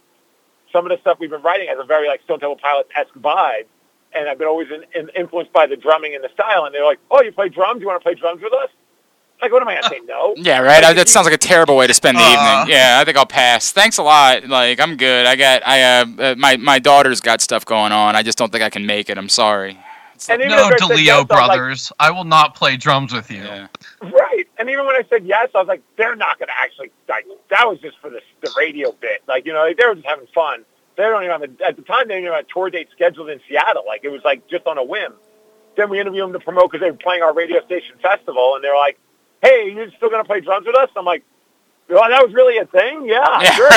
[0.73, 3.15] some of the stuff we've been writing has a very like Stone Temple Pilots esque
[3.15, 3.67] vibe,
[4.13, 6.85] and I've been always in, in, influenced by the drumming and the style, and they're
[6.85, 7.79] like, oh, you play drums?
[7.79, 8.69] Do You want to play drums with us?
[9.43, 10.01] Like, what am I gonna say?
[10.07, 10.35] No.
[10.39, 10.83] Yeah, right.
[10.83, 12.61] I, that sounds like a terrible way to spend the Uh.
[12.63, 12.75] evening.
[12.77, 13.73] Yeah, I think I'll pass.
[13.73, 14.47] Thanks a lot.
[14.49, 15.27] Like, I'm good.
[15.27, 18.17] I got, I, uh, uh, my, my daughter's got stuff going on.
[18.17, 19.19] I just don't think I can make it.
[19.19, 19.79] I'm sorry.
[20.29, 21.93] And No, if I yes, I DeLeo like, brothers.
[21.99, 23.43] I will not play drums with you.
[23.43, 23.67] Yeah.
[24.01, 24.47] Right.
[24.59, 27.27] And even when I said yes, I was like, they're not going to actually, like,
[27.51, 29.23] that was just for the, the radio bit.
[29.29, 30.65] Like, you know, they were just having fun.
[30.97, 32.89] They don't even have a, at the time, they didn't even have a tour date
[32.93, 33.83] scheduled in Seattle.
[33.87, 35.13] Like, it was like just on a whim.
[35.77, 38.55] Then we interviewed them to promote because they were playing our radio station festival.
[38.55, 38.97] And they're like,
[39.45, 40.89] hey, you're still going to play drums with us?
[40.97, 41.23] I'm like,
[41.91, 43.07] oh, that was really a thing?
[43.07, 43.71] Yeah, sure.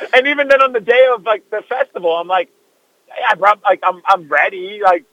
[0.14, 2.50] and even then on the day of like the festival, I'm like,
[3.08, 4.80] yeah, I brought like I'm I'm ready.
[4.82, 5.04] Like,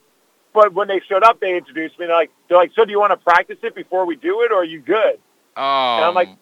[0.54, 2.06] but when they showed up, they introduced me.
[2.06, 4.52] They're like, they're like, so do you want to practice it before we do it,
[4.52, 5.20] or are you good?
[5.56, 5.96] oh.
[5.98, 6.38] And I'm like, um,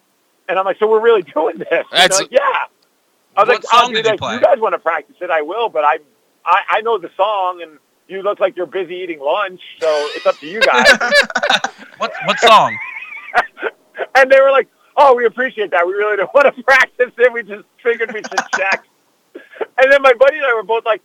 [0.48, 1.68] and I'm like, so we're really doing this?
[1.70, 2.40] And That's- like, yeah.
[3.38, 4.34] I was What like, song did you like, play?
[4.34, 5.28] you guys want to practice it?
[5.28, 5.98] I will, but I,
[6.46, 10.26] I I know the song, and you look like you're busy eating lunch, so it's
[10.26, 10.86] up to you guys.
[11.98, 12.76] What what song?
[14.16, 14.68] and they were like,
[14.98, 15.86] "Oh, we appreciate that.
[15.86, 17.32] We really don't want to practice it.
[17.32, 18.84] We just figured we should check."
[19.78, 21.00] and then my buddy and I were both like,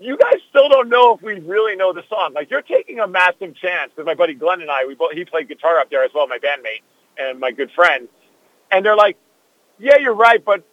[0.00, 2.32] "You guys still don't know if we really know the song.
[2.34, 5.24] Like, you're taking a massive chance." Because my buddy Glenn and I, we both he
[5.24, 6.82] played guitar up there as well, my bandmate
[7.16, 8.08] and my good friend.
[8.72, 9.16] And they're like,
[9.78, 10.64] "Yeah, you're right, but."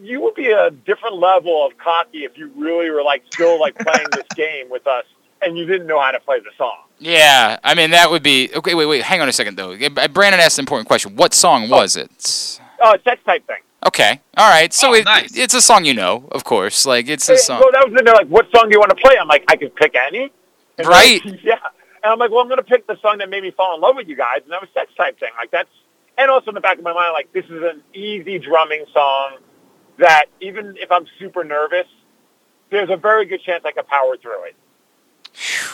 [0.00, 3.76] You would be a different level of cocky if you really were like still like
[3.78, 5.04] playing this game with us
[5.42, 6.76] and you didn't know how to play the song.
[6.98, 8.74] Yeah, I mean that would be okay.
[8.74, 9.72] Wait, wait, hang on a second though.
[9.72, 11.16] Uh, Brandon asked an important question.
[11.16, 12.60] What song was it?
[12.80, 13.56] Oh, sex type thing.
[13.86, 14.72] Okay, all right.
[14.72, 15.36] So Oh, it, nice.
[15.36, 16.86] it's a song you know, of course.
[16.86, 18.90] Like it's a Hey, song, Well, that was they're like, "What song do you want
[18.90, 20.30] to play?" I'm like, "I could pick any."
[20.78, 21.24] And Right.
[21.24, 21.54] like, yeah.
[22.04, 23.80] And I'm like, "Well, I'm going to pick the song that made me fall in
[23.80, 25.30] love with you guys," and that was sex type thing.
[25.36, 25.68] Like that's,
[26.16, 29.38] and also in the back of my mind, like this is an easy drumming song
[29.98, 31.86] that even if I'm super nervous,
[32.70, 34.56] there's a very good chance I could power through it.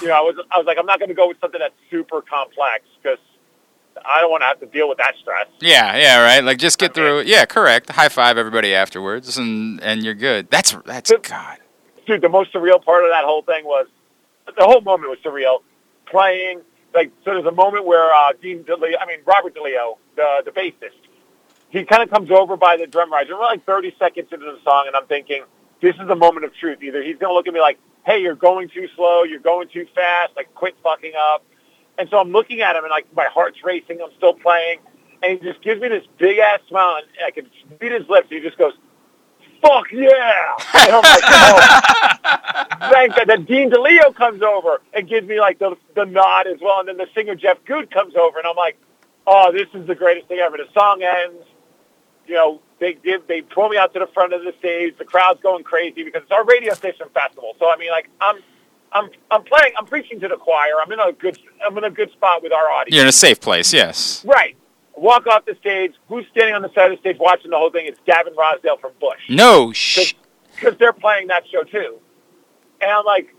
[0.02, 1.74] You know, I was I was like, I'm not going to go with something that's
[1.90, 3.18] super complex because
[4.04, 5.46] I don't want to have to deal with that stress.
[5.60, 6.44] Yeah, yeah, right.
[6.44, 7.26] Like just get through it.
[7.26, 7.90] Yeah, correct.
[7.90, 10.50] High five everybody afterwards, and and you're good.
[10.50, 11.58] That's that's But- God.
[12.06, 13.86] dude, the most surreal part of that whole thing was
[14.56, 15.62] the whole moment was surreal.
[16.06, 16.60] Playing
[16.94, 20.50] like so, there's a moment where uh, Dean DeLeo, I mean Robert DeLeo, the the
[20.52, 20.94] bassist,
[21.70, 23.34] he kind of comes over by the drum riser.
[23.34, 25.42] We're like 30 seconds into the song, and I'm thinking
[25.82, 26.82] this is the moment of truth.
[26.82, 29.24] Either he's gonna look at me like, "Hey, you're going too slow.
[29.24, 30.34] You're going too fast.
[30.36, 31.44] Like, quit fucking up."
[31.98, 34.00] And so I'm looking at him, and like my heart's racing.
[34.02, 34.78] I'm still playing,
[35.22, 37.50] and he just gives me this big ass smile, and I can
[37.80, 38.28] read his lips.
[38.30, 38.72] And he just goes,
[39.60, 45.28] "Fuck yeah!" And I'm like, "Oh, thank God." Then Dean DeLeo comes over and gives
[45.28, 48.38] me like the the nod as well, and then the singer Jeff Gutt comes over,
[48.38, 48.78] and I'm like,
[49.26, 51.44] "Oh, this is the greatest thing ever." The song ends.
[52.28, 54.96] You know, they give they pull me out to the front of the stage.
[54.98, 57.54] The crowd's going crazy because it's our radio station festival.
[57.58, 58.36] So I mean, like I'm.
[58.90, 59.72] I'm I'm playing.
[59.78, 60.72] I'm preaching to the choir.
[60.82, 61.38] I'm in a good.
[61.62, 62.94] I'm in a good spot with our audience.
[62.94, 63.70] You're in a safe place.
[63.70, 64.24] Yes.
[64.24, 64.56] Right.
[64.96, 65.92] Walk off the stage.
[66.08, 67.84] Who's standing on the side of the stage watching the whole thing?
[67.86, 70.14] It's Gavin Rossdale from Bush No sh.
[70.54, 71.98] because they're playing that show too.
[72.80, 73.34] And I'm like,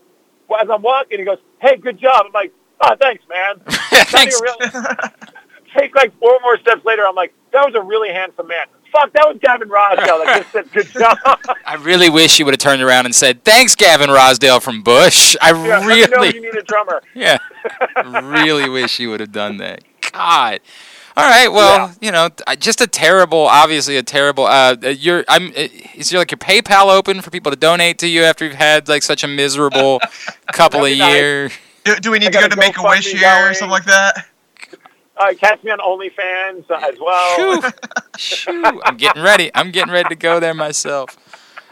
[0.48, 4.40] well, as I'm walking, he goes, "Hey, good job." I'm like, "Oh, thanks, man." Thanks.
[5.76, 7.07] Take like four more steps later.
[7.07, 10.52] I'm like, "That was a really handsome man." Fuck, that was Gavin Rossdale that just
[10.52, 11.18] said, "Good job."
[11.66, 15.36] I really wish you would have turned around and said, "Thanks, Gavin Rossdale from Bush."
[15.41, 17.02] I yeah, let me know really, you need a drummer.
[17.14, 17.38] yeah,
[18.22, 19.84] really wish you would have done that.
[20.11, 20.60] God.
[21.18, 21.49] All right.
[21.49, 22.30] Well, you know,
[22.60, 24.45] just a terrible, obviously a terrible.
[24.45, 25.26] Uh, you're.
[25.28, 25.49] I'm.
[25.49, 28.53] uh, Is your like your PayPal open for people to donate to you after you've
[28.56, 29.99] had like such a miserable
[30.53, 31.14] couple of nice.
[31.14, 31.52] years?
[31.84, 33.86] Do, do we need I to go to Make a Wish here or something like
[33.86, 34.28] that?
[35.20, 37.62] Uh, catch me on OnlyFans uh, as well.
[37.62, 37.70] Shoo.
[38.18, 38.82] Shoo.
[38.86, 39.52] I'm getting ready.
[39.54, 41.18] I'm getting ready to go there myself.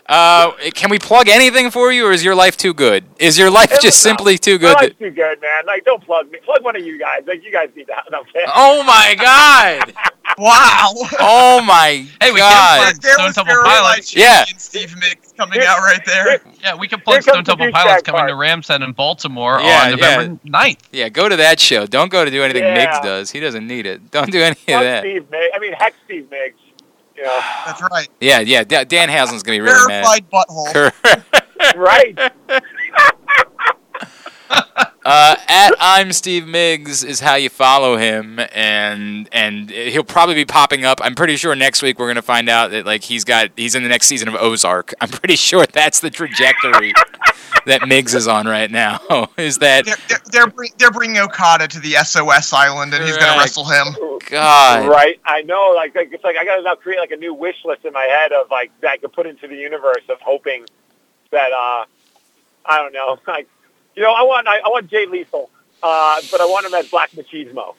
[0.10, 3.04] Uh, can we plug anything for you, or is your life too good?
[3.20, 4.74] Is your life It just was- simply too My good?
[4.76, 5.66] life's that- too good, man.
[5.66, 6.40] Like, don't plug me.
[6.46, 7.24] Plug one of you guys.
[7.28, 8.04] Like, you guys need that.
[8.12, 8.46] No, okay.
[8.56, 9.94] oh my god!
[10.38, 10.92] Wow.
[11.20, 12.84] Oh my Hey, we god!
[12.84, 14.16] can't plug Stone Temple Pilots.
[14.16, 14.44] Yeah.
[14.58, 16.42] Steve Migs coming out right there.
[16.68, 18.30] Yeah, we can plug Here Stone Temple Pilots coming part.
[18.30, 20.80] to Ramshead in Baltimore Yeah, on November 9th.
[20.92, 21.86] Yeah, go to that show.
[21.86, 23.32] Don't go to do anything Migs does.
[23.32, 24.12] He doesn't need it.
[24.12, 25.02] Don't do any of that.
[25.04, 25.48] Steve Migs.
[25.56, 26.56] I mean, heck, Steve Migs.
[27.16, 28.10] You know, That's right.
[28.20, 28.64] Yeah, yeah.
[28.64, 30.04] Danhausen's gonna be really mad.
[30.04, 31.24] Verified butthole.
[31.76, 32.16] Right?
[35.04, 35.36] Uh,
[35.68, 40.86] at I'm Steve Migs is how you follow him, and and he'll probably be popping
[40.86, 41.00] up.
[41.02, 43.84] I'm pretty sure next week we're gonna find out that like he's got he's in
[43.84, 44.94] the next season of Ozark.
[45.02, 46.94] I'm pretty sure that's the trajectory
[47.66, 49.00] that Migs is on right now.
[49.38, 53.18] Is that They're, they're, they're, bring, they're bringing Okada to the SOS island, and he's
[53.18, 53.88] going to wrestle him.
[54.30, 54.88] God?
[54.88, 55.20] Right.
[55.26, 55.74] I know.
[55.76, 57.94] Like, like it's like I got to now create like a new wish list in
[57.94, 60.66] my head of like that I could put into the universe of hoping
[61.32, 61.86] that uh,
[62.66, 63.20] I don't know.
[63.28, 63.48] Like,
[63.96, 65.50] you know, I want I, I want Jay Lethal,
[65.84, 67.76] uh, but I want him as Black Machismo.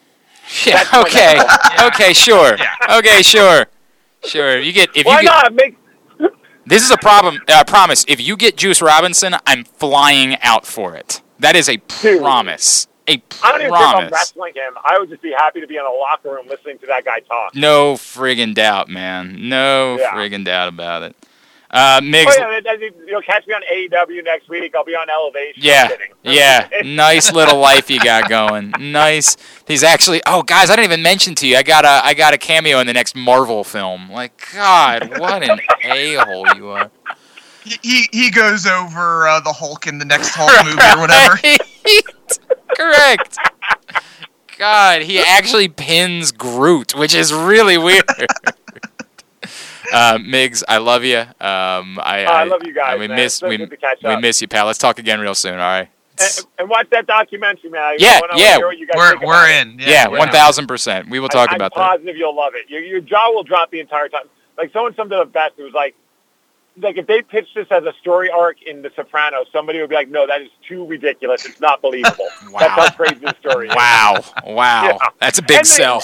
[0.65, 0.83] Yeah.
[0.85, 1.37] That's Okay.
[1.37, 2.12] next Okay.
[2.12, 2.57] Sure.
[2.91, 3.23] Okay.
[3.23, 3.66] Sure.
[4.25, 4.59] Sure.
[4.59, 5.77] You get if Why you get not make?
[6.66, 7.41] this is a problem.
[7.49, 8.05] Uh, promise.
[8.09, 11.23] If you get Juice Robinson, I'm flying out for it.
[11.39, 12.20] That is a Dude.
[12.20, 12.87] promise.
[13.07, 14.12] A I don't even care if I'm promise.
[14.12, 14.75] wrestling him.
[14.85, 17.20] I would just be happy to be in a locker room listening to that guy
[17.20, 17.55] talk.
[17.55, 19.49] No friggin' doubt, man.
[19.49, 20.11] No Yeah.
[20.12, 21.16] friggin' doubt about it.
[21.70, 24.74] Uh, Migs, Oh yeah, that- that- you know, catch me on AEW next week.
[24.74, 25.62] I'll be on Elevation.
[25.62, 25.89] yeah,
[26.24, 28.73] I'm yeah, nice little life you got going.
[28.78, 29.36] Nice.
[29.66, 30.23] He's actually.
[30.27, 31.57] Oh, guys, I didn't even mention to you.
[31.57, 34.11] I got a, I got a cameo in the next Marvel film.
[34.11, 36.90] Like, God, what an a hole you are.
[37.65, 41.39] He, he, he goes over uh, the Hulk in the next Hulk movie or whatever.
[42.77, 43.36] Correct.
[44.57, 48.05] God, he actually pins Groot, which is really weird.
[49.93, 51.19] Uh, Migs, I love you.
[51.19, 53.16] Um, I, Oh, I love you guys, We man.
[53.16, 54.66] miss so we, good to catch we miss you, pal.
[54.66, 55.55] Let's talk again real soon.
[55.55, 55.89] All right.
[56.20, 57.94] And, and watch that documentary, man.
[57.98, 58.56] Yeah, yeah.
[58.56, 59.78] hear what you guys We're, we're in.
[59.78, 61.09] Yeah, we're thousand percent.
[61.09, 61.90] We will talk I, about I'm that.
[61.90, 62.69] positive you'll love it.
[62.69, 64.24] Your, your jaw will drop the entire time.
[64.56, 65.55] Like someone summed it up best.
[65.59, 65.94] It was like,
[66.77, 69.94] like if they pitched this as a story arc in The Sopranos, somebody would be
[69.94, 71.47] like, "No, that is too ridiculous.
[71.47, 72.59] It's not believable." Wow.
[72.59, 73.74] That's how crazy the story is.
[73.77, 74.98] Wow, wow, Yeah.
[75.20, 76.02] that's a big And they- sell.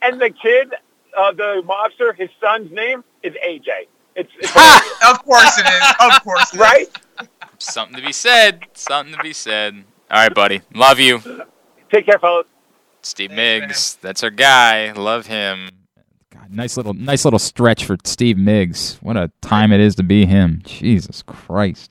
[0.00, 0.74] And the kid,
[1.18, 3.86] uh, the mobster, his son's name is AJ.
[4.16, 5.10] It's, it's Ha!
[5.10, 6.14] Of course it is.
[6.16, 6.60] Of course it is.
[6.60, 6.86] right.
[7.58, 8.64] Something to be said.
[8.74, 9.84] Something to be said.
[10.10, 10.60] All right, buddy.
[10.74, 11.20] Love you,
[11.90, 12.46] Take care, fellas.
[13.02, 14.00] Steve Thanks, Migs.
[14.00, 14.92] That's our guy.
[14.92, 15.70] Love him.
[16.30, 18.96] God, nice little, nice little stretch for Steve Migs.
[19.02, 20.60] What a time it is to be him.
[20.64, 21.90] Jesus Christ.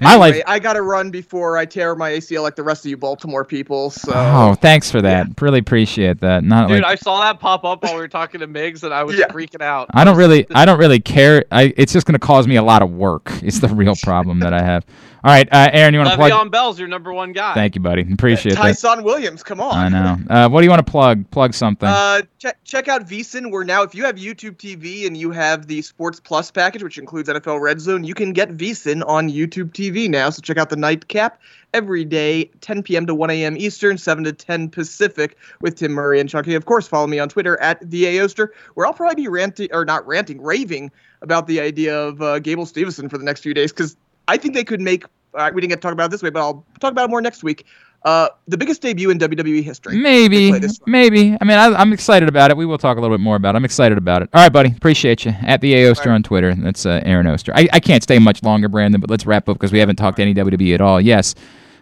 [0.00, 0.42] My Anyway, life.
[0.46, 3.44] I got to run before I tear my ACL like the rest of you Baltimore
[3.44, 3.90] people.
[3.90, 5.26] So Oh, thanks for that.
[5.40, 6.44] Really appreciate that.
[6.44, 8.94] Not Dude, like I saw that pop up while we were talking to Migs, and
[8.94, 9.26] I was Yeah.
[9.26, 9.88] freaking out.
[9.92, 11.44] I don't really, I don't really care.
[11.50, 13.32] I, it's just going to cause me a lot of work.
[13.42, 14.86] It's the real problem that I have.
[15.24, 16.30] All right, uh, Aaron, you want to plug?
[16.30, 17.52] Le'Veon Bell's your number one guy.
[17.54, 18.02] Thank you, buddy.
[18.12, 18.62] Appreciate that.
[18.62, 19.74] Ty'Son Williams, come on.
[19.76, 20.16] I know.
[20.30, 21.28] Uh, what do you want to plug?
[21.30, 21.88] Plug something.
[21.88, 23.50] Uh, check check out VSiN.
[23.50, 26.98] We're now, if you have YouTube TV and you have the Sports Plus package, which
[26.98, 30.30] includes NFL Red Zone, you can get VSiN on YouTube TV now.
[30.30, 31.40] So check out the Nightcap
[31.74, 33.06] every day, 10 p.m.
[33.06, 33.56] to 1 a.m.
[33.56, 36.54] Eastern, 7 to 10 Pacific, with Tim Murray and Chunky.
[36.54, 39.84] Of course, follow me on Twitter at the Aoster, where I'll probably be ranting or
[39.84, 40.90] not ranting, raving
[41.22, 43.96] about the idea of uh, Gable Steveson for the next few days because
[44.28, 45.04] I think they could make.
[45.34, 47.10] Uh, we didn't get to talk about it this way, but I'll talk about it
[47.10, 47.66] more next week.
[48.04, 49.96] Uh, the biggest debut in WWE history.
[49.98, 50.90] Maybe, They play this one.
[50.92, 51.36] maybe.
[51.40, 52.56] I mean, I, I'm excited about it.
[52.56, 53.58] We will talk a little bit more about it.
[53.58, 54.30] I'm excited about it.
[54.32, 54.70] All right, buddy.
[54.70, 55.34] Appreciate you.
[55.42, 56.14] At the A Oster All right.
[56.14, 56.54] on Twitter.
[56.54, 57.52] That's uh, Aaron Oster.
[57.56, 60.16] I, I can't stay much longer, Brandon, but let's wrap up because we haven't talked
[60.18, 61.00] to any WWE at all.
[61.00, 61.34] Yes.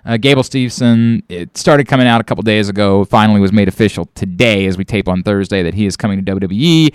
[0.07, 3.05] Uh, Gable Steveson, it started coming out a couple days ago.
[3.05, 6.35] Finally was made official today as we tape on Thursday that he is coming to
[6.35, 6.95] WWE.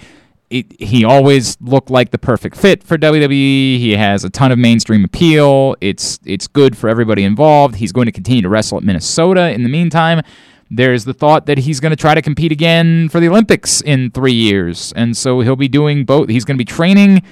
[0.52, 3.30] It, he always looked like the perfect fit for WWE.
[3.30, 5.78] He has a ton of mainstream appeal.
[5.80, 7.76] It's it's good for everybody involved.
[7.76, 9.52] He's going to continue to wrestle at Minnesota.
[9.52, 10.22] In the meantime,
[10.69, 14.11] there's the thought that he's going to try to compete again for the Olympics in
[14.11, 16.30] three years, and so he'll be doing both.
[16.30, 17.23] He's going to be training.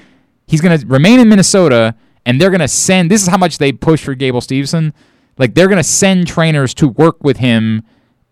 [0.47, 3.11] He's going to remain in Minnesota, and they're going to send.
[3.11, 4.93] This is how much they push for Gable Steveson.
[5.37, 7.83] Like they're going to send trainers to work with him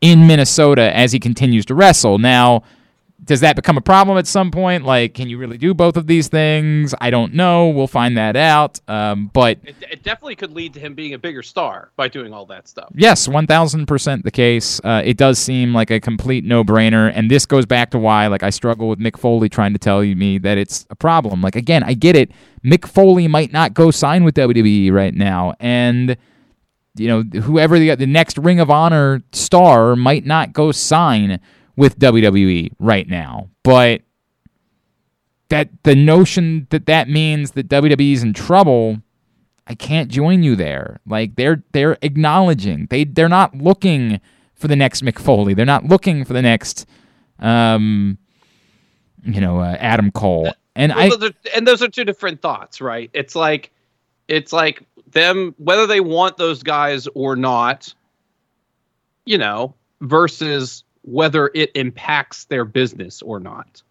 [0.01, 2.19] in Minnesota as he continues to wrestle.
[2.19, 2.63] Now,
[3.23, 4.85] does that become a problem at some point?
[4.85, 6.93] Like, can you really do both of these things?
[7.01, 7.67] I don't know.
[7.69, 8.79] We'll find that out.
[8.87, 12.31] Um, but It, it definitely could lead to him being a bigger star by doing
[12.31, 12.89] all that stuff.
[12.93, 14.79] yes, 1000% the case.
[14.83, 17.11] Uh, it does seem like a complete no brainer.
[17.13, 20.01] And this goes back to why, like, I struggle with Mick Foley trying to tell
[20.01, 21.41] me that it's a problem.
[21.41, 22.31] Like, again, I get it.
[22.63, 25.53] Mick Foley might not go sign with WWE right now.
[25.59, 26.17] And
[26.99, 31.39] you know, whoever the the next Ring of Honor star might not go sign
[31.77, 34.01] with WWE right now, but
[35.49, 38.97] that the notion that that means that WWE's in trouble,
[39.65, 40.99] I can't join you there.
[41.07, 44.19] Like they're they're acknowledging they they're not looking
[44.55, 45.53] for the next Mick Foley.
[45.53, 46.85] They're not looking for the next,
[47.39, 48.17] um,
[49.23, 50.51] you know, uh, Adam Cole.
[50.75, 53.09] And Well, I those are- and those are two different thoughts, right?
[53.13, 53.71] It's like
[54.27, 57.93] it's like them whether they want those guys or not,
[59.25, 63.81] you know, versus whether it impacts their business or not.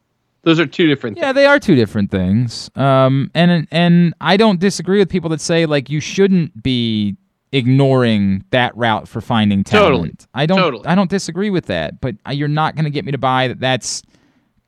[0.42, 2.70] Those are two different Yeah, they are two different things.
[2.76, 7.16] Um, and and I don't disagree with people that say like you shouldn't be
[7.52, 9.86] ignoring that route for finding talent.
[9.90, 10.12] Totally.
[10.34, 10.58] I don't.
[10.58, 10.86] Totally.
[10.86, 12.00] I don't disagree with that.
[12.00, 14.02] But you're not going to get me to buy that that's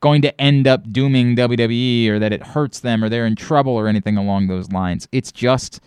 [0.01, 3.73] going to end up dooming WWE or that it hurts them or they're in trouble
[3.73, 5.07] or anything along those lines.
[5.13, 5.81] It's just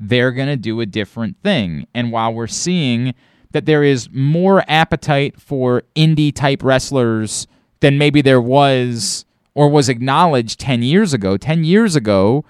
[0.00, 1.86] they're going to do a different thing.
[1.94, 3.14] And while we're seeing
[3.52, 7.46] that there is more appetite for indie type wrestlers
[7.80, 12.44] than maybe there was or was acknowledged 10 years ago, 10 years ago,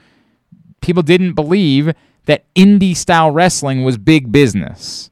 [0.80, 1.94] people didn't believe
[2.26, 5.10] that indie style wrestling was big business.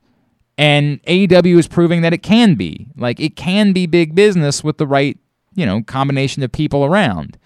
[0.59, 2.89] And AEW is proving that it can be.
[2.97, 5.19] Like it can be big business with the right,
[5.55, 7.39] you know, combination of people around.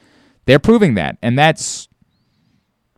[0.46, 1.18] They're proving that.
[1.22, 1.88] And that's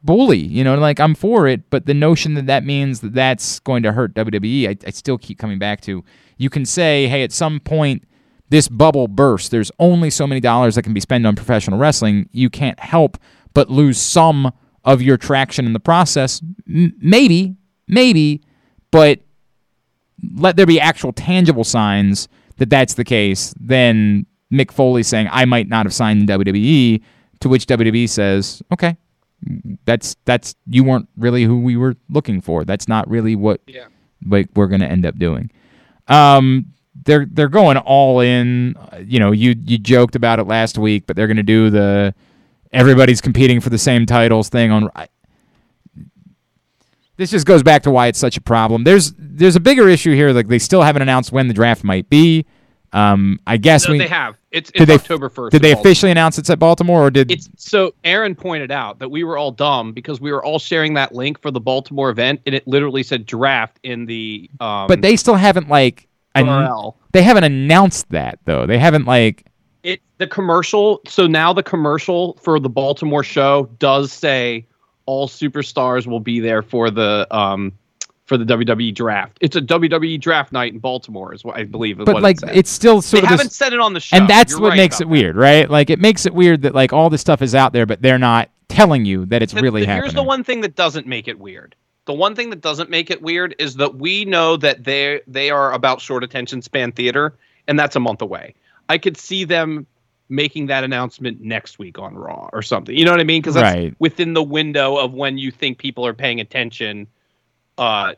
[0.05, 3.61] bully, you know, like I'm for it, but the notion that that means that that's
[3.61, 6.05] going to hurt WWE, I, I still keep coming back to.
[6.39, 8.05] You can say, hey, at some point
[8.53, 9.49] this bubble bursts.
[9.49, 12.29] There's only so many dollars that can be spent on professional wrestling.
[12.33, 13.17] You can't help
[13.55, 14.53] but lose some
[14.85, 16.43] of your traction in the process.
[16.69, 17.57] M- maybe,
[17.89, 18.43] maybe,
[18.91, 19.21] but
[20.35, 23.55] let there be actual tangible signs that that's the case.
[23.59, 27.03] Then Mick Foley saying, I might not have signed in WWE,
[27.41, 28.99] to which WWE says, okay,
[29.85, 32.65] that's that's you weren't really who we were looking for.
[32.65, 33.87] That's not really what Yeah.
[34.27, 35.51] like we're going to end up doing.
[36.09, 36.67] Um,
[37.05, 38.75] they're they're going all in.
[39.05, 42.15] You know, you you joked about it last week, but they're going to do the
[42.73, 44.89] everybody's competing for the same titles thing on.
[44.95, 45.09] I-
[47.17, 48.85] This just goes back to why it's such a problem.
[48.85, 50.31] There's there's a bigger issue here.
[50.33, 52.47] Like they still haven't announced when the draft might be.
[52.93, 54.37] Um, I guess No, we they have.
[54.53, 55.53] It's, did it's they October first.
[55.53, 59.11] Did they officially announce it's at Baltimore or did It's so Aaron pointed out that
[59.11, 62.41] we were all dumb because we were all sharing that link for the Baltimore event,
[62.45, 64.51] and it literally said draft in the.
[64.61, 68.67] Um, but they still haven't like an- they haven't announced that though.
[68.67, 69.47] They haven't like
[69.83, 71.01] it the commercial.
[71.07, 74.67] So now the commercial for the Baltimore show does say
[75.07, 77.73] all superstars will be there for the um
[78.33, 79.37] for the WWE draft.
[79.43, 81.99] It's a WWE draft night in Baltimore, is what I believe.
[81.99, 84.17] But like it it's still they sort of haven't this, said it on the show,
[84.17, 85.09] and that's You're what right makes it that.
[85.09, 85.69] weird, right?
[85.69, 88.19] Like it makes it weird that like all this stuff is out there, but they're
[88.19, 90.05] not telling you that it's The- really the- happening.
[90.05, 91.75] Here's the one thing that doesn't make it weird.
[92.07, 95.51] The one thing that doesn't make it weird is that we know that they they
[95.51, 97.35] are about short attention span theater,
[97.69, 98.55] and that's a month away.
[98.89, 99.87] I could see them
[100.31, 102.97] making that announcement next week on Raw or something.
[102.97, 103.43] You know what I mean?
[103.43, 103.95] Because that's Right.
[103.99, 107.07] within the window of when you think people are paying attention.
[107.83, 108.15] Uh,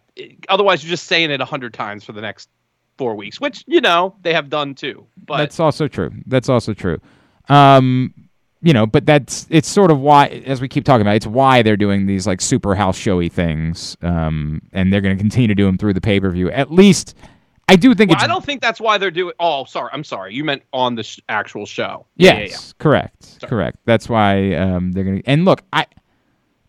[0.51, 2.51] otherwise, you're just saying it a hundred times for the next
[2.99, 5.07] four weeks, which you know they have done too.
[5.25, 6.13] But that's also true.
[6.27, 7.01] That's also true.
[7.49, 8.13] Um,
[8.61, 11.63] you know, but that's it's sort of why, as we keep talking about, it's why
[11.63, 15.55] they're doing these like super house showy things, um, and they're going to continue to
[15.55, 16.51] do them through the pay per view.
[16.51, 17.17] At least,
[17.67, 19.33] I do think well, it's I don't think that's why they're doing.
[19.41, 20.35] Oh, sorry, I'm sorry.
[20.35, 22.05] You meant on the sh- actual show.
[22.17, 23.79] Yes, correct, correct.
[23.87, 25.23] That's why um, they're gonna.
[25.25, 25.87] And look, I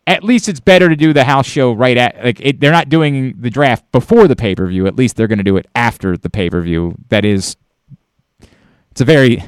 [0.08, 2.90] at least it's better to do the house show right at like it, they're not
[2.90, 4.88] doing the draft before the pay per view.
[4.88, 6.96] At least they're gonna do it after the pay per view.
[7.10, 7.56] That is,
[8.92, 9.44] it's a very.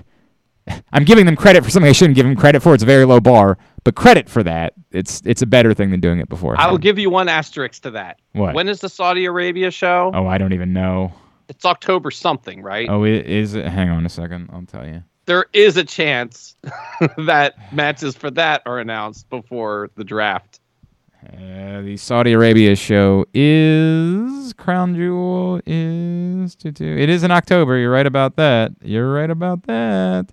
[0.91, 2.73] I'm giving them credit for something I shouldn't give them credit for.
[2.73, 4.73] It's a very low bar, but credit for that.
[4.91, 6.59] It's it's a better thing than doing it before.
[6.59, 8.19] I will give you one asterisk to that.
[8.33, 8.53] What?
[8.53, 10.11] When is the Saudi Arabia show?
[10.13, 11.13] oh, I don't even know.
[11.47, 12.89] It's October something, right?
[12.89, 13.65] Oh, it is it?
[13.65, 14.49] Hang on a second.
[14.51, 15.03] I'll tell you.
[15.27, 16.55] There is a chance
[17.17, 20.59] that matches for that are announced before the draft.
[21.25, 26.97] Uh, the Saudi Arabia show is Crown Jewel is to do.
[26.97, 27.77] It is in October.
[27.77, 28.71] You're right about that.
[28.81, 30.31] You're right about that.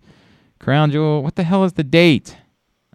[0.61, 1.23] Crown Jewel.
[1.23, 2.37] What the hell is the date?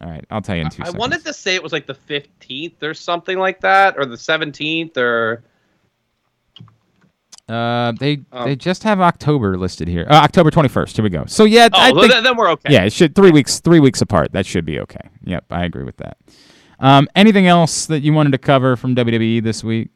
[0.02, 1.00] All right, I'll tell you in two I seconds.
[1.00, 4.96] wanted to say it was like the 15th or something like that, or the 17th,
[4.96, 5.44] or
[7.50, 10.06] Uh, they Um, they just have October listed here.
[10.10, 10.96] Uh, October 21st.
[10.96, 11.26] Here we go.
[11.26, 12.72] So yeah, I oh, well, think, then, then we're okay.
[12.72, 14.32] yeah, it should three weeks three weeks apart.
[14.34, 15.10] That should be okay.
[15.24, 16.18] Yep, I agree with that.
[16.80, 19.90] Um, anything else that you wanted to cover from WWE this week?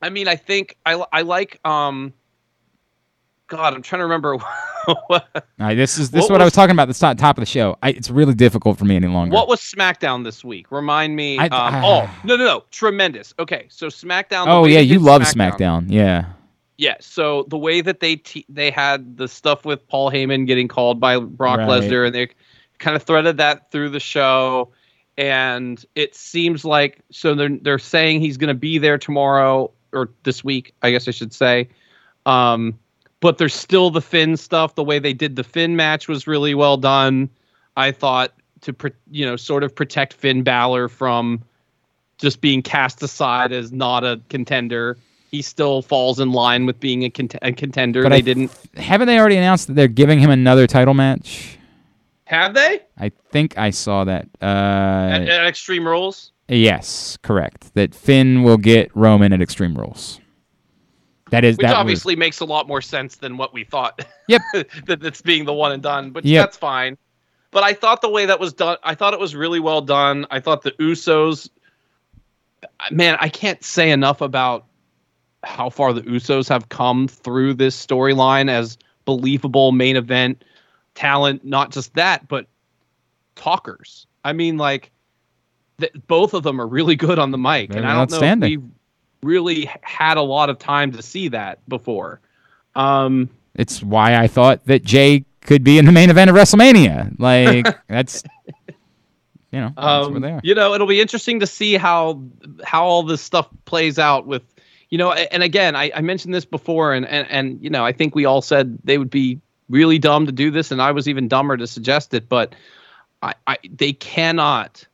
[0.00, 2.14] I mean, I think I I like um
[3.48, 4.36] God, I'm trying to remember.
[5.08, 5.26] what,
[5.58, 7.36] right, this is this is What what I was- was talking about the top, top
[7.38, 7.76] of the show.
[7.82, 9.34] I, it's really difficult for me any longer.
[9.34, 10.70] what was SmackDown this week?
[10.70, 11.38] Remind me.
[11.38, 11.82] I- um, ah.
[11.84, 12.64] oh no no no!
[12.70, 13.34] Tremendous.
[13.38, 14.46] Okay, so SmackDown.
[14.46, 15.86] oh yeah, you love SmackDown.
[15.88, 16.26] Yeah.
[16.80, 20.68] Yeah, so the way that they te- they had the stuff with Paul Heyman getting
[20.68, 21.68] called by Brock Right.
[21.68, 22.28] Lesnar, and they
[22.78, 24.70] kind of threaded that through the show,
[25.16, 30.10] and it seems like so they're they're saying he's going to be there tomorrow or
[30.22, 31.68] this week, I guess I should say.
[32.26, 32.78] Um,
[33.20, 34.74] but there's still the Finn stuff.
[34.74, 37.28] The way they did the Finn match was really well done.
[37.76, 38.32] I thought
[38.62, 38.74] to
[39.10, 41.42] you know sort of protect Finn Balor from
[42.18, 44.96] just being cast aside as not a contender.
[45.30, 48.02] He still falls in line with being a, cont- a contender.
[48.02, 51.56] But they I didn't Haven't they already announced that they're giving him another title match?
[52.24, 54.28] have they I think I saw that.
[54.40, 54.46] at,
[55.22, 56.32] Uh, at Extreme Rules.
[56.48, 57.72] yes, correct.
[57.74, 60.18] That Finn will get Roman at Extreme Rules.
[61.30, 64.04] That is Which that was- obviously makes a lot more sense than what we thought.
[64.28, 64.42] Yep.
[64.86, 66.42] that it's being the one and done, but Yep.
[66.44, 66.96] that's fine.
[67.50, 70.26] But I thought the way that was done, I thought it was really well done.
[70.30, 71.48] I thought the Usos,
[72.90, 74.66] man, I can't say enough about
[75.44, 78.76] how far the Usos have come through this storyline as
[79.06, 80.44] believable main event
[80.94, 81.44] talent.
[81.44, 82.46] Not just that, but
[83.34, 84.06] talkers.
[84.24, 84.90] I mean, like,
[85.80, 88.18] th- both of them are really good on the mic, They're and I don't know
[88.20, 88.58] if we
[89.22, 92.20] really had a lot of time to see that before.
[92.74, 97.14] Um, It's why I thought that Jay could be in the main event of WrestleMania.
[97.18, 98.22] Like that's
[99.50, 102.22] you know, Um, you know, it'll be interesting to see how
[102.64, 104.42] how all this stuff plays out with,
[104.90, 107.92] you know, and again, I, I mentioned this before, and, and and you know, I
[107.92, 109.40] think we all said they would be
[109.70, 112.54] really dumb to do this, and I was even dumber to suggest it, but
[113.22, 114.86] I, I they cannot.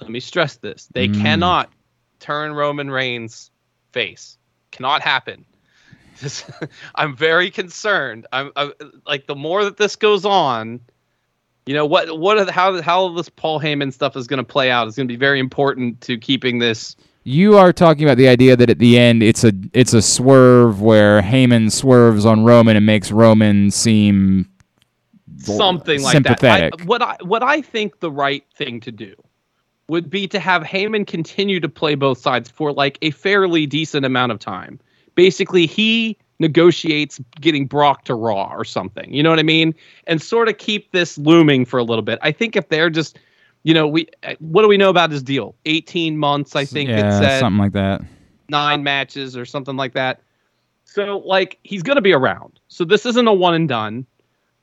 [0.00, 1.20] Let me stress this: they Mm.
[1.20, 1.70] cannot
[2.20, 3.50] turn Roman Reigns
[3.92, 4.38] face.
[4.70, 5.44] Cannot happen.
[6.20, 6.44] This-
[6.94, 8.26] I'm very concerned.
[8.32, 8.70] I'm, i
[9.06, 10.80] like the more that this goes on,
[11.66, 14.86] you know what what how how this Paul Heyman stuff is going to play out
[14.86, 16.96] is going to be very important to keeping this.
[17.24, 20.80] You are talking about the idea that at the end it's a it's a swerve
[20.80, 24.48] where Heyman swerves on Roman and makes Roman seem
[25.40, 26.76] something like sympathetic.
[26.76, 26.82] that.
[26.82, 29.16] I, what I what I think the right thing to do
[29.88, 34.04] would be to have Heyman continue to play both sides for like a fairly decent
[34.04, 34.80] amount of time.
[35.14, 39.12] Basically, he negotiates getting Brock to Raw or something.
[39.14, 39.74] You know what I mean?
[40.06, 42.18] And sort of keep this looming for a little bit.
[42.20, 43.18] I think if they're just,
[43.62, 44.06] you know, we
[44.40, 45.54] what do we know about his deal?
[45.64, 47.40] 18 months, I think it said.
[47.40, 48.02] something like that.
[48.48, 50.20] nine matches or something like that.
[50.84, 52.60] So like he's gonna be around.
[52.68, 54.06] So this isn't a one and done.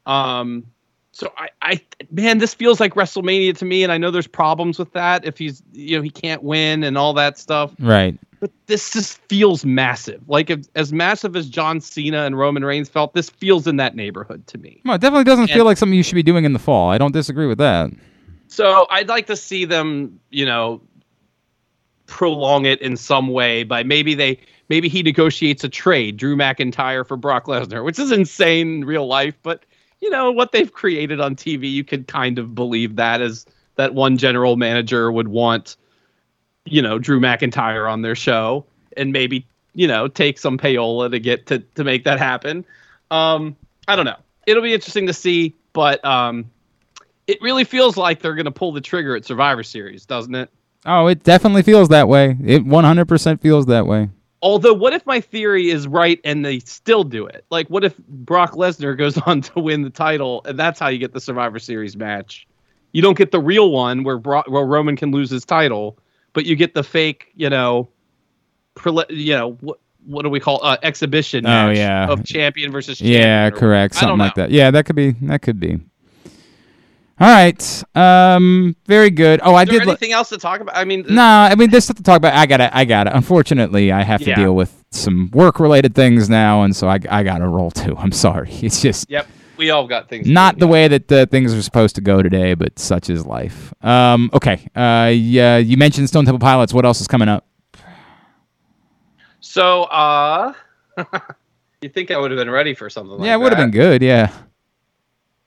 [0.05, 0.65] Um
[1.13, 1.81] so I, I
[2.11, 5.37] man, this feels like WrestleMania to me, and I know there's problems with that if
[5.37, 7.71] he's you know he can't win and all that stuff.
[7.79, 8.17] Right.
[8.39, 10.27] But this just feels massive.
[10.27, 13.95] Like if, as massive as John Cena and Roman Reigns felt, this feels in that
[13.95, 14.81] neighborhood to me.
[14.83, 16.89] Well, it definitely doesn't feel like something you should be doing in the fall.
[16.89, 17.91] I don't disagree with that.
[18.47, 20.81] So I'd like to see them, you know,
[22.07, 27.07] prolong it in some way by maybe they maybe he negotiates a trade, Drew McIntyre
[27.07, 29.63] for Brock Lesnar, which is insane in real life, but
[30.03, 33.93] you know what they've created on TV, you could kind of believe that as that
[33.93, 35.77] one general manager would want,
[36.65, 38.65] you know, Drew McIntyre on their show
[38.97, 42.65] and maybe you know take some payola to get to to make that happen.
[43.11, 43.55] Um,
[43.87, 44.19] I don't know.
[44.45, 46.51] It'll be interesting to see, but um,
[47.25, 50.49] it really feels like they're going to pull the trigger at Survivor Series, doesn't it?
[50.85, 52.35] Oh, it definitely feels that way.
[52.43, 54.09] It 100% feels that way.
[54.43, 57.45] Although, what if my theory is right and they still do it?
[57.49, 60.97] Like, what if Brock Lesnar goes on to win the title and that's how you
[60.97, 62.45] get the Survivor Series match?
[62.91, 65.97] You don't get the real one where Bro- where Roman can lose his title,
[66.33, 67.87] but you get the fake, you know,
[68.75, 72.09] prele- you know what what do we call uh, exhibition Oh, match yeah.
[72.09, 73.21] of champion versus champion?
[73.21, 73.95] Yeah, correct.
[73.95, 74.51] Something like that.
[74.51, 75.11] Yeah, that could be.
[75.21, 75.79] That could be.
[77.19, 77.83] All right.
[77.95, 78.75] Um.
[78.87, 79.39] Very good.
[79.43, 79.81] Oh, I did.
[79.83, 80.75] anything else to talk about?
[80.75, 82.33] I mean, No, I mean there's stuff to talk about.
[82.33, 83.15] I gotta, I gotta.
[83.15, 84.35] Unfortunately, I have to Yeah.
[84.35, 87.95] deal with some work-related things now, and so I, I gotta roll too.
[87.97, 88.49] I'm sorry.
[88.63, 89.27] It's just Yep,
[89.57, 90.27] we all got things.
[90.27, 93.73] not the way that uh, things are supposed to go today, but such is life.
[93.83, 94.29] Um.
[94.33, 94.67] Okay.
[94.75, 95.11] Uh.
[95.13, 95.57] Yeah.
[95.57, 96.73] You mentioned Stone Temple Pilots.
[96.73, 97.45] What else is coming up?
[99.39, 100.53] So, uh,
[101.81, 103.71] you think I would have been ready for something like yeah, it would have been
[103.71, 104.01] good.
[104.01, 104.31] Yeah.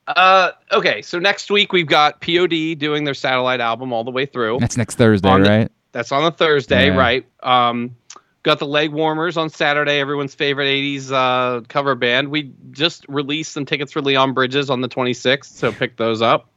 [0.08, 4.24] Uh, okay, so next week we've got POD doing their satellite album all the way
[4.26, 4.58] through.
[4.60, 5.72] That's next Thursday, the- right?
[5.92, 6.96] That's on a Thursday, Yeah.
[6.96, 7.26] right?
[7.42, 7.96] Um,
[8.42, 12.28] got the Leg Warmers on Saturday, everyone's favorite 80s uh, cover band.
[12.28, 16.48] We just released some tickets for Leon Bridges on the 26th, so pick those up.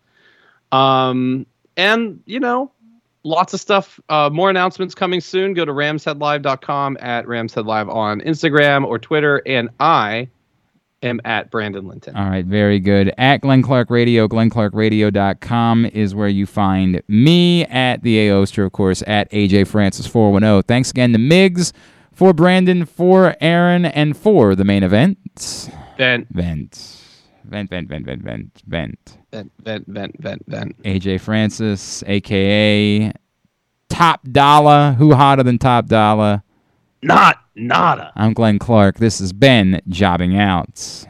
[0.72, 1.46] Um,
[1.78, 2.72] and, you know,
[3.24, 4.00] lots of stuff.
[4.10, 5.54] Uh, more announcements coming soon.
[5.54, 10.28] Go to ramsheadlive.com at ramsheadlive on Instagram or Twitter, and I
[11.02, 12.16] am at Brandon Linton.
[12.16, 13.14] All right, very good.
[13.18, 17.66] At Glenn Clark Radio, glennclarkradio.com is where you find me.
[17.66, 20.64] At the A Oster, of course, at AJ Francis 410.
[20.64, 21.74] Thanks again to Migs,
[22.12, 25.18] for Brandon, for Aaron, and for the main event.
[25.98, 26.96] Vent, Vent.
[27.46, 29.18] Vent, vent, vent, vent, vent, vent.
[29.32, 30.84] vent, vent, vent, vent, vent.
[30.84, 33.12] AJ Francis, aka
[33.90, 34.96] Top Dollar.
[35.00, 36.44] Who hotter than Top Dollar?
[37.02, 38.12] Not nada.
[38.16, 38.98] I'm Glenn Clark.
[38.98, 41.06] This has been Jobbing Out.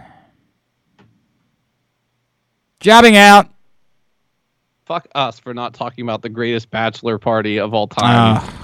[2.79, 3.49] Jobbing Out.
[4.85, 8.37] Fuck us for not talking about the greatest bachelor party of all time.
[8.37, 8.58] Ah.